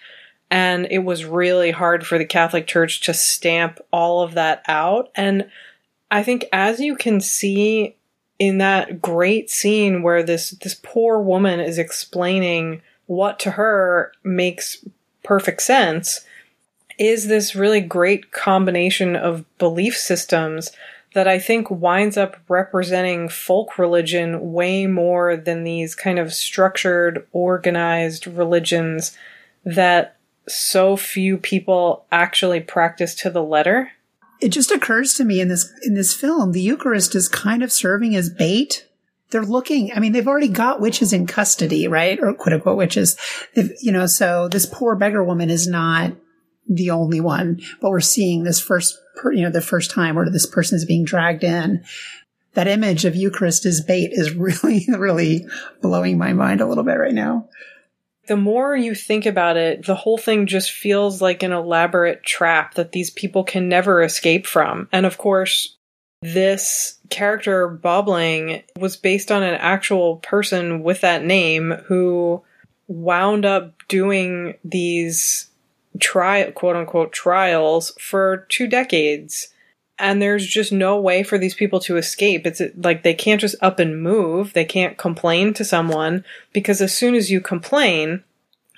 and 0.52 0.86
it 0.92 1.00
was 1.00 1.24
really 1.24 1.72
hard 1.72 2.06
for 2.06 2.18
the 2.18 2.26
Catholic 2.26 2.68
Church 2.68 3.00
to 3.02 3.14
stamp 3.14 3.80
all 3.92 4.22
of 4.22 4.34
that 4.34 4.64
out. 4.68 5.10
And 5.16 5.50
I 6.12 6.24
think 6.24 6.46
as 6.52 6.82
you 6.82 6.98
can 6.98 7.22
see 7.22 7.96
in 8.38 8.58
that 8.58 9.02
great 9.02 9.50
scene 9.50 10.04
where 10.04 10.22
this 10.22 10.52
this 10.52 10.76
poor 10.76 11.20
woman 11.20 11.62
is 11.62 11.78
explaining 11.78 12.82
what 13.06 13.40
to 13.40 13.52
her 13.52 14.12
makes 14.24 14.86
perfect 15.24 15.62
sense 15.62 16.22
is 17.00 17.28
this 17.28 17.56
really 17.56 17.82
great 17.82 18.32
combination 18.32 19.16
of 19.16 19.46
belief 19.58 19.96
systems 19.96 20.72
that 21.14 21.28
I 21.28 21.40
think 21.40 21.70
winds 21.70 22.18
up 22.18 22.38
representing 22.48 23.30
folk 23.30 23.78
religion 23.78 24.54
way 24.54 24.86
more 24.88 25.36
than 25.38 25.64
these 25.64 25.94
kind 25.94 26.20
of 26.20 26.34
structured, 26.34 27.28
organized 27.32 28.28
religions 28.28 29.18
that 29.66 30.16
so 30.48 30.98
few 30.98 31.38
people 31.38 32.06
actually 32.12 32.60
practice 32.60 33.16
to 33.16 33.30
the 33.30 33.44
letter. 33.44 33.92
It 34.40 34.50
just 34.50 34.72
occurs 34.72 35.14
to 35.16 35.24
me 35.24 35.40
in 35.40 35.50
this 35.50 35.72
in 35.84 35.94
this 35.94 36.14
film, 36.14 36.52
the 36.52 36.62
Eucharist 36.62 37.16
is 37.16 37.28
kind 37.28 37.62
of 37.62 37.72
serving 37.72 38.16
as 38.16 38.30
bait. 38.30 38.88
They're 39.30 39.44
looking. 39.44 39.94
I 39.94 40.00
mean, 40.00 40.12
they've 40.12 40.28
already 40.28 40.50
got 40.50 40.82
witches 40.82 41.14
in 41.14 41.26
custody, 41.26 41.88
right, 41.88 42.20
or 42.20 42.34
quote 42.34 42.54
unquote 42.54 42.78
witches. 42.78 43.16
They've, 43.56 43.72
you 43.80 43.92
know, 43.92 44.08
so 44.08 44.48
this 44.50 44.66
poor 44.66 44.96
beggar 44.96 45.24
woman 45.24 45.50
is 45.50 45.68
not 45.68 46.14
the 46.68 46.90
only 46.90 47.22
one, 47.22 47.62
but 47.80 47.92
we're 47.92 48.00
seeing 48.00 48.44
this 48.44 48.60
first, 48.60 48.98
per, 49.16 49.32
you 49.32 49.44
know, 49.44 49.50
the 49.50 49.62
first 49.62 49.92
time 49.92 50.16
where 50.16 50.30
this 50.30 50.46
person 50.46 50.76
is 50.76 50.86
being 50.86 51.06
dragged 51.06 51.44
in. 51.44 51.84
That 52.54 52.68
image 52.68 53.06
of 53.06 53.16
Eucharist 53.16 53.66
as 53.66 53.82
bait 53.82 54.10
is 54.12 54.32
really, 54.36 54.86
really 54.90 55.46
blowing 55.82 56.18
my 56.18 56.34
mind 56.34 56.62
a 56.62 56.68
little 56.68 56.84
bit 56.84 57.00
right 57.00 57.14
now 57.14 57.48
the 58.28 58.38
more 58.38 58.76
you 58.76 58.94
think 58.96 59.26
about 59.26 59.58
it, 59.58 59.86
the 59.86 59.96
whole 59.96 60.18
thing 60.18 60.46
just 60.46 60.72
feels 60.72 61.22
like 61.22 61.44
an 61.44 61.52
elaborate 61.52 62.24
trap 62.24 62.76
that 62.76 62.92
these 62.92 63.10
people 63.10 63.44
can 63.44 63.68
never 63.68 64.02
escape 64.02 64.46
from. 64.46 64.88
And 64.92 65.06
of 65.06 65.18
course, 65.18 65.76
this 66.22 67.00
character, 67.10 67.68
Bobling, 67.68 68.64
was 68.78 68.96
based 68.96 69.32
on 69.32 69.42
an 69.42 69.56
actual 69.56 70.18
person 70.18 70.84
with 70.84 71.02
that 71.02 71.26
name 71.26 71.72
who 71.86 72.44
wound 72.88 73.46
up 73.46 73.74
doing 73.88 74.56
these 74.64 75.50
trial, 76.00 76.52
quote 76.52 76.76
unquote, 76.76 77.12
trials 77.12 77.92
for 78.00 78.46
two 78.50 78.68
decades 78.68 79.51
and 80.02 80.22
there's 80.22 80.48
just 80.48 80.72
no 80.72 81.00
way 81.00 81.22
for 81.22 81.38
these 81.38 81.54
people 81.54 81.80
to 81.82 81.96
escape. 81.96 82.48
It's 82.48 82.62
like 82.76 83.04
they 83.04 83.14
can't 83.14 83.40
just 83.40 83.56
up 83.62 83.80
and 83.80 84.02
move. 84.02 84.54
They 84.54 84.66
can't 84.66 84.98
complain 84.98 85.54
to 85.54 85.64
someone 85.64 86.26
because 86.52 86.82
as 86.82 86.94
soon 86.94 87.14
as 87.14 87.30
you 87.30 87.40
complain, 87.40 88.24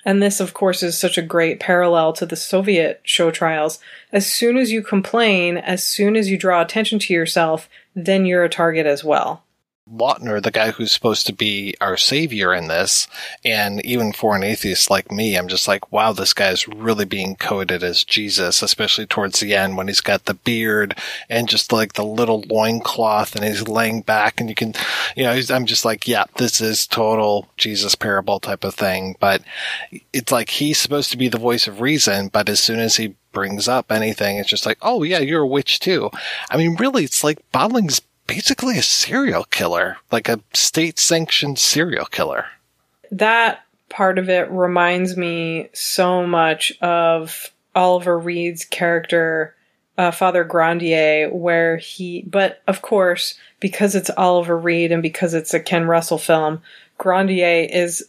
and 0.04 0.22
this 0.22 0.38
of 0.38 0.52
course 0.52 0.82
is 0.82 0.98
such 0.98 1.16
a 1.16 1.22
great 1.22 1.60
parallel 1.60 2.12
to 2.14 2.26
the 2.26 2.36
Soviet 2.36 3.00
show 3.04 3.30
trials, 3.30 3.78
as 4.12 4.30
soon 4.30 4.58
as 4.58 4.70
you 4.70 4.82
complain, 4.82 5.56
as 5.56 5.82
soon 5.82 6.14
as 6.14 6.28
you 6.28 6.36
draw 6.36 6.60
attention 6.60 6.98
to 6.98 7.14
yourself, 7.14 7.70
then 7.96 8.26
you're 8.26 8.44
a 8.44 8.50
target 8.50 8.84
as 8.84 9.02
well. 9.02 9.43
Lautner, 9.92 10.42
the 10.42 10.50
guy 10.50 10.70
who's 10.70 10.92
supposed 10.92 11.26
to 11.26 11.32
be 11.32 11.74
our 11.78 11.96
savior 11.96 12.54
in 12.54 12.68
this, 12.68 13.06
and 13.44 13.84
even 13.84 14.14
for 14.14 14.34
an 14.34 14.42
atheist 14.42 14.88
like 14.88 15.12
me, 15.12 15.36
I'm 15.36 15.46
just 15.46 15.68
like, 15.68 15.92
wow, 15.92 16.12
this 16.12 16.32
guy's 16.32 16.66
really 16.66 17.04
being 17.04 17.36
coded 17.36 17.82
as 17.82 18.02
Jesus, 18.02 18.62
especially 18.62 19.04
towards 19.04 19.40
the 19.40 19.54
end 19.54 19.76
when 19.76 19.88
he's 19.88 20.00
got 20.00 20.24
the 20.24 20.34
beard 20.34 20.96
and 21.28 21.50
just 21.50 21.70
like 21.70 21.92
the 21.92 22.04
little 22.04 22.40
loincloth 22.48 23.36
and 23.36 23.44
he's 23.44 23.68
laying 23.68 24.00
back 24.00 24.40
and 24.40 24.48
you 24.48 24.54
can, 24.54 24.72
you 25.16 25.24
know, 25.24 25.38
I'm 25.50 25.66
just 25.66 25.84
like, 25.84 26.08
yeah, 26.08 26.24
this 26.36 26.62
is 26.62 26.86
total 26.86 27.48
Jesus 27.58 27.94
parable 27.94 28.40
type 28.40 28.64
of 28.64 28.74
thing. 28.74 29.16
But 29.20 29.42
it's 30.14 30.32
like 30.32 30.48
he's 30.48 30.78
supposed 30.78 31.10
to 31.10 31.18
be 31.18 31.28
the 31.28 31.38
voice 31.38 31.66
of 31.66 31.82
reason, 31.82 32.28
but 32.28 32.48
as 32.48 32.58
soon 32.58 32.80
as 32.80 32.96
he 32.96 33.16
brings 33.32 33.68
up 33.68 33.92
anything, 33.92 34.38
it's 34.38 34.48
just 34.48 34.64
like, 34.64 34.78
oh 34.80 35.02
yeah, 35.02 35.18
you're 35.18 35.42
a 35.42 35.46
witch 35.46 35.78
too. 35.78 36.10
I 36.50 36.56
mean, 36.56 36.76
really, 36.76 37.04
it's 37.04 37.22
like 37.22 37.38
Bobling's 37.52 38.00
basically 38.26 38.78
a 38.78 38.82
serial 38.82 39.44
killer, 39.44 39.98
like 40.10 40.28
a 40.28 40.40
state 40.52 40.98
sanctioned 40.98 41.58
serial 41.58 42.06
killer. 42.06 42.46
That 43.10 43.64
part 43.88 44.18
of 44.18 44.28
it 44.28 44.50
reminds 44.50 45.16
me 45.16 45.68
so 45.72 46.26
much 46.26 46.72
of 46.80 47.50
Oliver 47.74 48.18
Reed's 48.18 48.64
character, 48.64 49.54
uh, 49.98 50.10
Father 50.10 50.44
Grandier, 50.44 51.30
where 51.30 51.76
he, 51.76 52.22
but 52.22 52.62
of 52.66 52.82
course, 52.82 53.38
because 53.60 53.94
it's 53.94 54.10
Oliver 54.16 54.58
Reed 54.58 54.92
and 54.92 55.02
because 55.02 55.34
it's 55.34 55.54
a 55.54 55.60
Ken 55.60 55.86
Russell 55.86 56.18
film, 56.18 56.62
Grandier 56.98 57.68
is 57.70 58.04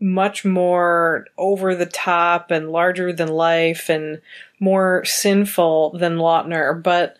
much 0.00 0.44
more 0.44 1.26
over 1.36 1.74
the 1.74 1.86
top 1.86 2.50
and 2.50 2.70
larger 2.70 3.12
than 3.12 3.28
life 3.28 3.90
and 3.90 4.20
more 4.58 5.04
sinful 5.04 5.90
than 5.98 6.16
Lautner. 6.16 6.82
But 6.82 7.16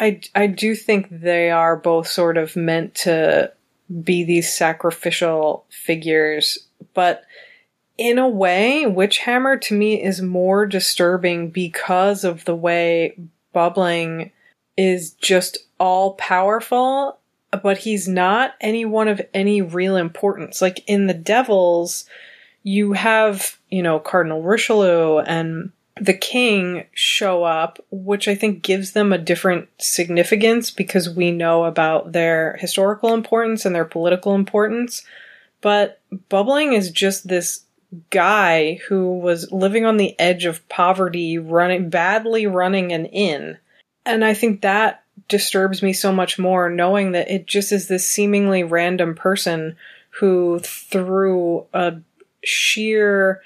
I, 0.00 0.20
I 0.34 0.46
do 0.46 0.74
think 0.74 1.08
they 1.10 1.50
are 1.50 1.76
both 1.76 2.08
sort 2.08 2.38
of 2.38 2.56
meant 2.56 2.94
to 2.96 3.52
be 4.02 4.24
these 4.24 4.52
sacrificial 4.52 5.66
figures, 5.68 6.58
but 6.94 7.24
in 7.98 8.18
a 8.18 8.28
way, 8.28 8.86
Witchhammer 8.86 9.60
to 9.60 9.74
me 9.74 10.02
is 10.02 10.22
more 10.22 10.64
disturbing 10.64 11.50
because 11.50 12.24
of 12.24 12.46
the 12.46 12.56
way 12.56 13.14
Bobling 13.52 14.32
is 14.74 15.10
just 15.10 15.58
all 15.78 16.14
powerful, 16.14 17.18
but 17.62 17.76
he's 17.76 18.08
not 18.08 18.54
anyone 18.58 19.08
of 19.08 19.20
any 19.34 19.60
real 19.60 19.96
importance. 19.96 20.62
Like 20.62 20.82
in 20.86 21.08
the 21.08 21.14
Devils, 21.14 22.06
you 22.62 22.94
have, 22.94 23.58
you 23.68 23.82
know, 23.82 23.98
Cardinal 23.98 24.42
Richelieu 24.42 25.18
and 25.18 25.72
the 26.00 26.14
king 26.14 26.84
show 26.94 27.44
up, 27.44 27.78
which 27.90 28.26
I 28.26 28.34
think 28.34 28.62
gives 28.62 28.92
them 28.92 29.12
a 29.12 29.18
different 29.18 29.68
significance 29.78 30.70
because 30.70 31.10
we 31.10 31.30
know 31.30 31.64
about 31.64 32.12
their 32.12 32.56
historical 32.56 33.12
importance 33.12 33.66
and 33.66 33.74
their 33.74 33.84
political 33.84 34.34
importance. 34.34 35.04
But 35.60 36.00
Bobling 36.30 36.72
is 36.72 36.90
just 36.90 37.28
this 37.28 37.64
guy 38.08 38.80
who 38.88 39.18
was 39.18 39.52
living 39.52 39.84
on 39.84 39.98
the 39.98 40.18
edge 40.18 40.46
of 40.46 40.66
poverty, 40.70 41.36
running, 41.36 41.90
badly 41.90 42.46
running 42.46 42.92
an 42.92 43.04
inn. 43.06 43.58
And 44.06 44.24
I 44.24 44.32
think 44.32 44.62
that 44.62 45.02
disturbs 45.28 45.82
me 45.82 45.92
so 45.92 46.12
much 46.12 46.38
more 46.38 46.70
knowing 46.70 47.12
that 47.12 47.30
it 47.30 47.46
just 47.46 47.72
is 47.72 47.88
this 47.88 48.08
seemingly 48.08 48.64
random 48.64 49.14
person 49.14 49.76
who, 50.10 50.60
through 50.60 51.66
a 51.74 51.96
sheer 52.42 53.42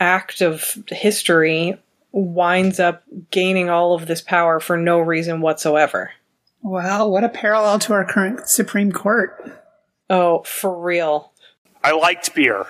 act 0.00 0.40
of 0.40 0.78
history, 0.88 1.78
winds 2.12 2.78
up 2.78 3.02
gaining 3.30 3.70
all 3.70 3.94
of 3.94 4.06
this 4.06 4.20
power 4.20 4.60
for 4.60 4.76
no 4.76 5.00
reason 5.00 5.40
whatsoever. 5.40 6.12
Well, 6.62 7.10
what 7.10 7.24
a 7.24 7.28
parallel 7.28 7.78
to 7.80 7.92
our 7.92 8.04
current 8.04 8.48
Supreme 8.48 8.92
Court. 8.92 9.60
Oh, 10.08 10.42
for 10.44 10.78
real. 10.78 11.32
I 11.82 11.92
liked 11.92 12.34
beer. 12.34 12.66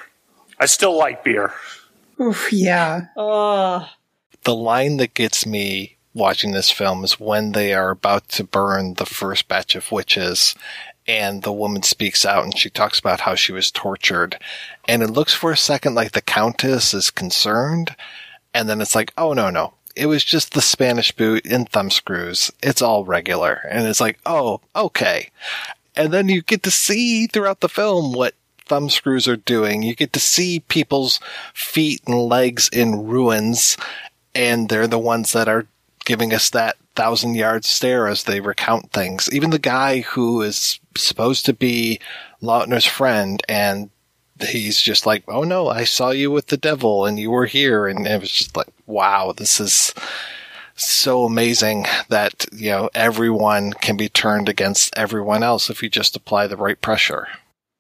I 0.59 0.67
still 0.67 0.97
like 0.97 1.25
beer. 1.25 1.53
Oof, 2.21 2.53
yeah. 2.53 3.07
Oh. 3.17 3.89
The 4.45 4.55
line 4.55 4.97
that 4.99 5.15
gets 5.15 5.45
me 5.45 5.99
watching 6.15 6.53
this 6.53 6.71
film 6.71 7.05
is 7.05 7.19
when 7.19 7.53
they 7.53 7.75
are 7.75 7.91
about 7.91 8.29
to 8.29 8.45
burn 8.45 8.95
the 8.95 9.07
first 9.07 9.49
batch 9.49 9.75
of 9.75 9.91
witches 9.93 10.55
and 11.07 11.43
the 11.43 11.53
woman 11.53 11.83
speaks 11.83 12.25
out 12.25 12.45
and 12.45 12.57
she 12.57 12.71
talks 12.71 12.99
about 12.99 13.21
how 13.21 13.35
she 13.35 13.53
was 13.53 13.71
tortured. 13.71 14.39
And 14.87 15.03
it 15.03 15.11
looks 15.11 15.35
for 15.35 15.51
a 15.51 15.57
second 15.57 15.95
like 15.95 16.13
the 16.13 16.23
Countess 16.23 16.95
is 16.95 17.11
concerned. 17.11 17.97
And 18.55 18.69
then 18.69 18.81
it's 18.81 18.95
like, 18.95 19.13
oh 19.17 19.33
no, 19.33 19.51
no. 19.51 19.75
It 19.95 20.07
was 20.07 20.25
just 20.25 20.55
the 20.55 20.63
Spanish 20.63 21.13
boot 21.13 21.45
and 21.45 21.69
thumb 21.69 21.91
screws. 21.91 22.51
It's 22.63 22.81
all 22.81 23.05
regular. 23.05 23.61
And 23.71 23.87
it's 23.87 24.01
like, 24.01 24.19
oh, 24.25 24.61
okay. 24.75 25.31
And 25.95 26.13
then 26.13 26.29
you 26.29 26.43
get 26.43 26.63
to 26.63 26.71
see 26.71 27.27
throughout 27.27 27.61
the 27.61 27.69
film 27.69 28.13
what 28.13 28.35
thumb 28.65 28.89
screws 28.89 29.29
are 29.29 29.37
doing. 29.37 29.83
You 29.83 29.95
get 29.95 30.15
to 30.15 30.21
see 30.21 30.61
people's 30.61 31.21
feet 31.53 32.01
and 32.07 32.19
legs 32.19 32.71
in 32.73 33.07
ruins. 33.07 33.77
And 34.35 34.71
they're 34.71 34.87
the 34.87 34.99
ones 34.99 35.33
that 35.35 35.49
are 35.49 35.67
giving 36.05 36.33
us 36.33 36.49
that 36.51 36.77
thousand 36.95 37.35
yard 37.35 37.65
stare 37.65 38.07
as 38.07 38.25
they 38.25 38.41
recount 38.41 38.93
things. 38.93 39.29
Even 39.33 39.51
the 39.51 39.59
guy 39.59 40.01
who 40.01 40.43
is 40.43 40.81
supposed 40.97 41.47
to 41.47 41.53
be 41.53 42.01
Lautner's 42.43 42.87
friend 42.87 43.43
and 43.49 43.91
he's 44.43 44.81
just 44.81 45.07
like, 45.07 45.25
Oh 45.29 45.45
no, 45.45 45.69
I 45.69 45.85
saw 45.85 46.11
you 46.11 46.31
with 46.31 46.49
the 46.49 46.57
devil 46.57 47.05
and 47.07 47.19
you 47.19 47.31
were 47.31 47.47
here. 47.47 47.87
And 47.87 48.07
it 48.07 48.21
was 48.21 48.31
just 48.31 48.57
like, 48.57 48.69
wow, 48.87 49.33
this 49.33 49.61
is 49.61 49.95
so 50.75 51.25
amazing 51.25 51.87
that, 52.09 52.47
you 52.53 52.71
know, 52.71 52.91
everyone 52.95 53.73
can 53.73 53.97
be 53.97 54.09
turned 54.09 54.49
against 54.49 54.97
everyone 54.97 55.43
else 55.43 55.71
if 55.71 55.83
you 55.83 55.89
just 55.89 56.17
apply 56.17 56.47
the 56.47 56.57
right 56.57 56.81
pressure. 56.81 57.29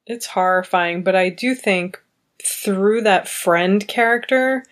It's 0.06 0.26
horrifying, 0.26 1.02
but 1.02 1.16
I 1.16 1.28
do 1.28 1.54
think 1.54 2.02
through 2.44 3.02
that 3.02 3.28
friend 3.28 3.86
character 3.86 4.64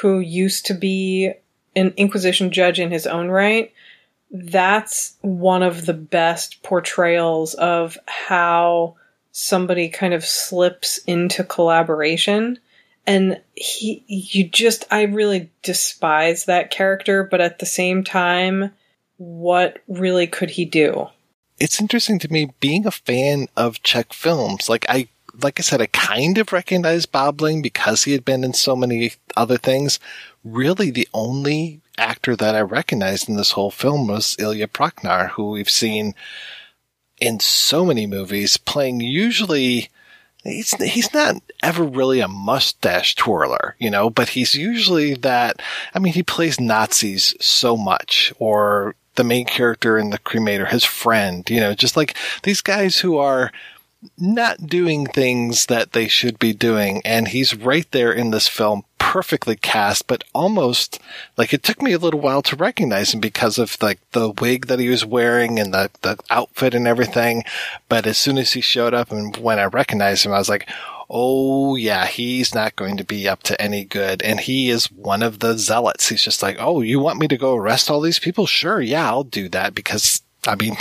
who 0.00 0.20
used 0.20 0.66
to 0.66 0.74
be 0.74 1.32
an 1.76 1.92
Inquisition 1.96 2.50
judge 2.50 2.80
in 2.80 2.90
his 2.90 3.06
own 3.06 3.28
right, 3.28 3.72
that's 4.30 5.16
one 5.20 5.62
of 5.62 5.86
the 5.86 5.94
best 5.94 6.62
portrayals 6.62 7.54
of 7.54 7.98
how 8.06 8.96
somebody 9.38 9.88
kind 9.88 10.12
of 10.12 10.24
slips 10.24 10.98
into 11.06 11.44
collaboration. 11.44 12.58
And 13.06 13.40
he 13.54 14.02
you 14.08 14.48
just 14.48 14.84
I 14.90 15.02
really 15.02 15.50
despise 15.62 16.44
that 16.44 16.70
character 16.70 17.22
but 17.22 17.40
at 17.40 17.60
the 17.60 17.66
same 17.66 18.02
time 18.02 18.72
what 19.16 19.78
really 19.86 20.26
could 20.26 20.50
he 20.50 20.64
do? 20.64 21.06
It's 21.58 21.80
interesting 21.80 22.18
to 22.20 22.32
me 22.32 22.50
being 22.60 22.86
a 22.86 22.90
fan 22.90 23.46
of 23.56 23.82
Czech 23.82 24.12
films 24.12 24.68
like 24.68 24.84
I 24.88 25.08
like 25.40 25.60
I 25.60 25.62
said 25.62 25.80
I 25.80 25.86
kind 25.86 26.36
of 26.36 26.52
recognized 26.52 27.12
Bobling 27.12 27.62
because 27.62 28.02
he 28.04 28.12
had 28.12 28.24
been 28.24 28.42
in 28.42 28.54
so 28.54 28.74
many 28.74 29.12
other 29.36 29.56
things. 29.56 30.00
Really 30.42 30.90
the 30.90 31.08
only 31.14 31.80
actor 31.96 32.34
that 32.34 32.56
I 32.56 32.60
recognized 32.60 33.28
in 33.28 33.36
this 33.36 33.52
whole 33.52 33.70
film 33.70 34.08
was 34.08 34.36
Ilja 34.38 34.66
Prachař, 34.66 35.30
who 35.30 35.50
we've 35.50 35.70
seen 35.70 36.14
in 37.20 37.40
so 37.40 37.84
many 37.84 38.06
movies 38.06 38.56
playing 38.56 39.00
usually 39.00 39.88
he's 40.44 40.72
he's 40.82 41.12
not 41.12 41.36
ever 41.62 41.82
really 41.82 42.20
a 42.20 42.28
mustache 42.28 43.14
twirler, 43.14 43.74
you 43.78 43.90
know, 43.90 44.08
but 44.10 44.30
he's 44.30 44.54
usually 44.54 45.14
that 45.14 45.60
I 45.94 45.98
mean 45.98 46.12
he 46.12 46.22
plays 46.22 46.60
Nazis 46.60 47.34
so 47.40 47.76
much 47.76 48.32
or 48.38 48.94
the 49.16 49.24
main 49.24 49.44
character 49.44 49.98
in 49.98 50.10
the 50.10 50.18
cremator, 50.18 50.68
his 50.68 50.84
friend, 50.84 51.48
you 51.50 51.60
know, 51.60 51.74
just 51.74 51.96
like 51.96 52.16
these 52.44 52.60
guys 52.60 52.98
who 52.98 53.16
are 53.16 53.50
not 54.16 54.66
doing 54.66 55.06
things 55.06 55.66
that 55.66 55.92
they 55.92 56.08
should 56.08 56.38
be 56.38 56.52
doing. 56.52 57.02
And 57.04 57.28
he's 57.28 57.54
right 57.54 57.90
there 57.90 58.12
in 58.12 58.30
this 58.30 58.48
film, 58.48 58.84
perfectly 58.98 59.56
cast, 59.56 60.06
but 60.06 60.24
almost 60.34 61.00
like 61.36 61.52
it 61.52 61.62
took 61.62 61.82
me 61.82 61.92
a 61.92 61.98
little 61.98 62.20
while 62.20 62.42
to 62.42 62.56
recognize 62.56 63.12
him 63.12 63.20
because 63.20 63.58
of 63.58 63.76
like 63.82 63.98
the 64.12 64.30
wig 64.30 64.66
that 64.66 64.78
he 64.78 64.88
was 64.88 65.04
wearing 65.04 65.58
and 65.58 65.74
the, 65.74 65.90
the 66.02 66.18
outfit 66.30 66.74
and 66.74 66.86
everything. 66.86 67.42
But 67.88 68.06
as 68.06 68.18
soon 68.18 68.38
as 68.38 68.52
he 68.52 68.60
showed 68.60 68.94
up 68.94 69.10
and 69.10 69.36
when 69.36 69.58
I 69.58 69.64
recognized 69.64 70.24
him, 70.24 70.32
I 70.32 70.38
was 70.38 70.48
like, 70.48 70.68
Oh 71.10 71.74
yeah, 71.76 72.06
he's 72.06 72.54
not 72.54 72.76
going 72.76 72.98
to 72.98 73.04
be 73.04 73.26
up 73.26 73.42
to 73.44 73.60
any 73.60 73.82
good. 73.84 74.20
And 74.22 74.40
he 74.40 74.68
is 74.68 74.92
one 74.92 75.22
of 75.22 75.38
the 75.38 75.56
zealots. 75.56 76.08
He's 76.08 76.22
just 76.22 76.42
like, 76.42 76.56
Oh, 76.60 76.82
you 76.82 77.00
want 77.00 77.18
me 77.18 77.28
to 77.28 77.38
go 77.38 77.56
arrest 77.56 77.90
all 77.90 78.00
these 78.00 78.18
people? 78.18 78.46
Sure. 78.46 78.80
Yeah, 78.80 79.08
I'll 79.08 79.24
do 79.24 79.48
that 79.48 79.74
because 79.74 80.22
I 80.46 80.54
mean, 80.54 80.76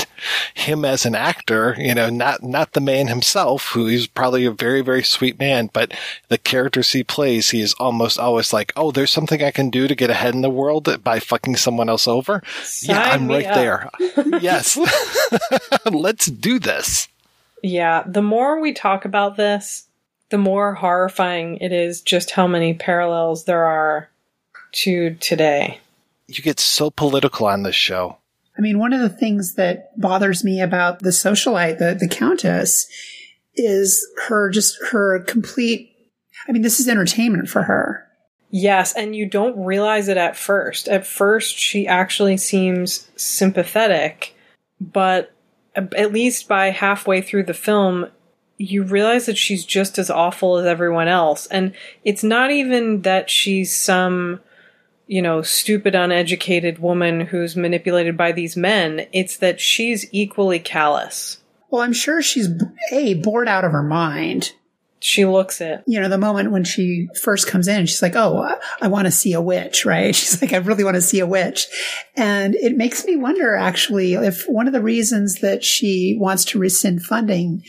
him 0.54 0.86
as 0.86 1.06
an 1.06 1.16
actor, 1.16 1.76
you 1.80 1.96
know, 1.96 2.10
not, 2.10 2.44
not 2.44 2.74
the 2.74 2.80
man 2.80 3.08
himself, 3.08 3.72
who 3.72 3.88
is 3.88 4.08
probably 4.08 4.46
a 4.46 4.52
very, 4.52 4.82
very 4.82 5.04
sweet 5.04 5.40
man, 5.40 5.70
but 5.74 5.94
the 6.30 6.38
characters 6.38 6.92
he 6.92 7.04
plays, 7.04 7.50
he 7.50 7.62
is 7.62 7.74
almost 7.74 8.20
always 8.20 8.54
like, 8.54 8.72
oh, 8.76 8.92
there's 8.92 9.12
something 9.12 9.42
I 9.42 9.52
can 9.52 9.70
do 9.70 9.88
to 9.88 9.96
get 9.96 10.10
ahead 10.10 10.36
in 10.36 10.42
the 10.42 10.50
world 10.50 11.04
by 11.04 11.20
fucking 11.20 11.56
someone 11.56 11.90
else 11.90 12.08
over. 12.08 12.44
Sign 12.64 12.96
yeah, 12.96 13.02
I'm 13.02 13.28
right 13.28 13.46
up. 13.46 13.56
there. 13.56 13.90
yes. 14.42 14.78
Let's 15.92 16.28
do 16.28 16.60
this. 16.60 17.08
Yeah, 17.64 18.04
the 18.06 18.22
more 18.22 18.60
we 18.60 18.74
talk 18.74 19.06
about 19.06 19.38
this, 19.38 19.88
the 20.30 20.38
more 20.38 20.76
horrifying 20.76 21.58
it 21.58 21.72
is 21.72 22.02
just 22.02 22.32
how 22.32 22.48
many 22.48 22.74
parallels 22.74 23.46
there 23.46 23.66
are 23.66 24.10
to 24.74 25.16
today. 25.16 25.80
You 26.28 26.44
get 26.44 26.60
so 26.60 26.90
political 26.92 27.48
on 27.48 27.64
this 27.64 27.76
show. 27.76 28.18
I 28.58 28.62
mean, 28.62 28.80
one 28.80 28.94
of 28.94 29.02
the 29.02 29.10
things 29.10 29.56
that 29.56 30.00
bothers 30.00 30.44
me 30.44 30.62
about 30.62 31.00
the 31.00 31.10
socialite, 31.10 31.78
the, 31.78 31.96
the 32.00 32.08
countess, 32.08 32.88
is 33.56 34.06
her 34.28 34.50
just 34.50 34.78
her 34.92 35.20
complete. 35.20 35.92
I 36.48 36.52
mean, 36.52 36.62
this 36.62 36.80
is 36.80 36.88
entertainment 36.88 37.50
for 37.50 37.64
her. 37.64 38.08
Yes, 38.50 38.94
and 38.94 39.16
you 39.16 39.28
don't 39.28 39.66
realize 39.66 40.08
it 40.08 40.18
at 40.18 40.38
first. 40.38 40.88
At 40.88 41.06
first, 41.06 41.58
she 41.58 41.86
actually 41.86 42.38
seems 42.38 43.10
sympathetic, 43.16 44.36
but 44.80 45.34
at 45.76 46.14
least 46.14 46.48
by 46.48 46.70
halfway 46.70 47.22
through 47.22 47.44
the 47.44 47.54
film, 47.54 48.10
you 48.58 48.84
realize 48.84 49.26
that 49.26 49.38
she's 49.38 49.66
just 49.66 50.00
as 50.00 50.10
awful 50.10 50.58
as 50.58 50.66
everyone 50.66 51.08
else. 51.08 51.46
And 51.48 51.74
it's 52.04 52.24
not 52.24 52.52
even 52.52 53.02
that 53.04 53.30
she's 53.30 53.76
some 53.76 54.40
you 55.08 55.22
know, 55.22 55.42
stupid, 55.42 55.96
uneducated 55.96 56.80
woman 56.80 57.22
who's 57.22 57.56
manipulated 57.56 58.18
by 58.18 58.34
these 58.34 58.58
men. 58.58 59.08
It's 59.14 59.38
that 59.38 59.60
she's 59.60 60.06
equally 60.12 60.60
callous. 60.60 61.40
Well, 61.70 61.82
I'm 61.82 61.94
sure 61.94 62.22
she's 62.22 62.50
a 62.92 63.16
bored 63.16 63.48
out 63.48 63.66
of 63.66 63.72
her 63.72 63.84
mind. 63.84 64.54
She 65.00 65.26
looks 65.26 65.62
it. 65.62 65.84
You 65.86 66.00
know, 66.00 66.10
the 66.10 66.18
moment 66.18 66.52
when 66.52 66.64
she 66.64 67.08
first 67.22 67.48
comes 67.48 67.68
in, 67.68 67.86
she's 67.86 68.02
like, 68.02 68.16
"Oh, 68.16 68.58
I 68.82 68.88
want 68.88 69.06
to 69.06 69.12
see 69.12 69.34
a 69.34 69.42
witch," 69.42 69.86
right? 69.86 70.16
She's 70.16 70.42
like, 70.42 70.54
"I 70.54 70.58
really 70.58 70.84
want 70.84 70.96
to 70.96 71.02
see 71.02 71.20
a 71.20 71.28
witch," 71.28 71.68
and 72.16 72.56
it 72.56 72.76
makes 72.76 73.06
me 73.06 73.16
wonder, 73.16 73.56
actually, 73.56 74.16
if 74.16 74.46
one 74.50 74.66
of 74.66 74.74
the 74.74 74.82
reasons 74.82 75.42
that 75.42 75.64
she 75.64 76.18
wants 76.20 76.46
to 76.46 76.60
rescind 76.60 77.04
funding 77.04 77.64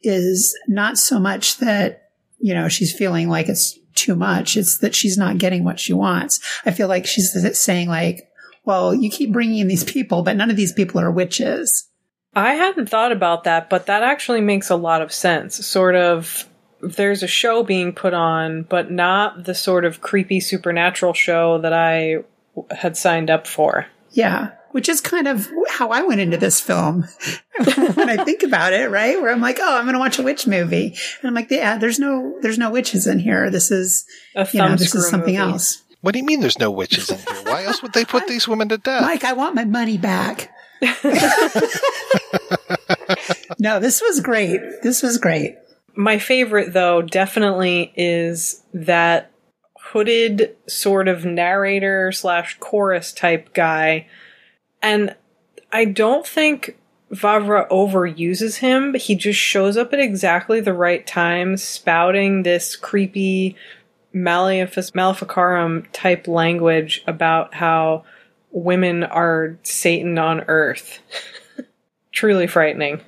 is 0.00 0.56
not 0.66 0.96
so 0.96 1.18
much 1.18 1.58
that 1.58 2.10
you 2.38 2.54
know 2.54 2.68
she's 2.68 2.96
feeling 2.96 3.28
like 3.28 3.50
it's 3.50 3.78
too 3.96 4.14
much. 4.14 4.56
It's 4.56 4.78
that 4.78 4.94
she's 4.94 5.18
not 5.18 5.38
getting 5.38 5.64
what 5.64 5.80
she 5.80 5.92
wants. 5.92 6.40
I 6.64 6.70
feel 6.70 6.88
like 6.88 7.06
she's 7.06 7.58
saying 7.58 7.88
like, 7.88 8.28
well, 8.64 8.94
you 8.94 9.10
keep 9.10 9.32
bringing 9.32 9.58
in 9.58 9.68
these 9.68 9.84
people, 9.84 10.22
but 10.22 10.36
none 10.36 10.50
of 10.50 10.56
these 10.56 10.72
people 10.72 11.00
are 11.00 11.10
witches. 11.10 11.88
I 12.34 12.54
hadn't 12.54 12.90
thought 12.90 13.12
about 13.12 13.44
that, 13.44 13.70
but 13.70 13.86
that 13.86 14.02
actually 14.02 14.42
makes 14.42 14.68
a 14.68 14.76
lot 14.76 15.00
of 15.00 15.12
sense. 15.12 15.64
Sort 15.66 15.94
of, 15.94 16.46
there's 16.82 17.22
a 17.22 17.28
show 17.28 17.62
being 17.62 17.92
put 17.92 18.12
on, 18.12 18.64
but 18.64 18.90
not 18.90 19.44
the 19.44 19.54
sort 19.54 19.84
of 19.84 20.00
creepy 20.00 20.40
supernatural 20.40 21.14
show 21.14 21.58
that 21.58 21.72
I 21.72 22.24
had 22.70 22.96
signed 22.96 23.30
up 23.30 23.46
for. 23.46 23.86
Yeah. 24.10 24.50
Which 24.76 24.90
is 24.90 25.00
kind 25.00 25.26
of 25.26 25.50
how 25.70 25.88
I 25.88 26.02
went 26.02 26.20
into 26.20 26.36
this 26.36 26.60
film 26.60 27.08
when 27.94 28.10
I 28.10 28.22
think 28.24 28.42
about 28.42 28.74
it, 28.74 28.90
right? 28.90 29.18
Where 29.18 29.32
I'm 29.32 29.40
like, 29.40 29.56
oh, 29.58 29.74
I'm 29.74 29.84
going 29.84 29.94
to 29.94 29.98
watch 29.98 30.18
a 30.18 30.22
witch 30.22 30.46
movie. 30.46 30.88
And 30.88 31.28
I'm 31.28 31.32
like, 31.32 31.50
yeah, 31.50 31.78
there's 31.78 31.98
no, 31.98 32.36
there's 32.42 32.58
no 32.58 32.70
witches 32.70 33.06
in 33.06 33.18
here. 33.18 33.48
This 33.48 33.70
is, 33.70 34.04
a 34.34 34.46
you 34.52 34.60
know, 34.60 34.76
this 34.76 34.94
is 34.94 35.08
something 35.08 35.34
movie. 35.34 35.50
else. 35.50 35.82
What 36.02 36.12
do 36.12 36.18
you 36.18 36.26
mean 36.26 36.40
there's 36.40 36.58
no 36.58 36.70
witches 36.70 37.08
in 37.08 37.16
here? 37.16 37.44
Why 37.44 37.64
else 37.64 37.80
would 37.80 37.94
they 37.94 38.04
put 38.04 38.26
these 38.28 38.46
women 38.46 38.68
to 38.68 38.76
death? 38.76 39.00
Mike, 39.00 39.24
I 39.24 39.32
want 39.32 39.54
my 39.54 39.64
money 39.64 39.96
back. 39.96 40.52
no, 43.58 43.80
this 43.80 44.02
was 44.02 44.20
great. 44.20 44.60
This 44.82 45.02
was 45.02 45.16
great. 45.16 45.56
My 45.94 46.18
favorite, 46.18 46.74
though, 46.74 47.00
definitely 47.00 47.94
is 47.96 48.62
that 48.74 49.32
hooded 49.80 50.54
sort 50.68 51.08
of 51.08 51.24
narrator 51.24 52.12
slash 52.12 52.58
chorus 52.60 53.14
type 53.14 53.54
guy. 53.54 54.06
And 54.82 55.14
I 55.72 55.84
don't 55.84 56.26
think 56.26 56.76
Vavra 57.12 57.68
overuses 57.68 58.58
him, 58.58 58.92
but 58.92 59.02
he 59.02 59.14
just 59.14 59.38
shows 59.38 59.76
up 59.76 59.92
at 59.92 60.00
exactly 60.00 60.60
the 60.60 60.74
right 60.74 61.06
time, 61.06 61.56
spouting 61.56 62.42
this 62.42 62.76
creepy 62.76 63.56
Malefic- 64.12 64.94
Maleficarum 64.94 65.86
type 65.92 66.26
language 66.26 67.02
about 67.06 67.54
how 67.54 68.04
women 68.50 69.04
are 69.04 69.58
Satan 69.62 70.18
on 70.18 70.42
earth. 70.48 71.00
Truly 72.12 72.46
frightening. 72.46 73.00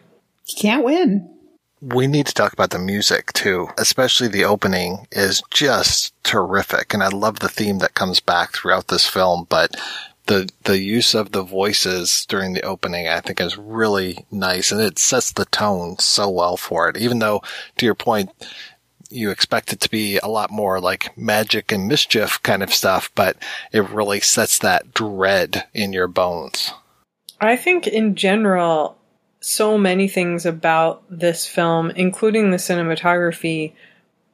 You 0.46 0.54
can't 0.60 0.84
win. 0.84 1.34
We 1.80 2.06
need 2.06 2.26
to 2.26 2.34
talk 2.34 2.52
about 2.52 2.70
the 2.70 2.78
music 2.78 3.32
too, 3.32 3.68
especially 3.78 4.28
the 4.28 4.44
opening 4.44 5.06
is 5.12 5.42
just 5.50 6.12
terrific. 6.24 6.92
And 6.92 7.02
I 7.02 7.08
love 7.08 7.38
the 7.38 7.48
theme 7.48 7.78
that 7.78 7.94
comes 7.94 8.20
back 8.20 8.52
throughout 8.52 8.88
this 8.88 9.08
film, 9.08 9.46
but 9.48 9.70
the, 10.28 10.48
the 10.64 10.78
use 10.78 11.14
of 11.14 11.32
the 11.32 11.42
voices 11.42 12.24
during 12.26 12.52
the 12.52 12.62
opening, 12.62 13.08
I 13.08 13.20
think 13.20 13.40
is 13.40 13.58
really 13.58 14.26
nice 14.30 14.70
and 14.70 14.80
it 14.80 14.98
sets 14.98 15.32
the 15.32 15.46
tone 15.46 15.98
so 15.98 16.30
well 16.30 16.56
for 16.56 16.88
it. 16.88 16.96
Even 16.96 17.18
though, 17.18 17.42
to 17.78 17.86
your 17.86 17.94
point, 17.94 18.30
you 19.10 19.30
expect 19.30 19.72
it 19.72 19.80
to 19.80 19.90
be 19.90 20.18
a 20.18 20.28
lot 20.28 20.50
more 20.50 20.80
like 20.80 21.16
magic 21.16 21.72
and 21.72 21.88
mischief 21.88 22.42
kind 22.42 22.62
of 22.62 22.72
stuff, 22.72 23.10
but 23.14 23.36
it 23.72 23.88
really 23.88 24.20
sets 24.20 24.58
that 24.58 24.94
dread 24.94 25.66
in 25.72 25.92
your 25.92 26.08
bones. 26.08 26.72
I 27.40 27.56
think 27.56 27.86
in 27.86 28.14
general, 28.14 28.98
so 29.40 29.78
many 29.78 30.08
things 30.08 30.44
about 30.44 31.02
this 31.08 31.46
film, 31.46 31.90
including 31.92 32.50
the 32.50 32.56
cinematography, 32.58 33.72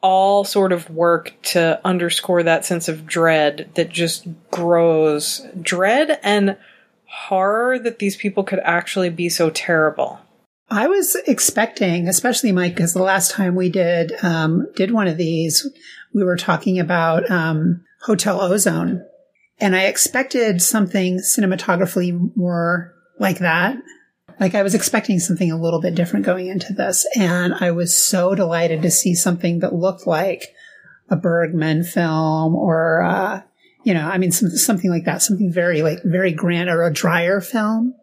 all 0.04 0.44
sort 0.44 0.70
of 0.70 0.90
work 0.90 1.32
to 1.40 1.80
underscore 1.82 2.42
that 2.42 2.66
sense 2.66 2.88
of 2.90 3.06
dread 3.06 3.70
that 3.74 3.88
just 3.88 4.28
grows. 4.50 5.40
Dread 5.60 6.20
and 6.22 6.58
horror 7.06 7.78
that 7.78 8.00
these 8.00 8.14
people 8.14 8.44
could 8.44 8.60
actually 8.64 9.08
be 9.08 9.30
so 9.30 9.48
terrible. 9.48 10.20
I 10.68 10.88
was 10.88 11.16
expecting, 11.26 12.06
especially 12.06 12.52
Mike, 12.52 12.74
because 12.74 12.92
the 12.92 13.02
last 13.02 13.30
time 13.30 13.54
we 13.54 13.70
did 13.70 14.12
um, 14.22 14.68
did 14.76 14.90
one 14.90 15.08
of 15.08 15.16
these, 15.16 15.66
we 16.12 16.22
were 16.22 16.36
talking 16.36 16.78
about 16.78 17.30
um, 17.30 17.82
Hotel 18.02 18.42
Ozone, 18.42 19.02
and 19.58 19.74
I 19.74 19.84
expected 19.84 20.60
something 20.60 21.20
cinematographically 21.20 22.36
more 22.36 22.92
like 23.18 23.38
that. 23.38 23.78
Like 24.40 24.54
I 24.54 24.62
was 24.62 24.74
expecting 24.74 25.18
something 25.20 25.50
a 25.52 25.56
little 25.60 25.80
bit 25.80 25.94
different 25.94 26.26
going 26.26 26.48
into 26.48 26.72
this, 26.72 27.06
and 27.16 27.54
I 27.54 27.70
was 27.70 27.96
so 27.96 28.34
delighted 28.34 28.82
to 28.82 28.90
see 28.90 29.14
something 29.14 29.60
that 29.60 29.74
looked 29.74 30.06
like 30.06 30.54
a 31.10 31.16
Bergman 31.16 31.84
film 31.84 32.54
or, 32.54 33.02
uh, 33.02 33.42
you 33.84 33.92
know, 33.94 34.08
I 34.08 34.16
mean, 34.18 34.32
some, 34.32 34.48
something 34.50 34.90
like 34.90 35.04
that, 35.04 35.22
something 35.22 35.52
very 35.52 35.82
like 35.82 35.98
very 36.02 36.32
grand 36.32 36.68
or 36.70 36.82
a 36.84 36.92
Dreyer 36.92 37.40
film. 37.40 37.94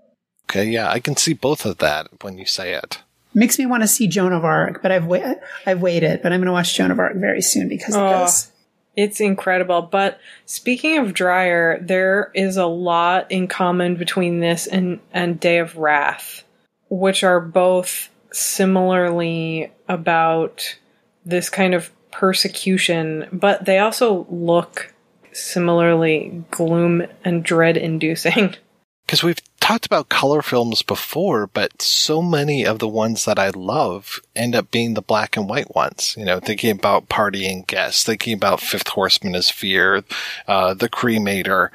Okay. 0.49 0.65
Yeah. 0.65 0.89
I 0.89 0.99
can 0.99 1.15
see 1.17 1.33
both 1.33 1.65
of 1.65 1.79
that 1.79 2.07
when 2.21 2.37
you 2.37 2.45
say 2.45 2.73
it. 2.73 2.99
Makes 3.33 3.57
me 3.57 3.65
want 3.65 3.81
to 3.83 3.87
see 3.87 4.07
Joan 4.07 4.33
of 4.33 4.43
Arc, 4.43 4.81
but 4.81 4.91
I've 4.91 5.05
wa- 5.05 5.35
I've 5.65 5.81
waited, 5.81 6.21
but 6.21 6.31
I'm 6.33 6.39
going 6.41 6.47
to 6.47 6.51
watch 6.51 6.75
Joan 6.75 6.91
of 6.91 6.99
Arc 6.99 7.15
very 7.15 7.41
soon 7.41 7.69
because 7.69 7.95
of 7.95 8.01
Oh, 8.01 8.19
this. 8.25 8.50
It's 8.95 9.21
incredible. 9.21 9.81
But 9.83 10.19
speaking 10.45 10.97
of 10.97 11.13
Dreyer, 11.13 11.79
there 11.81 12.31
is 12.33 12.57
a 12.57 12.65
lot 12.65 13.31
in 13.31 13.47
common 13.47 13.95
between 13.95 14.39
this 14.39 14.67
and, 14.67 14.99
and 15.13 15.39
Day 15.39 15.59
of 15.59 15.77
Wrath, 15.77 16.43
which 16.89 17.23
are 17.23 17.39
both 17.39 18.09
similarly 18.31 19.71
about 19.87 20.77
this 21.25 21.49
kind 21.49 21.73
of 21.73 21.91
persecution, 22.11 23.27
but 23.31 23.65
they 23.65 23.79
also 23.79 24.25
look 24.29 24.93
similarly 25.31 26.43
gloom 26.51 27.03
and 27.23 27.43
dread 27.43 27.77
inducing. 27.77 28.55
Because 29.05 29.23
we've 29.23 29.39
talked 29.71 29.85
about 29.85 30.09
color 30.09 30.41
films 30.41 30.81
before, 30.81 31.47
but 31.47 31.81
so 31.81 32.21
many 32.21 32.65
of 32.65 32.79
the 32.79 32.87
ones 32.89 33.23
that 33.23 33.39
I 33.39 33.51
love 33.51 34.19
end 34.35 34.53
up 34.53 34.69
being 34.69 34.95
the 34.95 35.01
black 35.01 35.37
and 35.37 35.47
white 35.47 35.73
ones. 35.73 36.13
You 36.17 36.25
know, 36.25 36.41
thinking 36.41 36.71
about 36.71 37.07
Partying 37.07 37.65
Guests, 37.67 38.03
thinking 38.03 38.33
about 38.33 38.59
Fifth 38.59 38.89
Horseman 38.89 39.33
is 39.33 39.49
Fear, 39.49 40.03
uh, 40.45 40.73
The 40.73 40.89
Cremator, 40.89 41.69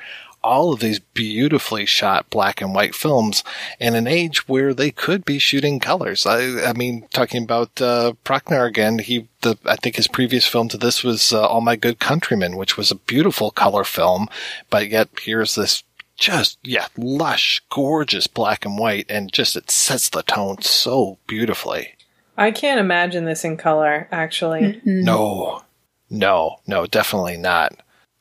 all 0.44 0.74
of 0.74 0.80
these 0.80 0.98
beautifully 0.98 1.86
shot 1.86 2.28
black 2.28 2.60
and 2.60 2.74
white 2.74 2.94
films 2.94 3.42
in 3.80 3.94
an 3.94 4.06
age 4.06 4.46
where 4.46 4.74
they 4.74 4.90
could 4.90 5.24
be 5.24 5.38
shooting 5.38 5.80
colors. 5.80 6.26
I, 6.26 6.68
I 6.68 6.74
mean, 6.74 7.08
talking 7.14 7.44
about, 7.44 7.80
uh, 7.80 8.12
again, 8.28 8.98
he, 8.98 9.26
the, 9.40 9.56
I 9.64 9.76
think 9.76 9.96
his 9.96 10.06
previous 10.06 10.46
film 10.46 10.68
to 10.68 10.76
this 10.76 11.02
was, 11.02 11.32
uh, 11.32 11.46
All 11.46 11.62
My 11.62 11.76
Good 11.76 11.98
Countrymen, 11.98 12.58
which 12.58 12.76
was 12.76 12.90
a 12.90 12.96
beautiful 12.96 13.50
color 13.50 13.84
film, 13.84 14.28
but 14.68 14.90
yet 14.90 15.08
here's 15.22 15.54
this 15.54 15.82
just 16.16 16.58
yeah 16.62 16.86
lush 16.96 17.62
gorgeous 17.70 18.26
black 18.26 18.64
and 18.64 18.78
white 18.78 19.06
and 19.08 19.32
just 19.32 19.56
it 19.56 19.70
sets 19.70 20.08
the 20.08 20.22
tone 20.22 20.60
so 20.62 21.18
beautifully. 21.26 21.94
I 22.36 22.50
can't 22.50 22.80
imagine 22.80 23.24
this 23.24 23.44
in 23.44 23.56
color, 23.56 24.08
actually. 24.12 24.80
no. 24.84 25.62
No 26.08 26.56
no 26.66 26.86
definitely 26.86 27.36
not. 27.36 27.76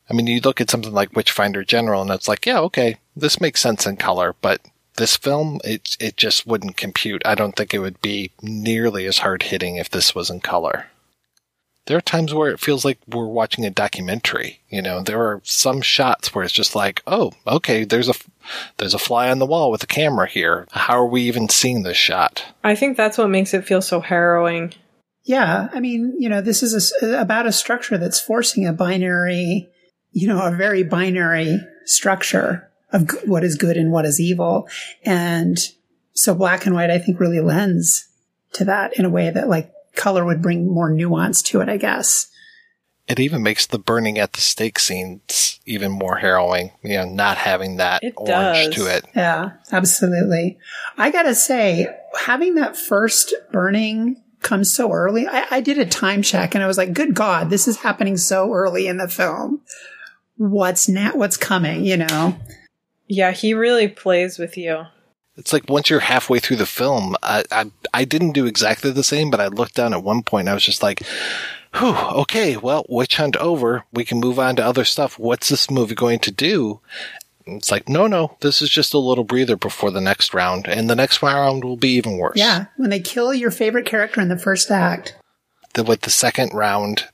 I 0.09 0.13
mean 0.13 0.27
you 0.27 0.39
look 0.41 0.59
at 0.61 0.69
something 0.69 0.93
like 0.93 1.15
witchfinder 1.15 1.63
general 1.63 2.01
and 2.01 2.11
it's 2.11 2.27
like 2.27 2.45
yeah 2.45 2.59
okay 2.61 2.97
this 3.15 3.39
makes 3.41 3.61
sense 3.61 3.85
in 3.85 3.97
color 3.97 4.35
but 4.41 4.61
this 4.97 5.17
film 5.17 5.59
it 5.63 5.95
it 5.99 6.17
just 6.17 6.47
wouldn't 6.47 6.77
compute. 6.77 7.21
I 7.25 7.35
don't 7.35 7.55
think 7.55 7.73
it 7.73 7.79
would 7.79 8.01
be 8.01 8.31
nearly 8.41 9.05
as 9.05 9.19
hard 9.19 9.43
hitting 9.43 9.75
if 9.75 9.89
this 9.89 10.15
was 10.15 10.29
in 10.29 10.39
color 10.41 10.87
there 11.85 11.97
are 11.97 12.01
times 12.01 12.33
where 12.33 12.49
it 12.49 12.59
feels 12.59 12.83
like 12.83 12.99
we're 13.07 13.27
watching 13.27 13.65
a 13.65 13.69
documentary. 13.69 14.61
You 14.69 14.81
know, 14.81 15.01
there 15.01 15.21
are 15.21 15.41
some 15.43 15.81
shots 15.81 16.33
where 16.33 16.43
it's 16.43 16.53
just 16.53 16.75
like, 16.75 17.01
oh, 17.05 17.33
okay, 17.47 17.83
there's 17.83 18.09
a 18.09 18.13
there's 18.77 18.93
a 18.93 18.99
fly 18.99 19.29
on 19.29 19.39
the 19.39 19.45
wall 19.45 19.71
with 19.71 19.83
a 19.83 19.87
camera 19.87 20.27
here. 20.27 20.67
How 20.71 20.97
are 20.99 21.07
we 21.07 21.21
even 21.23 21.49
seeing 21.49 21.83
this 21.83 21.97
shot? 21.97 22.45
I 22.63 22.75
think 22.75 22.97
that's 22.97 23.17
what 23.17 23.29
makes 23.29 23.53
it 23.53 23.65
feel 23.65 23.81
so 23.81 23.99
harrowing. 23.99 24.73
Yeah, 25.23 25.69
I 25.73 25.79
mean, 25.79 26.15
you 26.19 26.29
know, 26.29 26.41
this 26.41 26.61
is 26.61 26.73
a 26.73 26.77
s 26.77 26.93
about 27.19 27.47
a 27.47 27.51
structure 27.51 27.97
that's 27.97 28.19
forcing 28.19 28.67
a 28.67 28.73
binary, 28.73 29.69
you 30.11 30.27
know, 30.27 30.41
a 30.41 30.55
very 30.55 30.83
binary 30.83 31.59
structure 31.85 32.69
of 32.91 33.09
what 33.25 33.43
is 33.43 33.55
good 33.55 33.77
and 33.77 33.91
what 33.91 34.05
is 34.05 34.19
evil. 34.19 34.67
And 35.03 35.57
so 36.13 36.33
black 36.33 36.65
and 36.65 36.75
white, 36.75 36.91
I 36.91 36.99
think, 36.99 37.19
really 37.19 37.41
lends 37.41 38.07
to 38.53 38.65
that 38.65 38.97
in 38.97 39.05
a 39.05 39.09
way 39.09 39.29
that 39.29 39.49
like 39.49 39.71
color 39.95 40.25
would 40.25 40.41
bring 40.41 40.67
more 40.67 40.89
nuance 40.89 41.41
to 41.43 41.61
it, 41.61 41.69
I 41.69 41.77
guess. 41.77 42.29
It 43.07 43.19
even 43.19 43.43
makes 43.43 43.67
the 43.67 43.77
burning 43.77 44.17
at 44.17 44.33
the 44.33 44.41
stake 44.41 44.79
scenes 44.79 45.59
even 45.65 45.91
more 45.91 46.17
harrowing. 46.17 46.71
You 46.83 46.97
know, 46.97 47.05
not 47.05 47.37
having 47.37 47.77
that 47.77 48.03
It 48.03 48.13
orange 48.17 48.75
does. 48.75 48.75
to 48.75 48.95
it. 48.97 49.05
Yeah, 49.15 49.51
absolutely. 49.71 50.57
I 50.97 51.11
gotta 51.11 51.35
say, 51.35 51.87
having 52.19 52.55
that 52.55 52.75
first 52.75 53.33
burning 53.51 54.21
come 54.41 54.63
so 54.63 54.91
early, 54.91 55.27
I, 55.27 55.45
I 55.51 55.61
did 55.61 55.77
a 55.77 55.85
time 55.85 56.21
check 56.21 56.55
and 56.55 56.63
I 56.63 56.67
was 56.67 56.77
like, 56.77 56.93
good 56.93 57.13
God, 57.13 57.49
this 57.49 57.67
is 57.67 57.77
happening 57.77 58.17
so 58.17 58.51
early 58.53 58.87
in 58.87 58.97
the 58.97 59.07
film. 59.07 59.61
What's 60.37 60.89
now, 60.89 61.11
what's 61.15 61.37
coming, 61.37 61.85
you 61.85 61.97
know? 61.97 62.37
Yeah, 63.07 63.31
he 63.31 63.53
really 63.53 63.87
plays 63.87 64.37
with 64.39 64.57
you. 64.57 64.83
It's 65.37 65.51
like 65.51 65.69
once 65.69 65.89
you're 65.89 65.99
halfway 65.99 66.39
through 66.39 66.57
the 66.57 66.65
film, 66.65 67.15
I, 67.21 67.43
I 67.51 67.71
I 67.93 68.05
didn't 68.05 68.31
do 68.31 68.45
exactly 68.45 68.91
the 68.91 69.03
same, 69.03 69.29
but 69.29 69.41
I 69.41 69.47
looked 69.47 69.75
down 69.75 69.93
at 69.93 70.03
one 70.03 70.23
point. 70.23 70.47
I 70.47 70.53
was 70.53 70.63
just 70.63 70.81
like, 70.81 71.01
"Whew, 71.75 71.95
okay, 72.21 72.55
well, 72.57 72.85
witch 72.87 73.17
hunt 73.17 73.35
over. 73.37 73.83
We 73.91 74.05
can 74.05 74.19
move 74.19 74.39
on 74.39 74.55
to 74.55 74.65
other 74.65 74.85
stuff. 74.85 75.19
What's 75.19 75.49
this 75.49 75.69
movie 75.69 75.95
going 75.95 76.19
to 76.19 76.31
do?" 76.31 76.79
And 77.45 77.57
it's 77.57 77.71
like, 77.71 77.87
no, 77.87 78.07
no, 78.07 78.37
this 78.39 78.61
is 78.61 78.69
just 78.69 78.93
a 78.93 78.97
little 78.97 79.23
breather 79.23 79.55
before 79.55 79.91
the 79.91 80.01
next 80.01 80.33
round, 80.33 80.67
and 80.67 80.89
the 80.89 80.95
next 80.95 81.21
round 81.21 81.63
will 81.63 81.77
be 81.77 81.89
even 81.89 82.17
worse. 82.17 82.37
Yeah, 82.37 82.65
when 82.77 82.89
they 82.89 82.99
kill 82.99 83.33
your 83.33 83.51
favorite 83.51 83.85
character 83.85 84.19
in 84.19 84.29
the 84.29 84.37
first 84.37 84.71
act. 84.71 85.15
The, 85.75 85.83
with 85.83 86.01
the 86.01 86.09
second 86.09 86.53
round 86.53 87.09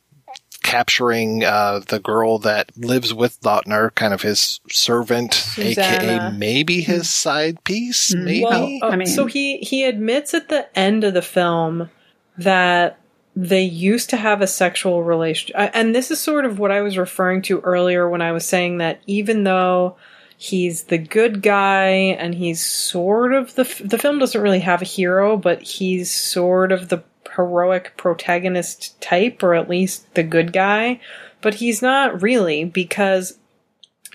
capturing 0.63 1.43
uh, 1.43 1.81
the 1.87 1.99
girl 1.99 2.37
that 2.39 2.71
lives 2.77 3.13
with 3.13 3.39
Lautner, 3.41 3.93
kind 3.95 4.13
of 4.13 4.21
his 4.21 4.59
servant, 4.69 5.45
aka 5.57 6.31
maybe 6.31 6.81
his 6.81 7.09
side 7.09 7.63
piece, 7.63 8.13
maybe. 8.13 8.43
Well, 8.43 8.79
uh, 8.81 9.05
so 9.05 9.25
he 9.25 9.57
he 9.57 9.83
admits 9.83 10.33
at 10.33 10.49
the 10.49 10.67
end 10.77 11.03
of 11.03 11.13
the 11.13 11.21
film 11.21 11.89
that 12.37 12.99
they 13.35 13.61
used 13.61 14.09
to 14.09 14.17
have 14.17 14.41
a 14.41 14.47
sexual 14.47 15.03
relationship, 15.03 15.55
and 15.73 15.95
this 15.95 16.11
is 16.11 16.19
sort 16.19 16.45
of 16.45 16.59
what 16.59 16.71
I 16.71 16.81
was 16.81 16.97
referring 16.97 17.41
to 17.43 17.59
earlier 17.61 18.09
when 18.09 18.21
I 18.21 18.31
was 18.31 18.45
saying 18.45 18.77
that 18.77 19.01
even 19.07 19.43
though 19.43 19.95
he's 20.37 20.85
the 20.85 20.97
good 20.97 21.43
guy 21.43 21.87
and 21.89 22.33
he's 22.33 22.65
sort 22.65 23.31
of 23.33 23.53
the 23.55 23.61
f- 23.61 23.81
the 23.83 23.99
film 23.99 24.19
doesn't 24.19 24.41
really 24.41 24.59
have 24.59 24.81
a 24.81 24.85
hero, 24.85 25.37
but 25.37 25.61
he's 25.61 26.11
sort 26.11 26.71
of 26.71 26.89
the 26.89 27.03
heroic 27.35 27.95
protagonist 27.97 28.99
type 29.01 29.41
or 29.43 29.53
at 29.53 29.69
least 29.69 30.13
the 30.15 30.23
good 30.23 30.53
guy, 30.53 30.99
but 31.41 31.55
he's 31.55 31.81
not 31.81 32.21
really 32.21 32.63
because 32.63 33.37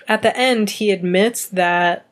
at 0.07 0.21
the 0.21 0.35
end 0.35 0.69
he 0.71 0.91
admits 0.91 1.47
that 1.47 2.05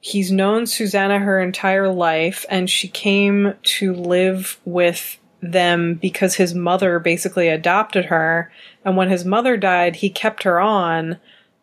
he's 0.00 0.32
known 0.32 0.66
Susanna 0.66 1.20
her 1.20 1.40
entire 1.40 1.88
life 1.88 2.44
and 2.48 2.68
she 2.68 2.88
came 2.88 3.54
to 3.62 3.94
live 3.94 4.58
with 4.64 5.18
them 5.40 5.94
because 5.94 6.36
his 6.36 6.54
mother 6.54 6.98
basically 6.98 7.48
adopted 7.48 8.06
her 8.06 8.52
and 8.84 8.96
when 8.96 9.10
his 9.10 9.24
mother 9.24 9.56
died 9.56 9.96
he 9.96 10.08
kept 10.08 10.44
her 10.44 10.60
on 10.60 11.18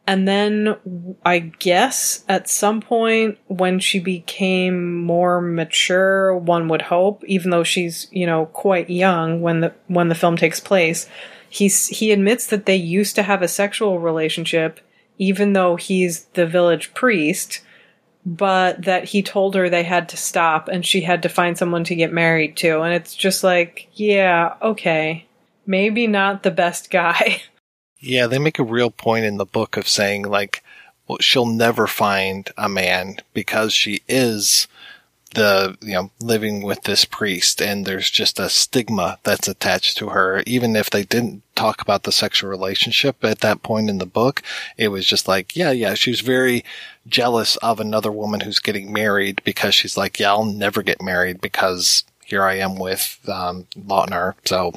and 0.09 0.27
then 0.27 0.75
I 1.23 1.37
guess 1.37 2.23
at 2.27 2.49
some 2.49 2.81
point 2.81 3.37
when 3.45 3.77
she 3.77 3.99
became 3.99 5.03
more 5.03 5.39
mature, 5.39 6.35
one 6.35 6.67
would 6.69 6.81
hope, 6.81 7.23
even 7.25 7.51
though 7.51 7.63
she's, 7.63 8.07
you 8.09 8.25
know, 8.25 8.47
quite 8.47 8.89
young 8.89 9.41
when 9.41 9.59
the 9.59 9.71
when 9.85 10.09
the 10.09 10.15
film 10.15 10.35
takes 10.35 10.59
place, 10.59 11.07
he's 11.47 11.89
he 11.89 12.11
admits 12.11 12.47
that 12.47 12.65
they 12.65 12.75
used 12.75 13.13
to 13.17 13.21
have 13.21 13.43
a 13.43 13.47
sexual 13.47 13.99
relationship, 13.99 14.79
even 15.19 15.53
though 15.53 15.75
he's 15.75 16.23
the 16.33 16.47
village 16.47 16.91
priest, 16.95 17.61
but 18.25 18.81
that 18.85 19.03
he 19.03 19.21
told 19.21 19.53
her 19.53 19.69
they 19.69 19.83
had 19.83 20.09
to 20.09 20.17
stop 20.17 20.67
and 20.67 20.83
she 20.83 21.01
had 21.01 21.21
to 21.21 21.29
find 21.29 21.55
someone 21.55 21.83
to 21.83 21.93
get 21.93 22.11
married 22.11 22.57
to. 22.57 22.81
And 22.81 22.95
it's 22.95 23.13
just 23.13 23.43
like, 23.43 23.87
yeah, 23.93 24.55
okay. 24.59 25.27
Maybe 25.67 26.07
not 26.07 26.41
the 26.41 26.49
best 26.49 26.89
guy. 26.89 27.43
Yeah, 27.99 28.27
they 28.27 28.39
make 28.39 28.59
a 28.59 28.63
real 28.63 28.91
point 28.91 29.25
in 29.25 29.37
the 29.37 29.45
book 29.45 29.77
of 29.77 29.87
saying 29.87 30.23
like, 30.23 30.63
well, 31.07 31.17
she'll 31.19 31.45
never 31.45 31.87
find 31.87 32.49
a 32.57 32.69
man 32.69 33.17
because 33.33 33.73
she 33.73 34.01
is 34.07 34.67
the, 35.35 35.77
you 35.81 35.93
know, 35.93 36.11
living 36.19 36.63
with 36.63 36.83
this 36.83 37.05
priest 37.05 37.61
and 37.61 37.85
there's 37.85 38.09
just 38.09 38.39
a 38.39 38.49
stigma 38.49 39.19
that's 39.23 39.47
attached 39.47 39.97
to 39.97 40.09
her. 40.09 40.41
Even 40.45 40.75
if 40.75 40.89
they 40.89 41.03
didn't 41.03 41.43
talk 41.55 41.81
about 41.81 42.03
the 42.03 42.11
sexual 42.11 42.49
relationship 42.49 43.23
at 43.23 43.39
that 43.41 43.61
point 43.63 43.89
in 43.89 43.97
the 43.97 44.05
book, 44.05 44.41
it 44.77 44.87
was 44.89 45.05
just 45.05 45.27
like, 45.27 45.55
yeah, 45.55 45.71
yeah, 45.71 45.93
she 45.93 46.09
was 46.09 46.21
very 46.21 46.63
jealous 47.07 47.57
of 47.57 47.79
another 47.79 48.11
woman 48.11 48.39
who's 48.39 48.59
getting 48.59 48.91
married 48.91 49.41
because 49.43 49.75
she's 49.75 49.97
like, 49.97 50.19
yeah, 50.19 50.29
I'll 50.29 50.45
never 50.45 50.81
get 50.81 51.01
married 51.01 51.41
because 51.41 52.03
here 52.23 52.43
I 52.43 52.55
am 52.55 52.77
with, 52.77 53.19
um, 53.27 53.67
Lautner. 53.77 54.35
So, 54.45 54.73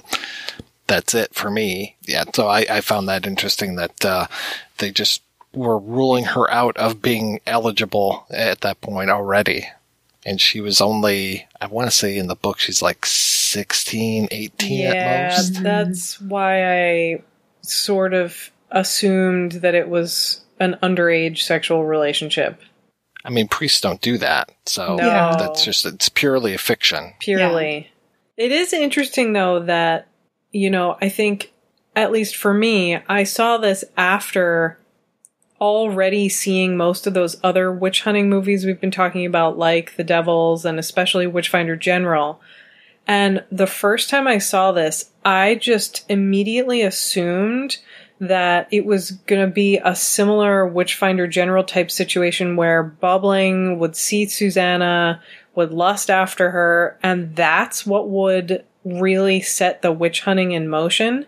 that's 0.87 1.15
it 1.15 1.35
for 1.35 1.51
me. 1.51 1.97
Yeah. 2.03 2.25
So 2.35 2.49
I, 2.49 2.67
I 2.69 2.81
found 2.81 3.09
that 3.09 3.27
interesting 3.27 3.77
that, 3.77 4.05
uh, 4.05 4.27
they 4.79 4.91
just 4.91 5.23
were 5.55 5.79
ruling 5.79 6.25
her 6.25 6.51
out 6.51 6.77
of 6.77 7.03
being 7.03 7.41
eligible 7.47 8.27
at 8.31 8.63
that 8.63 8.81
point 8.81 9.11
already. 9.11 9.69
And 10.25 10.41
she 10.41 10.61
was 10.61 10.81
only, 10.81 11.47
I 11.61 11.67
want 11.67 11.91
to 11.91 11.97
say 11.97 12.17
in 12.17 12.29
the 12.29 12.35
book, 12.37 12.59
she's 12.59 12.81
like 12.81 13.05
16, 13.05 14.29
18 14.31 14.79
yeah, 14.81 14.89
at 14.93 15.37
most. 15.37 15.63
that's 15.63 16.21
why 16.21 17.13
I 17.13 17.23
sort 17.63 18.15
of 18.15 18.51
assumed 18.71 19.53
that 19.53 19.75
it 19.75 19.89
was 19.89 20.41
an 20.61 20.77
underage 20.83 21.39
sexual 21.39 21.85
relationship. 21.85 22.61
I 23.25 23.31
mean, 23.31 23.47
priests 23.49 23.81
don't 23.81 24.01
do 24.01 24.17
that. 24.19 24.51
So 24.67 24.97
No. 24.97 25.35
that's 25.39 25.65
just, 25.65 25.85
it's 25.87 26.09
purely 26.09 26.55
a 26.55 26.59
fiction. 26.59 27.13
purely. 27.21 27.91
It 28.37 28.53
is 28.53 28.73
interesting 28.73 29.33
though 29.33 29.61
that, 29.65 30.07
you 30.53 30.71
know, 30.71 30.97
I 31.01 31.09
think, 31.09 31.53
at 31.97 32.13
least 32.13 32.37
for 32.37 32.55
me, 32.55 32.99
I 33.09 33.25
saw 33.25 33.59
this 33.59 33.85
after 33.97 34.79
already 35.61 36.29
seeing 36.29 36.77
most 36.77 37.07
of 37.07 37.15
those 37.15 37.37
other 37.43 37.73
witch 37.73 38.03
hunting 38.03 38.29
movies 38.29 38.65
we've 38.65 38.81
been 38.81 38.91
talking 38.91 39.25
about, 39.25 39.59
like 39.59 39.97
The 39.97 40.05
Devils 40.05 40.65
and 40.65 40.79
especially 40.79 41.27
Witchfinder 41.27 41.77
General. 41.77 42.41
And 43.07 43.45
the 43.51 43.67
first 43.67 44.11
time 44.11 44.27
I 44.27 44.39
saw 44.39 44.73
this, 44.73 45.11
I 45.25 45.55
just 45.57 46.05
immediately 46.09 46.83
assumed 46.83 47.79
that 48.21 48.69
it 48.71 48.85
was 48.85 49.11
going 49.11 49.45
to 49.45 49.53
be 49.53 49.79
a 49.85 49.97
similar 49.97 50.67
Witchfinder 50.67 51.27
General 51.27 51.65
type 51.65 51.91
situation 51.91 52.57
where 52.57 52.83
Bobling 52.83 53.79
would 53.81 53.97
see 53.97 54.27
Susanna, 54.27 55.21
would 55.55 55.73
lust 55.73 56.11
after 56.11 56.51
her, 56.51 56.99
and 57.03 57.35
that's 57.37 57.85
what 57.85 58.09
would 58.09 58.65
really 58.85 59.41
set 59.41 59.83
the 59.83 59.93
witch 59.93 60.23
hunting 60.23 60.53
in 60.53 60.69
motion. 60.69 61.27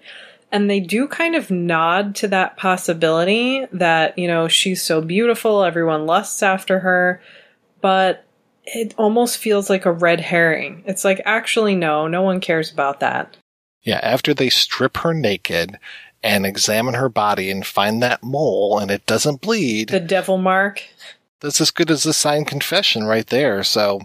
And 0.53 0.71
they 0.71 0.81
do 0.81 1.09
kind 1.09 1.35
of 1.35 1.51
nod 1.51 2.15
to 2.17 2.29
that 2.29 2.57
possibility 2.57 3.67
that, 3.73 4.17
you 4.19 4.29
know, 4.29 4.47
she's 4.47 4.83
so 4.83 5.01
beautiful, 5.01 5.65
everyone 5.65 6.07
lusts 6.07 6.43
after 6.43 6.79
her, 6.81 7.21
but 7.81 8.25
it 8.65 8.95
almost 8.97 9.39
feels 9.39 9.69
like 9.69 9.85
a 9.85 9.93
red 9.93 10.21
herring. 10.21 10.85
It's 10.87 11.05
like, 11.05 11.21
actually, 11.25 11.75
no, 11.75 12.07
no 12.07 12.23
one 12.23 12.41
cares 12.41 12.73
about 12.73 13.01
that. 13.01 13.37
Yeah, 13.83 13.99
after 14.03 14.33
they 14.33 14.49
strip 14.49 14.99
her 14.99 15.13
naked 15.13 15.79
and 16.23 16.47
examine 16.47 16.95
her 16.95 17.09
body 17.11 17.51
and 17.51 17.67
find 17.67 18.03
that 18.03 18.23
mole 18.23 18.79
and 18.79 18.91
it 18.91 19.05
doesn't 19.07 19.41
bleed, 19.43 19.89
The 19.91 20.01
devil 20.01 20.39
mark. 20.39 20.83
that's 21.41 21.61
as 21.61 21.71
good 21.71 21.91
as 21.91 22.07
a 22.07 22.15
signed 22.15 22.47
confession 22.47 23.05
right 23.05 23.27
there. 23.27 23.63
So 23.65 24.01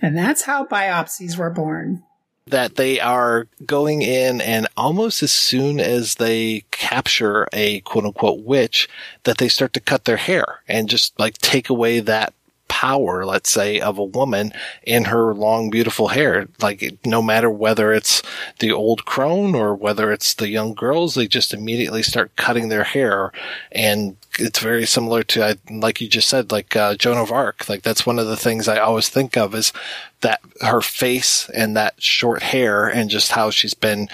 And 0.00 0.16
that's 0.16 0.42
how 0.42 0.64
biopsies 0.66 1.36
were 1.36 1.50
born. 1.50 2.04
That 2.50 2.76
they 2.76 3.00
are 3.00 3.48
going 3.64 4.02
in 4.02 4.40
and 4.40 4.68
almost 4.76 5.22
as 5.22 5.32
soon 5.32 5.80
as 5.80 6.16
they 6.16 6.64
capture 6.70 7.48
a 7.52 7.80
quote 7.80 8.04
unquote 8.04 8.44
witch, 8.44 8.88
that 9.24 9.38
they 9.38 9.48
start 9.48 9.72
to 9.72 9.80
cut 9.80 10.04
their 10.04 10.16
hair 10.16 10.60
and 10.68 10.88
just 10.88 11.18
like 11.18 11.38
take 11.38 11.68
away 11.68 12.00
that 12.00 12.34
power, 12.70 13.26
let's 13.26 13.50
say, 13.50 13.80
of 13.80 13.98
a 13.98 14.04
woman 14.04 14.52
in 14.84 15.06
her 15.06 15.34
long, 15.34 15.68
beautiful 15.68 16.08
hair. 16.08 16.48
Like 16.62 16.98
no 17.04 17.20
matter 17.20 17.50
whether 17.50 17.92
it's 17.92 18.22
the 18.60 18.70
old 18.70 19.04
crone 19.04 19.54
or 19.54 19.74
whether 19.74 20.10
it's 20.12 20.32
the 20.32 20.48
young 20.48 20.72
girls, 20.72 21.14
they 21.14 21.26
just 21.26 21.52
immediately 21.52 22.02
start 22.02 22.36
cutting 22.36 22.68
their 22.68 22.84
hair. 22.84 23.32
And 23.72 24.16
it's 24.38 24.60
very 24.60 24.86
similar 24.86 25.24
to, 25.24 25.58
like 25.68 26.00
you 26.00 26.08
just 26.08 26.28
said, 26.28 26.52
like 26.52 26.76
uh, 26.76 26.94
Joan 26.94 27.18
of 27.18 27.32
Arc. 27.32 27.68
Like 27.68 27.82
that's 27.82 28.06
one 28.06 28.20
of 28.20 28.28
the 28.28 28.36
things 28.36 28.68
I 28.68 28.78
always 28.78 29.08
think 29.08 29.36
of 29.36 29.54
is 29.54 29.72
that 30.20 30.40
her 30.60 30.80
face 30.80 31.50
and 31.50 31.76
that 31.76 32.00
short 32.00 32.42
hair 32.42 32.86
and 32.86 33.10
just 33.10 33.32
how 33.32 33.50
she's 33.50 33.74
been 33.74 34.08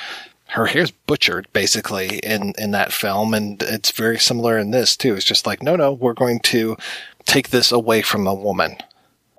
her 0.48 0.66
hair's 0.66 0.92
butchered 0.92 1.48
basically 1.52 2.18
in 2.18 2.54
in 2.56 2.70
that 2.70 2.92
film 2.92 3.34
and 3.34 3.60
it's 3.64 3.90
very 3.90 4.16
similar 4.16 4.56
in 4.56 4.70
this 4.70 4.96
too 4.96 5.14
it's 5.16 5.24
just 5.24 5.44
like 5.44 5.60
no 5.60 5.74
no 5.74 5.92
we're 5.92 6.12
going 6.12 6.38
to 6.38 6.76
take 7.26 7.50
this 7.50 7.70
away 7.72 8.02
from 8.02 8.26
a 8.26 8.34
woman 8.34 8.76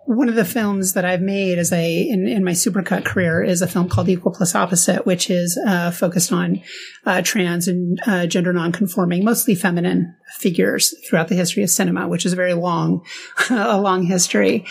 One 0.06 0.30
of 0.30 0.36
the 0.36 0.46
films 0.46 0.94
that 0.94 1.04
I've 1.04 1.22
made 1.22 1.58
as 1.58 1.74
a 1.74 2.02
in, 2.02 2.28
in 2.28 2.44
my 2.44 2.52
supercut 2.52 3.04
career 3.04 3.44
is 3.44 3.62
a 3.62 3.68
film 3.68 3.90
called 3.90 4.08
Equal 4.08 4.32
Plus 4.32 4.56
Opposite, 4.56 5.06
which 5.06 5.30
is 5.30 5.60
uh, 5.68 5.92
focused 5.92 6.32
on 6.32 6.62
uh, 7.06 7.22
trans 7.24 7.68
and 7.68 8.00
uh, 8.06 8.26
gender 8.26 8.54
nonconforming, 8.54 9.26
mostly 9.26 9.56
feminine 9.56 10.16
figures 10.38 10.94
throughout 11.06 11.28
the 11.28 11.36
history 11.36 11.64
of 11.64 11.70
cinema, 11.70 12.08
which 12.08 12.26
is 12.26 12.34
a 12.34 12.38
very 12.38 12.54
long, 12.54 13.04
a 13.50 13.82
long 13.82 14.04
history. 14.04 14.66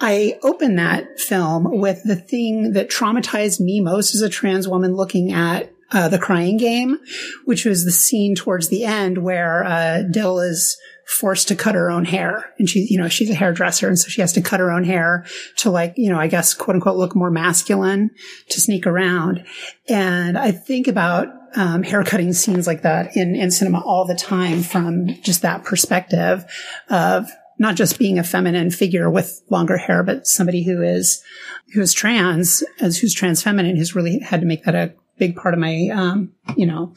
I 0.00 0.38
opened 0.44 0.78
that 0.78 1.18
film 1.18 1.80
with 1.80 2.04
the 2.04 2.14
thing 2.14 2.72
that 2.74 2.88
traumatized 2.88 3.60
me 3.60 3.80
most 3.80 4.14
as 4.14 4.20
a 4.20 4.28
trans 4.28 4.68
woman 4.68 4.94
looking 4.94 5.32
at 5.32 5.72
uh, 5.90 6.08
the 6.08 6.18
crying 6.18 6.56
game, 6.56 6.98
which 7.46 7.64
was 7.64 7.84
the 7.84 7.90
scene 7.90 8.34
towards 8.34 8.68
the 8.68 8.84
end 8.84 9.18
where 9.18 9.64
uh, 9.64 10.02
Dil 10.02 10.38
is 10.40 10.76
forced 11.08 11.48
to 11.48 11.56
cut 11.56 11.74
her 11.74 11.90
own 11.90 12.04
hair. 12.04 12.52
And 12.58 12.68
she, 12.68 12.86
you 12.90 12.98
know, 12.98 13.08
she's 13.08 13.30
a 13.30 13.34
hairdresser. 13.34 13.88
And 13.88 13.98
so 13.98 14.08
she 14.08 14.20
has 14.20 14.34
to 14.34 14.42
cut 14.42 14.60
her 14.60 14.70
own 14.70 14.84
hair 14.84 15.24
to 15.56 15.70
like, 15.70 15.94
you 15.96 16.10
know, 16.10 16.20
I 16.20 16.26
guess 16.26 16.52
quote 16.52 16.74
unquote 16.74 16.98
look 16.98 17.16
more 17.16 17.30
masculine 17.30 18.10
to 18.50 18.60
sneak 18.60 18.86
around. 18.86 19.42
And 19.88 20.36
I 20.36 20.52
think 20.52 20.86
about 20.86 21.28
um, 21.56 21.82
haircutting 21.82 22.34
scenes 22.34 22.66
like 22.66 22.82
that 22.82 23.16
in, 23.16 23.34
in 23.34 23.50
cinema 23.50 23.80
all 23.80 24.04
the 24.04 24.14
time 24.14 24.62
from 24.62 25.08
just 25.22 25.40
that 25.40 25.64
perspective 25.64 26.44
of 26.90 27.30
not 27.58 27.74
just 27.74 27.98
being 27.98 28.18
a 28.18 28.24
feminine 28.24 28.70
figure 28.70 29.08
with 29.08 29.40
longer 29.48 29.78
hair, 29.78 30.02
but 30.02 30.26
somebody 30.26 30.62
who 30.62 30.82
is, 30.82 31.24
who 31.72 31.80
is 31.80 31.94
trans, 31.94 32.62
as 32.80 32.98
who's 32.98 33.14
trans 33.14 33.42
feminine, 33.42 33.76
who's 33.76 33.96
really 33.96 34.18
had 34.18 34.40
to 34.40 34.46
make 34.46 34.64
that 34.64 34.74
a 34.74 34.92
big 35.16 35.36
part 35.36 35.54
of 35.54 35.60
my, 35.60 35.88
um, 35.90 36.32
you 36.54 36.66
know, 36.66 36.94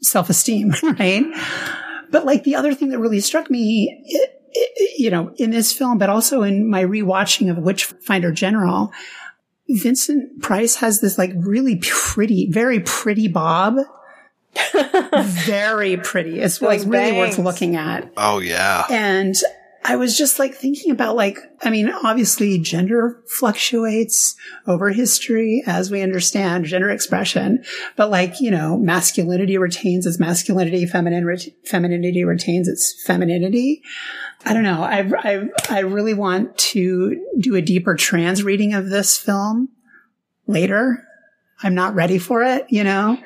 self 0.00 0.30
esteem, 0.30 0.72
right? 0.82 1.24
But 2.12 2.24
like 2.24 2.44
the 2.44 2.54
other 2.54 2.74
thing 2.74 2.90
that 2.90 3.00
really 3.00 3.18
struck 3.20 3.50
me, 3.50 4.04
it, 4.06 4.42
it, 4.52 5.00
you 5.00 5.10
know, 5.10 5.32
in 5.36 5.50
this 5.50 5.72
film, 5.72 5.98
but 5.98 6.08
also 6.08 6.42
in 6.42 6.70
my 6.70 6.84
rewatching 6.84 7.50
of 7.50 7.58
Witchfinder 7.58 8.30
General, 8.30 8.92
Vincent 9.68 10.42
Price 10.42 10.76
has 10.76 11.00
this 11.00 11.18
like 11.18 11.32
really 11.34 11.76
pretty, 11.82 12.48
very 12.50 12.78
pretty 12.78 13.26
bob. 13.26 13.78
very 15.24 15.96
pretty. 15.96 16.38
It's 16.38 16.58
Those 16.58 16.84
like 16.84 16.92
really 16.92 17.16
worth 17.16 17.38
looking 17.38 17.74
at. 17.74 18.12
oh 18.18 18.38
yeah 18.38 18.84
And 18.90 19.34
I 19.84 19.96
was 19.96 20.16
just 20.16 20.38
like 20.38 20.54
thinking 20.54 20.92
about 20.92 21.16
like, 21.16 21.38
I 21.62 21.70
mean, 21.70 21.90
obviously 21.90 22.58
gender 22.58 23.20
fluctuates 23.26 24.36
over 24.66 24.90
history 24.90 25.62
as 25.66 25.90
we 25.90 26.02
understand 26.02 26.66
gender 26.66 26.88
expression, 26.88 27.64
but 27.96 28.08
like, 28.08 28.40
you 28.40 28.50
know, 28.50 28.78
masculinity 28.78 29.58
retains 29.58 30.06
its 30.06 30.20
masculinity, 30.20 30.86
feminine, 30.86 31.36
femininity 31.64 32.24
retains 32.24 32.68
its 32.68 33.02
femininity. 33.04 33.82
I 34.44 34.54
don't 34.54 34.62
know. 34.62 34.82
I, 34.82 35.10
I, 35.18 35.48
I 35.68 35.80
really 35.80 36.14
want 36.14 36.56
to 36.58 37.20
do 37.38 37.56
a 37.56 37.62
deeper 37.62 37.96
trans 37.96 38.44
reading 38.44 38.74
of 38.74 38.88
this 38.88 39.18
film 39.18 39.68
later. 40.46 41.04
I'm 41.62 41.74
not 41.74 41.94
ready 41.94 42.18
for 42.18 42.42
it, 42.44 42.66
you 42.68 42.84
know, 42.84 43.18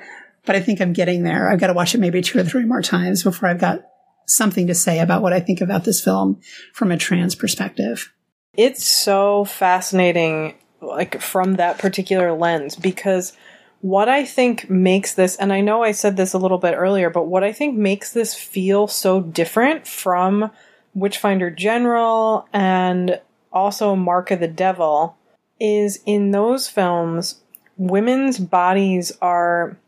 but 0.46 0.56
I 0.56 0.60
think 0.60 0.80
I'm 0.80 0.94
getting 0.94 1.22
there. 1.22 1.50
I've 1.50 1.60
got 1.60 1.66
to 1.66 1.74
watch 1.74 1.94
it 1.94 1.98
maybe 1.98 2.22
two 2.22 2.38
or 2.38 2.44
three 2.44 2.64
more 2.64 2.82
times 2.82 3.22
before 3.22 3.48
I've 3.48 3.60
got 3.60 3.80
something 4.26 4.66
to 4.66 4.74
say 4.74 4.98
about 4.98 5.22
what 5.22 5.32
I 5.32 5.40
think 5.40 5.60
about 5.60 5.84
this 5.84 6.02
film 6.02 6.40
from 6.72 6.92
a 6.92 6.96
trans 6.96 7.34
perspective. 7.34 8.12
It's 8.56 8.84
so 8.84 9.44
fascinating, 9.44 10.54
like 10.80 11.20
from 11.20 11.54
that 11.54 11.78
particular 11.78 12.32
lens, 12.32 12.76
because 12.76 13.36
what 13.80 14.08
I 14.08 14.24
think 14.24 14.68
makes 14.68 15.14
this, 15.14 15.36
and 15.36 15.52
I 15.52 15.60
know 15.60 15.82
I 15.82 15.92
said 15.92 16.16
this 16.16 16.32
a 16.32 16.38
little 16.38 16.58
bit 16.58 16.74
earlier, 16.74 17.10
but 17.10 17.26
what 17.26 17.44
I 17.44 17.52
think 17.52 17.76
makes 17.76 18.12
this 18.12 18.34
feel 18.34 18.88
so 18.88 19.20
different 19.20 19.86
from 19.86 20.50
Witchfinder 20.94 21.50
General 21.50 22.48
and 22.52 23.20
also 23.52 23.94
Mark 23.94 24.30
of 24.30 24.40
the 24.40 24.48
Devil 24.48 25.16
is 25.60 26.00
in 26.06 26.30
those 26.30 26.68
films, 26.68 27.42
women's 27.76 28.38
bodies 28.38 29.12
are 29.20 29.78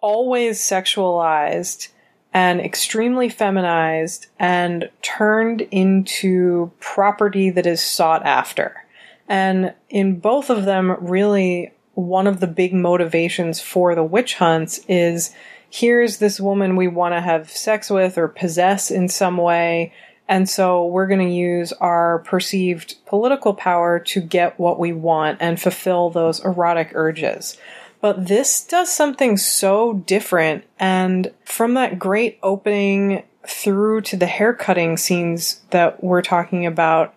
always 0.00 0.60
sexualized 0.60 1.88
and 2.32 2.60
extremely 2.60 3.28
feminized 3.28 4.26
and 4.38 4.90
turned 5.02 5.62
into 5.70 6.70
property 6.80 7.50
that 7.50 7.66
is 7.66 7.80
sought 7.82 8.24
after. 8.24 8.84
And 9.28 9.74
in 9.88 10.20
both 10.20 10.50
of 10.50 10.64
them, 10.64 10.96
really, 11.00 11.72
one 11.94 12.26
of 12.26 12.40
the 12.40 12.46
big 12.46 12.72
motivations 12.72 13.60
for 13.60 13.94
the 13.94 14.04
witch 14.04 14.34
hunts 14.34 14.80
is 14.88 15.34
here's 15.70 16.18
this 16.18 16.40
woman 16.40 16.76
we 16.76 16.88
want 16.88 17.14
to 17.14 17.20
have 17.20 17.50
sex 17.50 17.90
with 17.90 18.16
or 18.16 18.28
possess 18.28 18.90
in 18.90 19.08
some 19.08 19.36
way. 19.36 19.92
And 20.28 20.48
so 20.48 20.86
we're 20.86 21.06
going 21.06 21.26
to 21.26 21.34
use 21.34 21.72
our 21.72 22.20
perceived 22.20 22.96
political 23.06 23.54
power 23.54 23.98
to 24.00 24.20
get 24.20 24.58
what 24.58 24.78
we 24.78 24.92
want 24.92 25.38
and 25.40 25.60
fulfill 25.60 26.10
those 26.10 26.44
erotic 26.44 26.92
urges. 26.94 27.56
But 28.00 28.26
this 28.28 28.64
does 28.64 28.92
something 28.92 29.36
so 29.36 29.94
different. 29.94 30.64
And 30.78 31.32
from 31.44 31.74
that 31.74 31.98
great 31.98 32.38
opening 32.42 33.24
through 33.46 34.02
to 34.02 34.16
the 34.16 34.26
haircutting 34.26 34.96
scenes 34.96 35.62
that 35.70 36.02
we're 36.02 36.22
talking 36.22 36.66
about, 36.66 37.14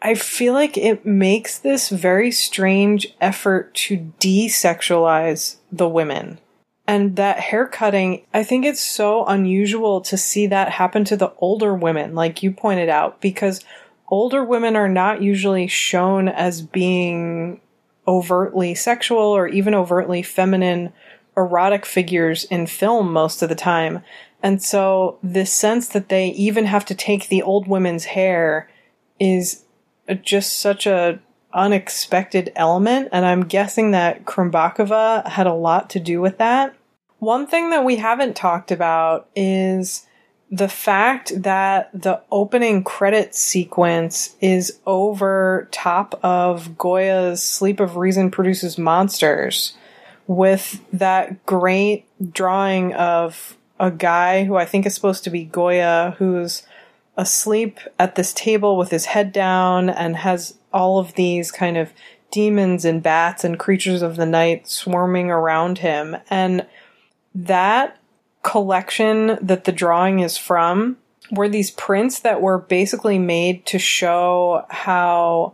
I 0.00 0.14
feel 0.14 0.52
like 0.52 0.76
it 0.76 1.04
makes 1.04 1.58
this 1.58 1.88
very 1.88 2.30
strange 2.30 3.14
effort 3.20 3.74
to 3.74 4.12
desexualize 4.20 5.56
the 5.72 5.88
women. 5.88 6.38
And 6.86 7.16
that 7.16 7.40
haircutting, 7.40 8.24
I 8.32 8.44
think 8.44 8.64
it's 8.64 8.84
so 8.84 9.24
unusual 9.24 10.00
to 10.02 10.16
see 10.16 10.46
that 10.46 10.70
happen 10.70 11.04
to 11.06 11.16
the 11.16 11.32
older 11.38 11.74
women, 11.74 12.14
like 12.14 12.42
you 12.42 12.52
pointed 12.52 12.88
out, 12.88 13.20
because 13.20 13.64
older 14.08 14.44
women 14.44 14.76
are 14.76 14.88
not 14.88 15.20
usually 15.20 15.66
shown 15.66 16.28
as 16.28 16.62
being 16.62 17.60
overtly 18.06 18.74
sexual 18.74 19.18
or 19.18 19.48
even 19.48 19.74
overtly 19.74 20.22
feminine 20.22 20.92
erotic 21.36 21.84
figures 21.84 22.44
in 22.44 22.66
film 22.66 23.12
most 23.12 23.42
of 23.42 23.48
the 23.48 23.54
time. 23.54 24.02
And 24.42 24.62
so 24.62 25.18
this 25.22 25.52
sense 25.52 25.88
that 25.88 26.08
they 26.08 26.28
even 26.28 26.66
have 26.66 26.84
to 26.86 26.94
take 26.94 27.28
the 27.28 27.42
old 27.42 27.68
women's 27.68 28.04
hair 28.04 28.70
is 29.18 29.64
just 30.22 30.56
such 30.56 30.86
a 30.86 31.20
unexpected 31.52 32.52
element 32.54 33.08
and 33.12 33.24
I'm 33.24 33.44
guessing 33.44 33.92
that 33.92 34.24
Krumbachová 34.24 35.26
had 35.26 35.46
a 35.46 35.54
lot 35.54 35.90
to 35.90 36.00
do 36.00 36.20
with 36.20 36.38
that. 36.38 36.74
One 37.18 37.46
thing 37.46 37.70
that 37.70 37.84
we 37.84 37.96
haven't 37.96 38.36
talked 38.36 38.70
about 38.70 39.28
is 39.34 40.05
the 40.50 40.68
fact 40.68 41.42
that 41.42 41.90
the 41.92 42.22
opening 42.30 42.84
credit 42.84 43.34
sequence 43.34 44.36
is 44.40 44.78
over 44.86 45.68
top 45.72 46.18
of 46.22 46.78
Goya's 46.78 47.42
Sleep 47.42 47.80
of 47.80 47.96
Reason 47.96 48.30
Produces 48.30 48.78
Monsters 48.78 49.74
with 50.26 50.80
that 50.92 51.44
great 51.46 52.06
drawing 52.32 52.92
of 52.94 53.56
a 53.78 53.90
guy 53.90 54.44
who 54.44 54.56
I 54.56 54.64
think 54.64 54.86
is 54.86 54.94
supposed 54.94 55.24
to 55.24 55.30
be 55.30 55.44
Goya 55.44 56.14
who's 56.18 56.62
asleep 57.16 57.80
at 57.98 58.14
this 58.14 58.32
table 58.32 58.76
with 58.76 58.90
his 58.90 59.06
head 59.06 59.32
down 59.32 59.88
and 59.88 60.16
has 60.16 60.54
all 60.72 60.98
of 60.98 61.14
these 61.14 61.50
kind 61.50 61.76
of 61.76 61.92
demons 62.30 62.84
and 62.84 63.02
bats 63.02 63.44
and 63.44 63.58
creatures 63.58 64.02
of 64.02 64.16
the 64.16 64.26
night 64.26 64.68
swarming 64.68 65.30
around 65.30 65.78
him. 65.78 66.16
And 66.28 66.66
that 67.34 67.98
collection 68.46 69.36
that 69.42 69.64
the 69.64 69.72
drawing 69.72 70.20
is 70.20 70.38
from 70.38 70.96
were 71.32 71.48
these 71.48 71.72
prints 71.72 72.20
that 72.20 72.40
were 72.40 72.58
basically 72.58 73.18
made 73.18 73.66
to 73.66 73.76
show 73.76 74.64
how 74.70 75.52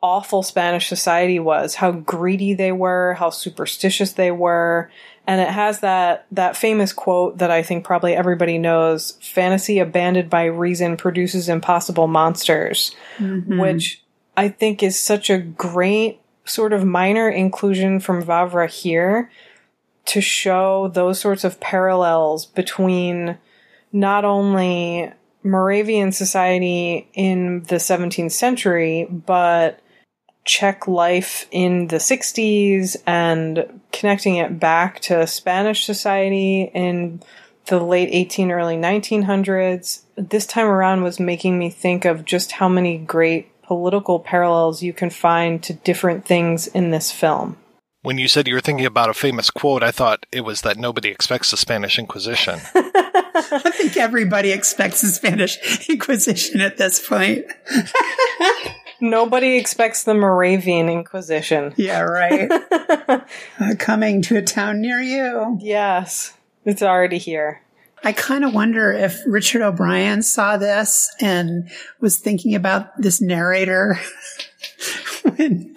awful 0.00 0.44
Spanish 0.44 0.86
society 0.86 1.40
was, 1.40 1.74
how 1.74 1.90
greedy 1.90 2.54
they 2.54 2.70
were, 2.70 3.14
how 3.14 3.28
superstitious 3.28 4.12
they 4.12 4.30
were. 4.30 4.88
And 5.26 5.40
it 5.40 5.48
has 5.48 5.80
that, 5.80 6.26
that 6.30 6.56
famous 6.56 6.92
quote 6.92 7.38
that 7.38 7.50
I 7.50 7.64
think 7.64 7.84
probably 7.84 8.14
everybody 8.14 8.56
knows, 8.56 9.18
fantasy 9.20 9.80
abandoned 9.80 10.30
by 10.30 10.44
reason 10.44 10.96
produces 10.96 11.48
impossible 11.48 12.06
monsters, 12.06 12.94
Mm-hmm. 13.18 13.58
which 13.58 14.00
I 14.36 14.48
think 14.48 14.84
is 14.84 14.96
such 14.96 15.28
a 15.28 15.38
great 15.38 16.20
sort 16.44 16.72
of 16.72 16.84
minor 16.84 17.28
inclusion 17.28 17.98
from 17.98 18.22
Vavra 18.22 18.70
here 18.70 19.28
to 20.08 20.20
show 20.22 20.88
those 20.88 21.20
sorts 21.20 21.44
of 21.44 21.60
parallels 21.60 22.46
between 22.46 23.36
not 23.92 24.24
only 24.24 25.12
Moravian 25.42 26.12
society 26.12 27.08
in 27.12 27.62
the 27.64 27.76
17th 27.76 28.32
century, 28.32 29.06
but 29.10 29.80
Czech 30.44 30.88
life 30.88 31.46
in 31.50 31.88
the 31.88 31.96
60s 31.96 32.96
and 33.06 33.80
connecting 33.92 34.36
it 34.36 34.58
back 34.58 34.98
to 35.00 35.26
Spanish 35.26 35.84
society 35.84 36.70
in 36.72 37.22
the 37.66 37.78
late 37.78 38.08
18, 38.10 38.50
early 38.50 38.76
1900s. 38.76 40.02
This 40.16 40.46
time 40.46 40.66
around 40.66 41.02
was 41.02 41.20
making 41.20 41.58
me 41.58 41.68
think 41.68 42.06
of 42.06 42.24
just 42.24 42.52
how 42.52 42.68
many 42.68 42.96
great 42.96 43.50
political 43.62 44.18
parallels 44.18 44.82
you 44.82 44.94
can 44.94 45.10
find 45.10 45.62
to 45.64 45.74
different 45.74 46.24
things 46.24 46.66
in 46.66 46.90
this 46.90 47.12
film. 47.12 47.58
When 48.02 48.16
you 48.16 48.28
said 48.28 48.46
you 48.46 48.54
were 48.54 48.60
thinking 48.60 48.86
about 48.86 49.10
a 49.10 49.14
famous 49.14 49.50
quote, 49.50 49.82
I 49.82 49.90
thought 49.90 50.24
it 50.30 50.42
was 50.42 50.62
that 50.62 50.76
nobody 50.76 51.08
expects 51.08 51.50
the 51.50 51.56
Spanish 51.56 51.98
Inquisition. 51.98 52.60
I 52.74 53.70
think 53.74 53.96
everybody 53.96 54.52
expects 54.52 55.00
the 55.00 55.08
Spanish 55.08 55.88
Inquisition 55.88 56.60
at 56.60 56.76
this 56.76 57.04
point. 57.06 57.44
Nobody 59.00 59.56
expects 59.56 60.04
the 60.04 60.14
Moravian 60.14 60.88
Inquisition. 60.88 61.74
Yeah, 61.76 62.00
right. 62.00 62.50
Uh, 63.60 63.74
coming 63.78 64.22
to 64.22 64.36
a 64.36 64.42
town 64.42 64.80
near 64.80 65.00
you. 65.00 65.58
Yes, 65.60 66.34
it's 66.64 66.82
already 66.82 67.18
here. 67.18 67.62
I 68.04 68.12
kind 68.12 68.44
of 68.44 68.54
wonder 68.54 68.92
if 68.92 69.18
Richard 69.26 69.62
O'Brien 69.62 70.22
saw 70.22 70.56
this 70.56 71.10
and 71.20 71.68
was 72.00 72.18
thinking 72.18 72.54
about 72.54 72.96
this 73.00 73.20
narrator 73.20 73.98
when 75.22 75.74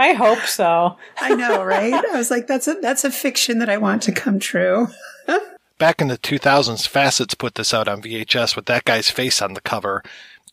I 0.00 0.14
hope 0.14 0.40
so. 0.46 0.96
I 1.20 1.34
know, 1.34 1.62
right? 1.62 1.92
I 1.92 2.16
was 2.16 2.30
like, 2.30 2.46
that's 2.46 2.66
a 2.66 2.74
that's 2.80 3.04
a 3.04 3.10
fiction 3.10 3.58
that 3.58 3.68
I 3.68 3.76
want 3.76 4.02
to 4.04 4.12
come 4.12 4.38
true. 4.38 4.88
Back 5.78 6.00
in 6.00 6.08
the 6.08 6.16
2000s, 6.16 6.88
Facets 6.88 7.34
put 7.34 7.54
this 7.54 7.74
out 7.74 7.86
on 7.86 8.00
VHS 8.00 8.56
with 8.56 8.64
that 8.64 8.84
guy's 8.84 9.10
face 9.10 9.42
on 9.42 9.52
the 9.52 9.60
cover, 9.60 10.02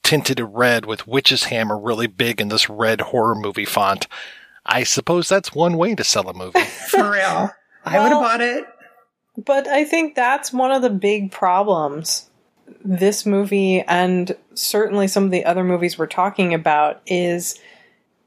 tinted 0.04 0.42
red 0.42 0.86
with 0.86 1.08
Witch's 1.08 1.46
Hammer 1.46 1.80
really 1.80 2.08
big 2.08 2.42
in 2.42 2.50
this 2.50 2.70
red 2.70 3.00
horror 3.00 3.36
movie 3.36 3.66
font. 3.66 4.08
I 4.66 4.84
suppose 4.84 5.30
that's 5.30 5.56
one 5.56 5.78
way 5.78 5.96
to 5.96 6.04
sell 6.04 6.28
a 6.28 6.34
movie. 6.34 6.60
For 6.90 7.12
real. 7.12 7.50
I 7.86 8.00
would 8.00 8.12
have 8.12 8.22
bought 8.22 8.42
it. 8.42 8.66
But 9.38 9.68
I 9.68 9.86
think 9.86 10.16
that's 10.16 10.52
one 10.52 10.72
of 10.72 10.82
the 10.82 10.90
big 10.90 11.32
problems. 11.32 12.30
This 12.84 13.26
movie 13.26 13.82
and 13.82 14.36
certainly 14.56 15.08
some 15.08 15.24
of 15.24 15.32
the 15.32 15.46
other 15.46 15.64
movies 15.64 15.98
we're 15.98 16.08
talking 16.08 16.54
about 16.54 17.02
is 17.06 17.58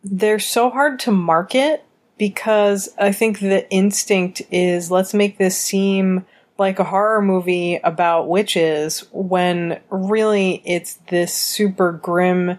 they're 0.02 0.38
so 0.38 0.70
hard 0.70 0.98
to 1.00 1.10
market 1.10 1.84
because 2.18 2.88
I 2.98 3.12
think 3.12 3.40
the 3.40 3.70
instinct 3.70 4.42
is 4.50 4.90
let's 4.90 5.14
make 5.14 5.38
this 5.38 5.56
seem 5.58 6.26
like 6.58 6.78
a 6.78 6.84
horror 6.84 7.22
movie 7.22 7.80
about 7.82 8.28
witches 8.28 9.06
when 9.12 9.80
really 9.88 10.62
it's 10.66 10.94
this 11.08 11.32
super 11.32 11.92
grim 11.92 12.58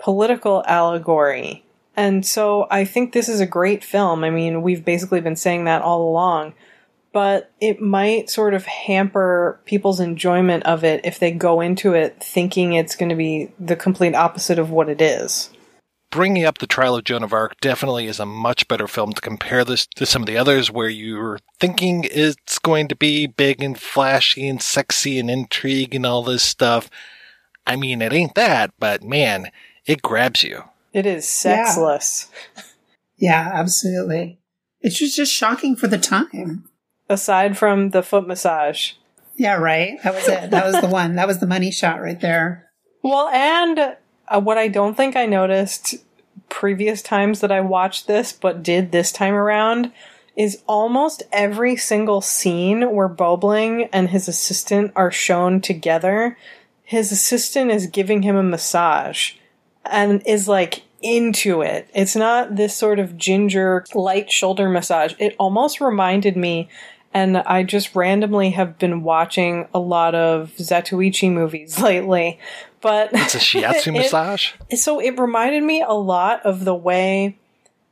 political 0.00 0.64
allegory. 0.66 1.64
And 1.96 2.26
so 2.26 2.66
I 2.70 2.84
think 2.84 3.12
this 3.12 3.28
is 3.28 3.40
a 3.40 3.46
great 3.46 3.84
film. 3.84 4.24
I 4.24 4.30
mean, 4.30 4.62
we've 4.62 4.84
basically 4.84 5.20
been 5.20 5.36
saying 5.36 5.64
that 5.64 5.82
all 5.82 6.08
along. 6.08 6.54
but 7.12 7.50
it 7.60 7.80
might 7.80 8.30
sort 8.30 8.54
of 8.54 8.66
hamper 8.66 9.60
people's 9.64 9.98
enjoyment 10.00 10.62
of 10.64 10.84
it 10.84 11.00
if 11.04 11.18
they 11.18 11.30
go 11.30 11.60
into 11.60 11.94
it 11.94 12.22
thinking 12.22 12.72
it's 12.74 12.96
going 12.96 13.08
to 13.08 13.14
be 13.14 13.50
the 13.58 13.76
complete 13.76 14.14
opposite 14.14 14.58
of 14.58 14.70
what 14.70 14.88
it 14.88 15.00
is. 15.00 15.50
Bringing 16.10 16.44
up 16.46 16.58
the 16.58 16.66
trial 16.66 16.96
of 16.96 17.04
Joan 17.04 17.22
of 17.22 17.34
Arc 17.34 17.60
definitely 17.60 18.06
is 18.06 18.18
a 18.18 18.24
much 18.24 18.66
better 18.66 18.88
film 18.88 19.12
to 19.12 19.20
compare 19.20 19.62
this 19.62 19.86
to 19.96 20.06
some 20.06 20.22
of 20.22 20.26
the 20.26 20.38
others 20.38 20.70
where 20.70 20.88
you're 20.88 21.38
thinking 21.60 22.06
it's 22.10 22.58
going 22.58 22.88
to 22.88 22.96
be 22.96 23.26
big 23.26 23.62
and 23.62 23.78
flashy 23.78 24.48
and 24.48 24.62
sexy 24.62 25.18
and 25.18 25.30
intrigue 25.30 25.94
and 25.94 26.06
all 26.06 26.22
this 26.22 26.42
stuff. 26.42 26.88
I 27.66 27.76
mean, 27.76 28.00
it 28.00 28.14
ain't 28.14 28.34
that, 28.36 28.72
but 28.78 29.02
man, 29.02 29.50
it 29.84 30.00
grabs 30.00 30.42
you. 30.42 30.64
It 30.94 31.04
is 31.04 31.28
sexless. 31.28 32.30
Yeah, 33.18 33.50
absolutely. 33.52 34.40
It's 34.80 34.98
just, 34.98 35.16
just 35.16 35.32
shocking 35.32 35.76
for 35.76 35.88
the 35.88 35.98
time. 35.98 36.64
Aside 37.10 37.58
from 37.58 37.90
the 37.90 38.02
foot 38.02 38.26
massage. 38.26 38.92
Yeah, 39.36 39.56
right. 39.56 40.02
That 40.02 40.14
was 40.14 40.26
it. 40.26 40.50
That 40.50 40.64
was 40.64 40.80
the 40.80 40.88
one. 40.88 41.16
That 41.16 41.26
was 41.26 41.38
the 41.38 41.46
money 41.46 41.70
shot 41.70 42.00
right 42.00 42.20
there. 42.20 42.70
Well, 43.02 43.28
and 43.28 43.96
uh, 44.30 44.40
what 44.40 44.58
I 44.58 44.68
don't 44.68 44.96
think 44.96 45.16
I 45.16 45.26
noticed 45.26 45.96
previous 46.48 47.02
times 47.02 47.40
that 47.40 47.52
I 47.52 47.60
watched 47.60 48.06
this, 48.06 48.32
but 48.32 48.62
did 48.62 48.92
this 48.92 49.12
time 49.12 49.34
around, 49.34 49.92
is 50.36 50.62
almost 50.66 51.22
every 51.32 51.76
single 51.76 52.20
scene 52.20 52.92
where 52.92 53.08
Bobling 53.08 53.84
and 53.92 54.10
his 54.10 54.28
assistant 54.28 54.92
are 54.94 55.10
shown 55.10 55.60
together. 55.60 56.38
His 56.84 57.10
assistant 57.10 57.70
is 57.70 57.86
giving 57.86 58.22
him 58.22 58.36
a 58.36 58.42
massage 58.42 59.32
and 59.84 60.22
is 60.26 60.46
like 60.46 60.82
into 61.02 61.60
it. 61.62 61.88
It's 61.94 62.16
not 62.16 62.56
this 62.56 62.74
sort 62.76 62.98
of 62.98 63.16
ginger 63.16 63.84
light 63.94 64.30
shoulder 64.30 64.68
massage. 64.68 65.14
It 65.18 65.34
almost 65.38 65.80
reminded 65.80 66.36
me 66.36 66.68
and 67.14 67.38
I 67.38 67.62
just 67.62 67.94
randomly 67.94 68.50
have 68.50 68.78
been 68.78 69.02
watching 69.02 69.66
a 69.72 69.78
lot 69.78 70.14
of 70.14 70.52
Zatoichi 70.56 71.32
movies 71.32 71.78
lately. 71.82 72.38
But 72.80 73.10
It's 73.12 73.34
a 73.34 73.38
shiatsu 73.38 73.88
it- 73.94 73.98
massage? 73.98 74.52
So 74.74 75.00
it 75.00 75.18
reminded 75.18 75.62
me 75.62 75.82
a 75.82 75.92
lot 75.92 76.44
of 76.44 76.64
the 76.64 76.74
way 76.74 77.36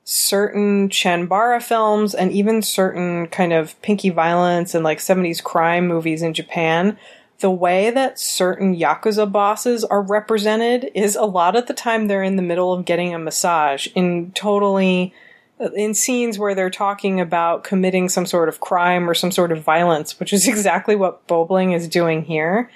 certain 0.04 0.88
Chanbara 0.88 1.60
films 1.60 2.14
and 2.14 2.30
even 2.30 2.62
certain 2.62 3.26
kind 3.26 3.52
of 3.52 3.80
pinky 3.82 4.08
violence 4.10 4.72
and 4.72 4.84
like 4.84 4.98
70s 4.98 5.42
crime 5.42 5.88
movies 5.88 6.22
in 6.22 6.32
Japan, 6.32 6.96
the 7.40 7.50
way 7.50 7.90
that 7.90 8.18
certain 8.18 8.76
Yakuza 8.76 9.30
bosses 9.30 9.84
are 9.84 10.00
represented 10.00 10.90
is 10.94 11.16
a 11.16 11.24
lot 11.24 11.56
of 11.56 11.66
the 11.66 11.74
time 11.74 12.06
they're 12.06 12.22
in 12.22 12.36
the 12.36 12.42
middle 12.42 12.72
of 12.72 12.84
getting 12.84 13.14
a 13.14 13.18
massage 13.18 13.88
in 13.94 14.30
totally 14.32 15.12
uh, 15.60 15.70
in 15.72 15.92
scenes 15.92 16.38
where 16.38 16.54
they're 16.54 16.70
talking 16.70 17.20
about 17.20 17.64
committing 17.64 18.08
some 18.08 18.26
sort 18.26 18.48
of 18.48 18.60
crime 18.60 19.10
or 19.10 19.14
some 19.14 19.32
sort 19.32 19.50
of 19.50 19.62
violence, 19.62 20.20
which 20.20 20.32
is 20.32 20.46
exactly 20.48 20.94
what 20.94 21.26
Bobling 21.26 21.72
is 21.72 21.88
doing 21.88 22.22
here. 22.22 22.70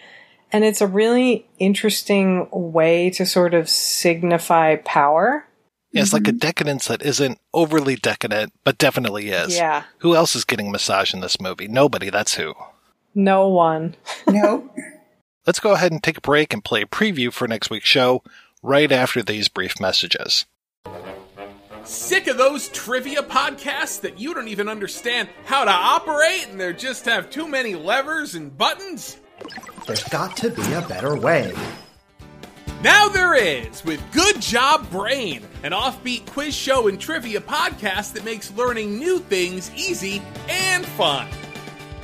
And 0.53 0.64
it's 0.64 0.80
a 0.80 0.86
really 0.86 1.46
interesting 1.59 2.48
way 2.51 3.11
to 3.11 3.24
sort 3.24 3.55
of 3.55 3.68
signify 3.68 4.76
power. 4.76 5.46
Yeah, 5.92 6.03
it's 6.03 6.12
like 6.12 6.28
a 6.28 6.30
mm-hmm. 6.30 6.38
decadence 6.38 6.86
that 6.86 7.03
isn't 7.03 7.38
overly 7.53 7.96
decadent, 7.96 8.53
but 8.64 8.78
definitely 8.78 9.30
is. 9.30 9.57
Yeah. 9.57 9.84
Who 9.98 10.14
else 10.14 10.36
is 10.36 10.44
getting 10.44 10.68
a 10.68 10.70
massage 10.70 11.12
in 11.12 11.20
this 11.20 11.40
movie? 11.40 11.68
Nobody, 11.68 12.11
that's 12.11 12.34
who. 12.34 12.55
No 13.14 13.48
one. 13.48 13.96
Nope. 14.26 14.74
Let's 15.46 15.59
go 15.59 15.72
ahead 15.72 15.90
and 15.90 16.03
take 16.03 16.18
a 16.18 16.20
break 16.20 16.53
and 16.53 16.62
play 16.62 16.82
a 16.82 16.86
preview 16.86 17.32
for 17.32 17.48
next 17.48 17.70
week's 17.70 17.88
show 17.88 18.22
right 18.62 18.92
after 18.92 19.22
these 19.22 19.48
brief 19.48 19.80
messages. 19.80 20.46
Sick 21.82 22.26
of 22.26 22.36
those 22.36 22.68
trivia 22.68 23.22
podcasts 23.22 24.01
that 24.03 24.20
you 24.20 24.34
don't 24.34 24.48
even 24.48 24.68
understand 24.68 25.28
how 25.46 25.64
to 25.64 25.70
operate 25.70 26.46
and 26.48 26.61
they 26.61 26.72
just 26.72 27.07
have 27.07 27.30
too 27.30 27.48
many 27.48 27.74
levers 27.74 28.34
and 28.34 28.57
buttons? 28.57 29.16
There's 29.86 30.05
got 30.05 30.36
to 30.38 30.51
be 30.51 30.72
a 30.72 30.82
better 30.82 31.16
way. 31.16 31.53
Now 32.82 33.09
there 33.09 33.34
is 33.34 33.84
with 33.84 34.01
Good 34.12 34.41
Job 34.41 34.91
Brain, 34.91 35.43
an 35.62 35.72
offbeat 35.72 36.26
quiz 36.26 36.55
show 36.55 36.88
and 36.88 36.99
trivia 37.01 37.41
podcast 37.41 38.14
that 38.14 38.24
makes 38.24 38.51
learning 38.53 38.99
new 38.99 39.18
things 39.18 39.70
easy 39.76 40.22
and 40.49 40.84
fun. 40.86 41.28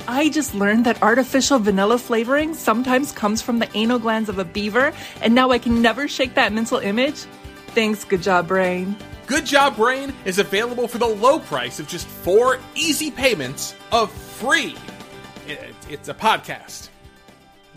I 0.07 0.29
just 0.29 0.53
learned 0.55 0.85
that 0.85 1.01
artificial 1.01 1.59
vanilla 1.59 1.97
flavoring 1.97 2.53
sometimes 2.53 3.11
comes 3.11 3.41
from 3.41 3.59
the 3.59 3.69
anal 3.75 3.99
glands 3.99 4.29
of 4.29 4.39
a 4.39 4.45
beaver, 4.45 4.93
and 5.21 5.33
now 5.33 5.49
I 5.51 5.57
can 5.59 5.81
never 5.81 6.07
shake 6.07 6.35
that 6.35 6.53
mental 6.53 6.77
image. 6.77 7.25
Thanks, 7.69 8.03
good 8.03 8.21
job, 8.21 8.47
brain. 8.47 8.95
Good 9.25 9.45
Job 9.45 9.75
Brain 9.75 10.13
is 10.23 10.39
available 10.39 10.87
for 10.87 10.99
the 10.99 11.05
low 11.07 11.39
price 11.39 11.81
of 11.81 11.87
just 11.89 12.07
four 12.07 12.59
easy 12.75 13.11
payments 13.11 13.75
of 13.91 14.09
free. 14.09 14.73
It- 15.47 15.75
It's 15.89 16.07
a 16.07 16.13
podcast. 16.13 16.87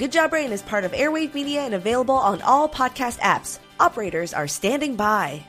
Good 0.01 0.12
Job 0.12 0.30
Brain 0.30 0.51
is 0.51 0.62
part 0.62 0.84
of 0.84 0.92
Airwave 0.92 1.34
Media 1.34 1.61
and 1.61 1.74
available 1.74 2.14
on 2.14 2.40
all 2.40 2.70
podcast 2.70 3.18
apps. 3.18 3.59
Operators 3.78 4.32
are 4.32 4.48
standing 4.48 4.96
by. 4.96 5.44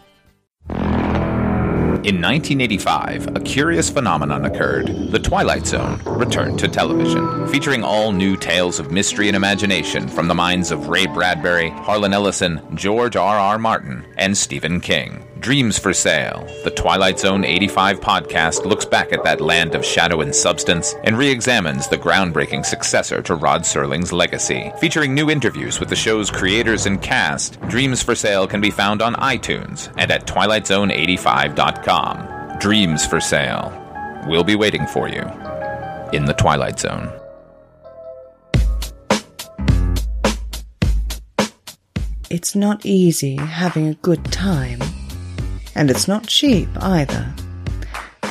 In 2.04 2.20
1985, 2.20 3.38
a 3.38 3.40
curious 3.40 3.90
phenomenon 3.90 4.44
occurred. 4.44 4.88
The 5.10 5.20
Twilight 5.20 5.66
Zone 5.66 6.02
returned 6.04 6.60
to 6.60 6.68
television, 6.68 7.48
featuring 7.48 7.82
all 7.82 8.12
new 8.12 8.36
tales 8.36 8.78
of 8.78 8.92
mystery 8.92 9.30
and 9.30 9.38
imagination 9.38 10.10
from 10.10 10.28
the 10.28 10.36
minds 10.36 10.70
of 10.70 10.90
Ray 10.90 11.06
Bradbury, 11.06 11.70
Harlan 11.70 12.12
Ellison, 12.12 12.60
George 12.76 13.16
R. 13.16 13.38
R. 13.38 13.58
Martin, 13.58 14.06
and 14.18 14.38
Stephen 14.38 14.82
King. 14.82 15.26
Dreams 15.42 15.78
for 15.80 15.92
Sale, 15.92 16.48
the 16.64 16.70
Twilight 16.70 17.18
Zone 17.18 17.44
85 17.44 18.00
podcast 18.00 18.64
looks 18.64 18.86
back 18.86 19.12
at 19.12 19.24
that 19.24 19.42
land 19.42 19.74
of 19.74 19.84
shadow 19.84 20.22
and 20.22 20.36
substance 20.36 20.94
and 21.04 21.18
re 21.18 21.32
examines 21.32 21.88
the 21.88 21.98
groundbreaking 21.98 22.64
successor 22.64 23.24
to 23.24 23.34
Rod 23.34 23.62
Serling's 23.62 24.14
legacy. 24.14 24.72
Featuring 24.80 25.16
new 25.16 25.32
interviews 25.32 25.80
with 25.80 25.90
the 25.90 25.96
show's 25.96 26.30
creators 26.30 26.86
and 26.86 27.02
cast, 27.02 27.60
Dreams 27.62 28.04
for 28.04 28.14
Sale 28.14 28.46
can 28.46 28.62
be 28.62 28.70
found 28.70 29.02
on 29.02 29.16
iTunes 29.16 29.92
and 29.98 30.12
at 30.12 30.28
TwilightZone85.com. 30.28 32.60
Dreams 32.60 33.08
for 33.08 33.20
Sale. 33.20 34.24
We'll 34.28 34.44
be 34.44 34.56
waiting 34.56 34.86
for 34.86 35.10
you 35.10 35.24
in 36.14 36.26
the 36.26 36.36
Twilight 36.38 36.80
Zone. 36.80 37.12
It's 42.30 42.56
not 42.56 42.86
easy 42.86 43.38
having 43.38 43.88
a 43.88 43.96
good 43.96 44.24
time. 44.32 44.80
And 45.76 45.90
it's 45.90 46.08
not 46.08 46.28
cheap 46.28 46.70
either. 46.78 47.34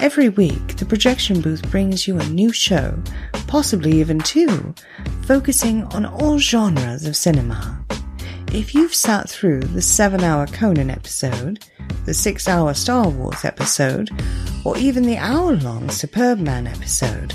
Every 0.01 0.31
week, 0.31 0.77
the 0.77 0.87
projection 0.87 1.41
booth 1.41 1.71
brings 1.71 2.09
you 2.09 2.19
a 2.19 2.29
new 2.29 2.53
show, 2.53 2.99
possibly 3.47 4.01
even 4.01 4.19
two, 4.19 4.75
focusing 5.23 5.85
on 5.85 6.07
all 6.07 6.39
genres 6.39 7.05
of 7.05 7.17
cinema. 7.17 7.85
If 8.53 8.75
you've 8.75 8.95
sat 8.95 9.29
through 9.29 9.61
the 9.61 9.83
seven 9.83 10.25
hour 10.25 10.47
Conan 10.47 10.91
episode, 10.91 11.65
the 12.07 12.15
six 12.15 12.49
hour 12.49 12.75
Star 12.75 13.09
Wars 13.09 13.45
episode, 13.45 14.11
or 14.65 14.77
even 14.79 15.05
the 15.05 15.19
hour 15.19 15.53
long 15.57 15.91
Superb 15.91 16.39
Man 16.39 16.67
episode, 16.67 17.35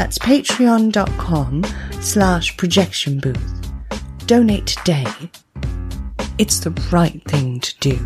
that's 0.00 0.18
patreon.com 0.20 1.62
slash 2.00 2.56
projection 2.56 3.20
booth. 3.20 3.70
Donate 4.24 4.66
today. 4.66 5.04
It's 6.38 6.60
the 6.60 6.70
right 6.90 7.22
thing 7.24 7.60
to 7.60 7.78
do. 7.80 7.98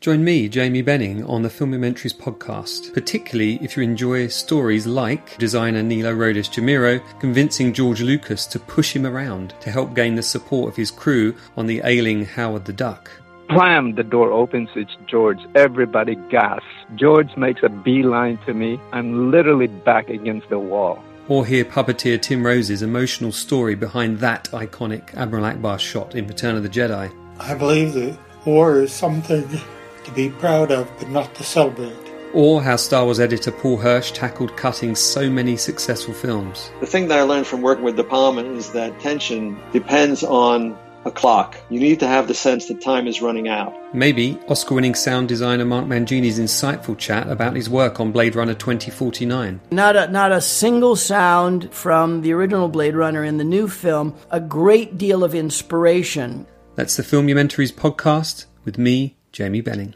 Join 0.00 0.22
me, 0.22 0.50
Jamie 0.50 0.82
Benning, 0.82 1.24
on 1.24 1.40
the 1.40 1.48
Filmumentaries 1.48 2.14
podcast, 2.14 2.92
particularly 2.92 3.58
if 3.62 3.74
you 3.74 3.82
enjoy 3.82 4.26
stories 4.26 4.86
like 4.86 5.38
designer 5.38 5.82
Nilo 5.82 6.12
Rodis 6.12 6.50
Jamero 6.50 7.00
convincing 7.20 7.72
George 7.72 8.02
Lucas 8.02 8.44
to 8.48 8.58
push 8.58 8.94
him 8.94 9.06
around 9.06 9.54
to 9.60 9.70
help 9.70 9.94
gain 9.94 10.14
the 10.14 10.22
support 10.22 10.68
of 10.68 10.76
his 10.76 10.90
crew 10.90 11.34
on 11.56 11.66
the 11.66 11.80
ailing 11.84 12.26
Howard 12.26 12.66
the 12.66 12.74
Duck. 12.74 13.10
Blam! 13.48 13.94
The 13.94 14.02
door 14.02 14.32
opens. 14.32 14.68
It's 14.74 14.96
George. 15.06 15.38
Everybody 15.54 16.16
gasps. 16.30 16.66
George 16.96 17.36
makes 17.36 17.62
a 17.62 17.68
beeline 17.68 18.38
to 18.46 18.54
me. 18.54 18.80
I'm 18.92 19.30
literally 19.30 19.68
back 19.68 20.08
against 20.08 20.48
the 20.48 20.58
wall. 20.58 21.02
Or 21.28 21.46
hear 21.46 21.64
puppeteer 21.64 22.20
Tim 22.20 22.44
Rose's 22.44 22.82
emotional 22.82 23.32
story 23.32 23.74
behind 23.74 24.18
that 24.20 24.44
iconic 24.52 25.14
Admiral 25.14 25.44
Ackbar 25.44 25.78
shot 25.78 26.14
in 26.14 26.26
Return 26.26 26.56
of 26.56 26.62
the 26.62 26.68
Jedi. 26.68 27.12
I 27.40 27.54
believe 27.54 27.94
that 27.94 28.18
war 28.44 28.80
is 28.80 28.92
something 28.92 29.48
to 29.48 30.10
be 30.12 30.30
proud 30.30 30.70
of, 30.70 30.88
but 30.98 31.08
not 31.10 31.34
to 31.36 31.44
celebrate. 31.44 31.96
Or 32.32 32.62
how 32.62 32.76
Star 32.76 33.04
Wars 33.04 33.18
editor 33.18 33.50
Paul 33.50 33.76
Hirsch 33.76 34.10
tackled 34.12 34.56
cutting 34.56 34.94
so 34.94 35.30
many 35.30 35.56
successful 35.56 36.14
films. 36.14 36.70
The 36.80 36.86
thing 36.86 37.08
that 37.08 37.18
I 37.18 37.22
learned 37.22 37.46
from 37.46 37.62
working 37.62 37.84
with 37.84 37.96
De 37.96 38.04
Palma 38.04 38.42
is 38.42 38.72
that 38.72 38.98
tension 39.00 39.58
depends 39.72 40.22
on 40.22 40.76
a 41.06 41.10
clock. 41.10 41.56
You 41.70 41.80
need 41.80 42.00
to 42.00 42.06
have 42.06 42.28
the 42.28 42.34
sense 42.34 42.66
that 42.66 42.82
time 42.82 43.06
is 43.06 43.22
running 43.22 43.48
out. 43.48 43.72
Maybe 43.94 44.38
Oscar 44.48 44.74
winning 44.74 44.94
sound 44.94 45.28
designer 45.28 45.64
Mark 45.64 45.86
Mangini's 45.86 46.38
insightful 46.38 46.98
chat 46.98 47.28
about 47.28 47.54
his 47.54 47.70
work 47.70 48.00
on 48.00 48.12
Blade 48.12 48.34
Runner 48.34 48.54
2049. 48.54 49.60
Not 49.70 49.96
a, 49.96 50.08
not 50.08 50.32
a 50.32 50.40
single 50.40 50.96
sound 50.96 51.72
from 51.72 52.22
the 52.22 52.32
original 52.32 52.68
Blade 52.68 52.96
Runner 52.96 53.24
in 53.24 53.38
the 53.38 53.44
new 53.44 53.68
film, 53.68 54.14
a 54.30 54.40
great 54.40 54.98
deal 54.98 55.22
of 55.22 55.34
inspiration. 55.34 56.46
That's 56.74 56.96
the 56.96 57.02
Filmumentaries 57.02 57.72
podcast 57.72 58.46
with 58.64 58.76
me, 58.76 59.16
Jamie 59.32 59.62
Benning. 59.62 59.94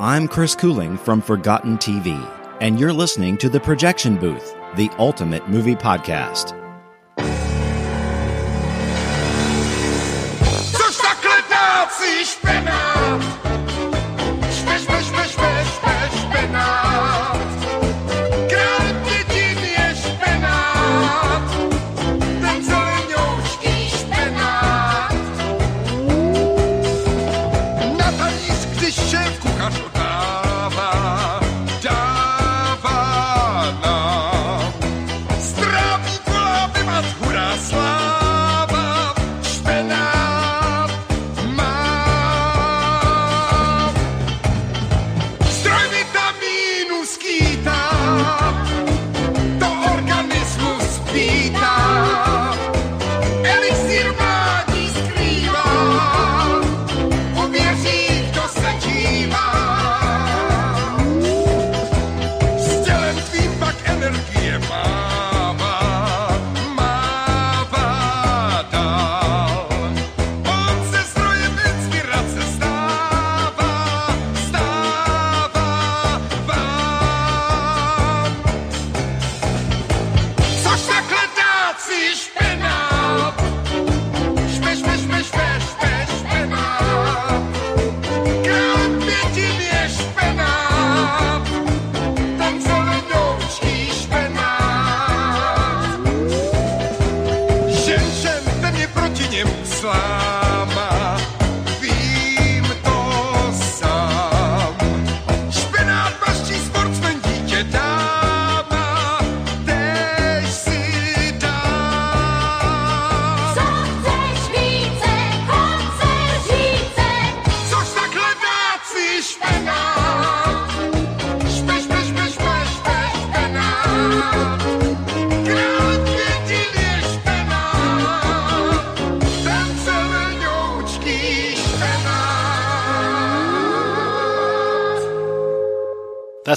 I'm 0.00 0.28
Chris 0.28 0.54
Cooling 0.54 0.96
from 0.96 1.20
Forgotten 1.20 1.76
TV, 1.78 2.16
and 2.60 2.80
you're 2.80 2.92
listening 2.92 3.36
to 3.38 3.48
The 3.48 3.60
Projection 3.60 4.16
Booth, 4.16 4.56
the 4.76 4.90
ultimate 4.98 5.48
movie 5.48 5.76
podcast. 5.76 6.61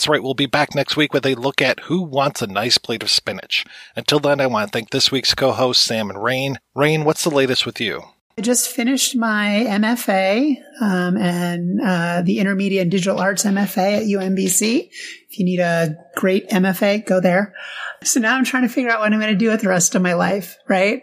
That's 0.06 0.12
right, 0.12 0.22
we'll 0.22 0.36
be 0.36 0.46
back 0.46 0.76
next 0.76 0.96
week 0.96 1.14
with 1.14 1.26
a 1.26 1.34
look 1.34 1.64
at 1.64 1.80
who 1.80 2.04
wants 2.04 2.44
a 2.44 2.46
nice 2.46 2.78
plate 2.78 3.02
of 3.02 3.10
spinach. 3.10 3.66
Until 3.96 4.20
then, 4.20 4.40
I 4.40 4.46
want 4.46 4.68
to 4.68 4.72
thank 4.72 4.92
this 4.92 5.12
week's 5.12 5.34
co 5.34 5.52
hosts, 5.52 5.88
Samm 5.88 6.12
and 6.12 6.20
Rahne. 6.20 6.58
Rahne, 6.78 7.06
what's 7.06 7.24
the 7.24 7.32
latest 7.32 7.66
with 7.66 7.82
you? 7.82 8.04
I 8.38 8.44
just 8.44 8.70
finished 8.70 9.16
my 9.16 9.66
MFA 9.68 10.58
um, 10.80 11.18
and 11.18 11.82
uh, 11.82 12.22
the 12.22 12.38
Intermedia 12.38 12.82
in 12.82 12.90
Digital 12.90 13.20
Arts 13.20 13.46
MFA 13.46 13.98
at 13.98 14.04
UMBC. 14.04 14.90
If 15.28 15.40
you 15.40 15.46
need 15.46 15.60
a 15.60 15.96
great 16.16 16.52
MFA, 16.52 17.04
go 17.04 17.20
there. 17.20 17.56
So 18.04 18.20
now 18.20 18.36
I'm 18.36 18.46
trying 18.46 18.62
to 18.62 18.70
figure 18.70 18.92
out 18.92 19.00
what 19.00 19.12
I'm 19.12 19.20
going 19.20 19.34
to 19.34 19.36
do 19.36 19.50
with 19.50 19.62
the 19.62 19.70
rest 19.70 19.96
of 19.96 20.04
my 20.04 20.14
life, 20.14 20.60
right? 20.68 21.02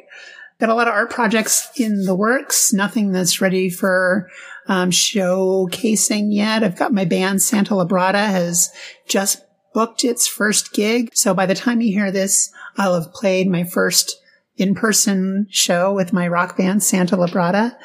Got 0.61 0.69
a 0.69 0.75
lot 0.75 0.87
of 0.87 0.95
art 0.95 1.11
projects 1.11 1.69
in 1.77 2.05
the 2.05 2.15
works, 2.15 2.73
nothing 2.73 3.11
that's 3.11 3.41
ready 3.41 3.69
for 3.69 4.29
um, 4.69 4.91
showcasing 4.91 6.35
yet. 6.35 6.63
I've 6.63 6.79
got 6.79 6.93
my 6.93 7.05
band 7.05 7.43
Santa 7.43 7.75
Labrada 7.75 8.27
has 8.27 8.71
just 9.07 9.45
booked 9.75 10.05
its 10.05 10.27
first 10.27 10.73
gig. 10.73 11.11
So 11.15 11.35
by 11.35 11.47
the 11.47 11.55
time 11.55 11.81
you 11.81 11.93
hear 11.93 12.11
this, 12.11 12.53
I'll 12.77 13.01
have 13.01 13.13
played 13.13 13.49
my 13.49 13.65
first 13.65 14.19
in-person 14.57 15.47
show 15.51 15.95
with 15.95 16.13
my 16.13 16.29
rock 16.29 16.57
band 16.57 16.83
Santa 16.83 17.17
Labrada. 17.17 17.77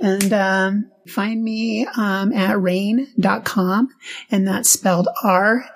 And 0.00 0.32
um, 0.32 0.90
find 1.06 1.42
me 1.42 1.86
um, 1.96 2.32
at 2.32 2.56
rahne.com 2.56 3.88
and 4.30 4.46
that's 4.46 4.70
spelled 4.70 5.08
R-A-H-N-E 5.22 5.66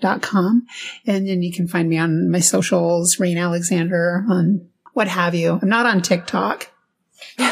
dot 0.00 0.22
com. 0.22 0.66
And 1.06 1.28
then 1.28 1.42
you 1.42 1.52
can 1.52 1.68
find 1.68 1.88
me 1.88 1.98
on 1.98 2.30
my 2.30 2.40
socials, 2.40 3.16
Rahne 3.16 3.40
Alexander, 3.40 4.24
on 4.28 4.68
what 4.94 5.08
have 5.08 5.34
you. 5.34 5.58
I'm 5.60 5.68
not 5.68 5.86
on 5.86 6.02
TikTok, 6.02 6.70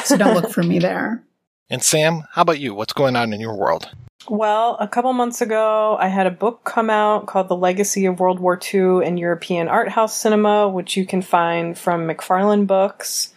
so 0.04 0.16
don't 0.16 0.34
look 0.34 0.50
for 0.50 0.62
me 0.62 0.78
there. 0.78 1.22
And 1.70 1.82
Samm, 1.82 2.24
how 2.32 2.42
about 2.42 2.60
you? 2.60 2.74
What's 2.74 2.92
going 2.92 3.16
on 3.16 3.32
in 3.32 3.40
your 3.40 3.54
world? 3.54 3.90
Well, 4.28 4.76
a 4.80 4.88
couple 4.88 5.12
months 5.12 5.42
ago, 5.42 5.98
I 6.00 6.08
had 6.08 6.26
a 6.26 6.30
book 6.30 6.64
come 6.64 6.88
out 6.88 7.26
called 7.26 7.48
The 7.48 7.56
Legacy 7.56 8.06
of 8.06 8.20
World 8.20 8.40
War 8.40 8.58
II 8.58 9.04
in 9.04 9.18
European 9.18 9.68
Art 9.68 9.90
House 9.90 10.16
Cinema, 10.16 10.68
which 10.68 10.96
you 10.96 11.04
can 11.04 11.20
find 11.20 11.78
from 11.78 12.06
McFarland 12.06 12.66
Books. 12.66 13.34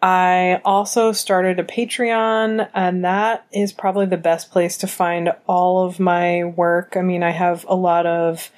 I 0.00 0.60
also 0.64 1.12
started 1.12 1.58
a 1.58 1.64
Patreon, 1.64 2.68
and 2.74 3.04
that 3.04 3.46
is 3.52 3.72
probably 3.72 4.06
the 4.06 4.16
best 4.16 4.50
place 4.50 4.78
to 4.78 4.86
find 4.86 5.32
all 5.46 5.84
of 5.84 6.00
my 6.00 6.44
work. 6.44 6.94
I 6.96 7.02
mean, 7.02 7.22
I 7.22 7.30
have 7.30 7.64
a 7.68 7.74
lot 7.74 8.06
of 8.06 8.50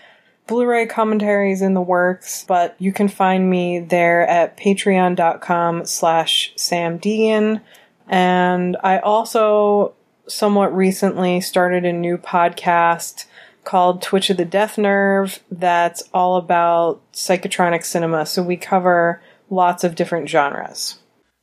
Blu-ray 0.46 0.86
commentaries 0.86 1.60
in 1.62 1.74
the 1.74 1.80
works, 1.80 2.44
but 2.46 2.76
you 2.78 2.92
can 2.92 3.08
find 3.08 3.50
me 3.50 3.80
there 3.80 4.26
at 4.28 4.56
patreon.com 4.56 5.84
slash 5.86 6.52
sammdeighan. 6.56 7.60
And 8.08 8.76
I 8.82 8.98
also 8.98 9.94
somewhat 10.28 10.74
recently 10.74 11.40
started 11.40 11.84
a 11.84 11.92
new 11.92 12.16
podcast 12.18 13.26
called 13.64 14.02
Twitch 14.02 14.30
of 14.30 14.36
the 14.36 14.44
Death 14.44 14.78
Nerve 14.78 15.40
that's 15.50 16.04
all 16.14 16.36
about 16.36 17.00
psychotronic 17.12 17.84
cinema. 17.84 18.24
So 18.24 18.42
we 18.42 18.56
cover 18.56 19.20
lots 19.50 19.82
of 19.82 19.96
different 19.96 20.28
genres. 20.28 20.98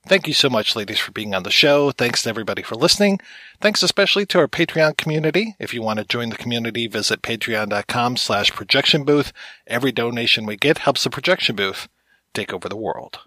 Thank 0.05 0.27
you 0.27 0.33
so 0.33 0.49
much, 0.49 0.75
ladies, 0.75 0.99
for 0.99 1.13
being 1.13 1.33
on 1.33 1.43
the 1.43 1.51
show. 1.51 1.91
Thanks 1.91 2.23
to 2.23 2.29
everybody 2.29 2.61
for 2.61 2.75
listening. 2.75 3.19
Thanks 3.61 3.81
especially 3.81 4.25
to 4.27 4.39
our 4.39 4.49
Patreon 4.49 4.97
community. 4.97 5.55
If 5.59 5.73
you 5.73 5.81
want 5.81 5.99
to 5.99 6.05
join 6.05 6.29
the 6.29 6.35
community, 6.35 6.87
visit 6.87 7.21
patreon.com 7.21 8.17
slash 8.17 8.51
projection 8.51 9.05
booth. 9.05 9.31
Every 9.65 9.93
donation 9.93 10.45
we 10.45 10.57
get 10.57 10.79
helps 10.79 11.05
the 11.05 11.09
projection 11.09 11.55
booth 11.55 11.87
take 12.33 12.51
over 12.51 12.67
the 12.67 12.75
world. 12.75 13.19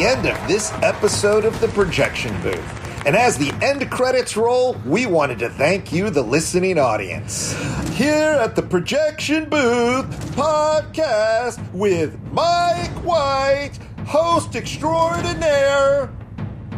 The 0.00 0.06
end 0.06 0.24
of 0.24 0.48
this 0.48 0.72
episode 0.82 1.44
of 1.44 1.60
the 1.60 1.68
Projection 1.68 2.32
Booth. 2.40 3.06
And 3.06 3.14
as 3.14 3.36
the 3.36 3.52
end 3.62 3.90
credits 3.90 4.34
roll, 4.34 4.74
we 4.86 5.04
wanted 5.04 5.38
to 5.40 5.50
thank 5.50 5.92
you, 5.92 6.08
the 6.08 6.22
listening 6.22 6.78
audience. 6.78 7.52
Here 7.98 8.38
at 8.40 8.56
the 8.56 8.62
Projection 8.62 9.50
Booth 9.50 10.06
podcast 10.34 11.60
with 11.74 12.18
Mike 12.32 12.90
White, 13.04 13.78
host 14.06 14.56
extraordinaire, 14.56 16.10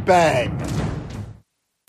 Bang. 0.05 0.52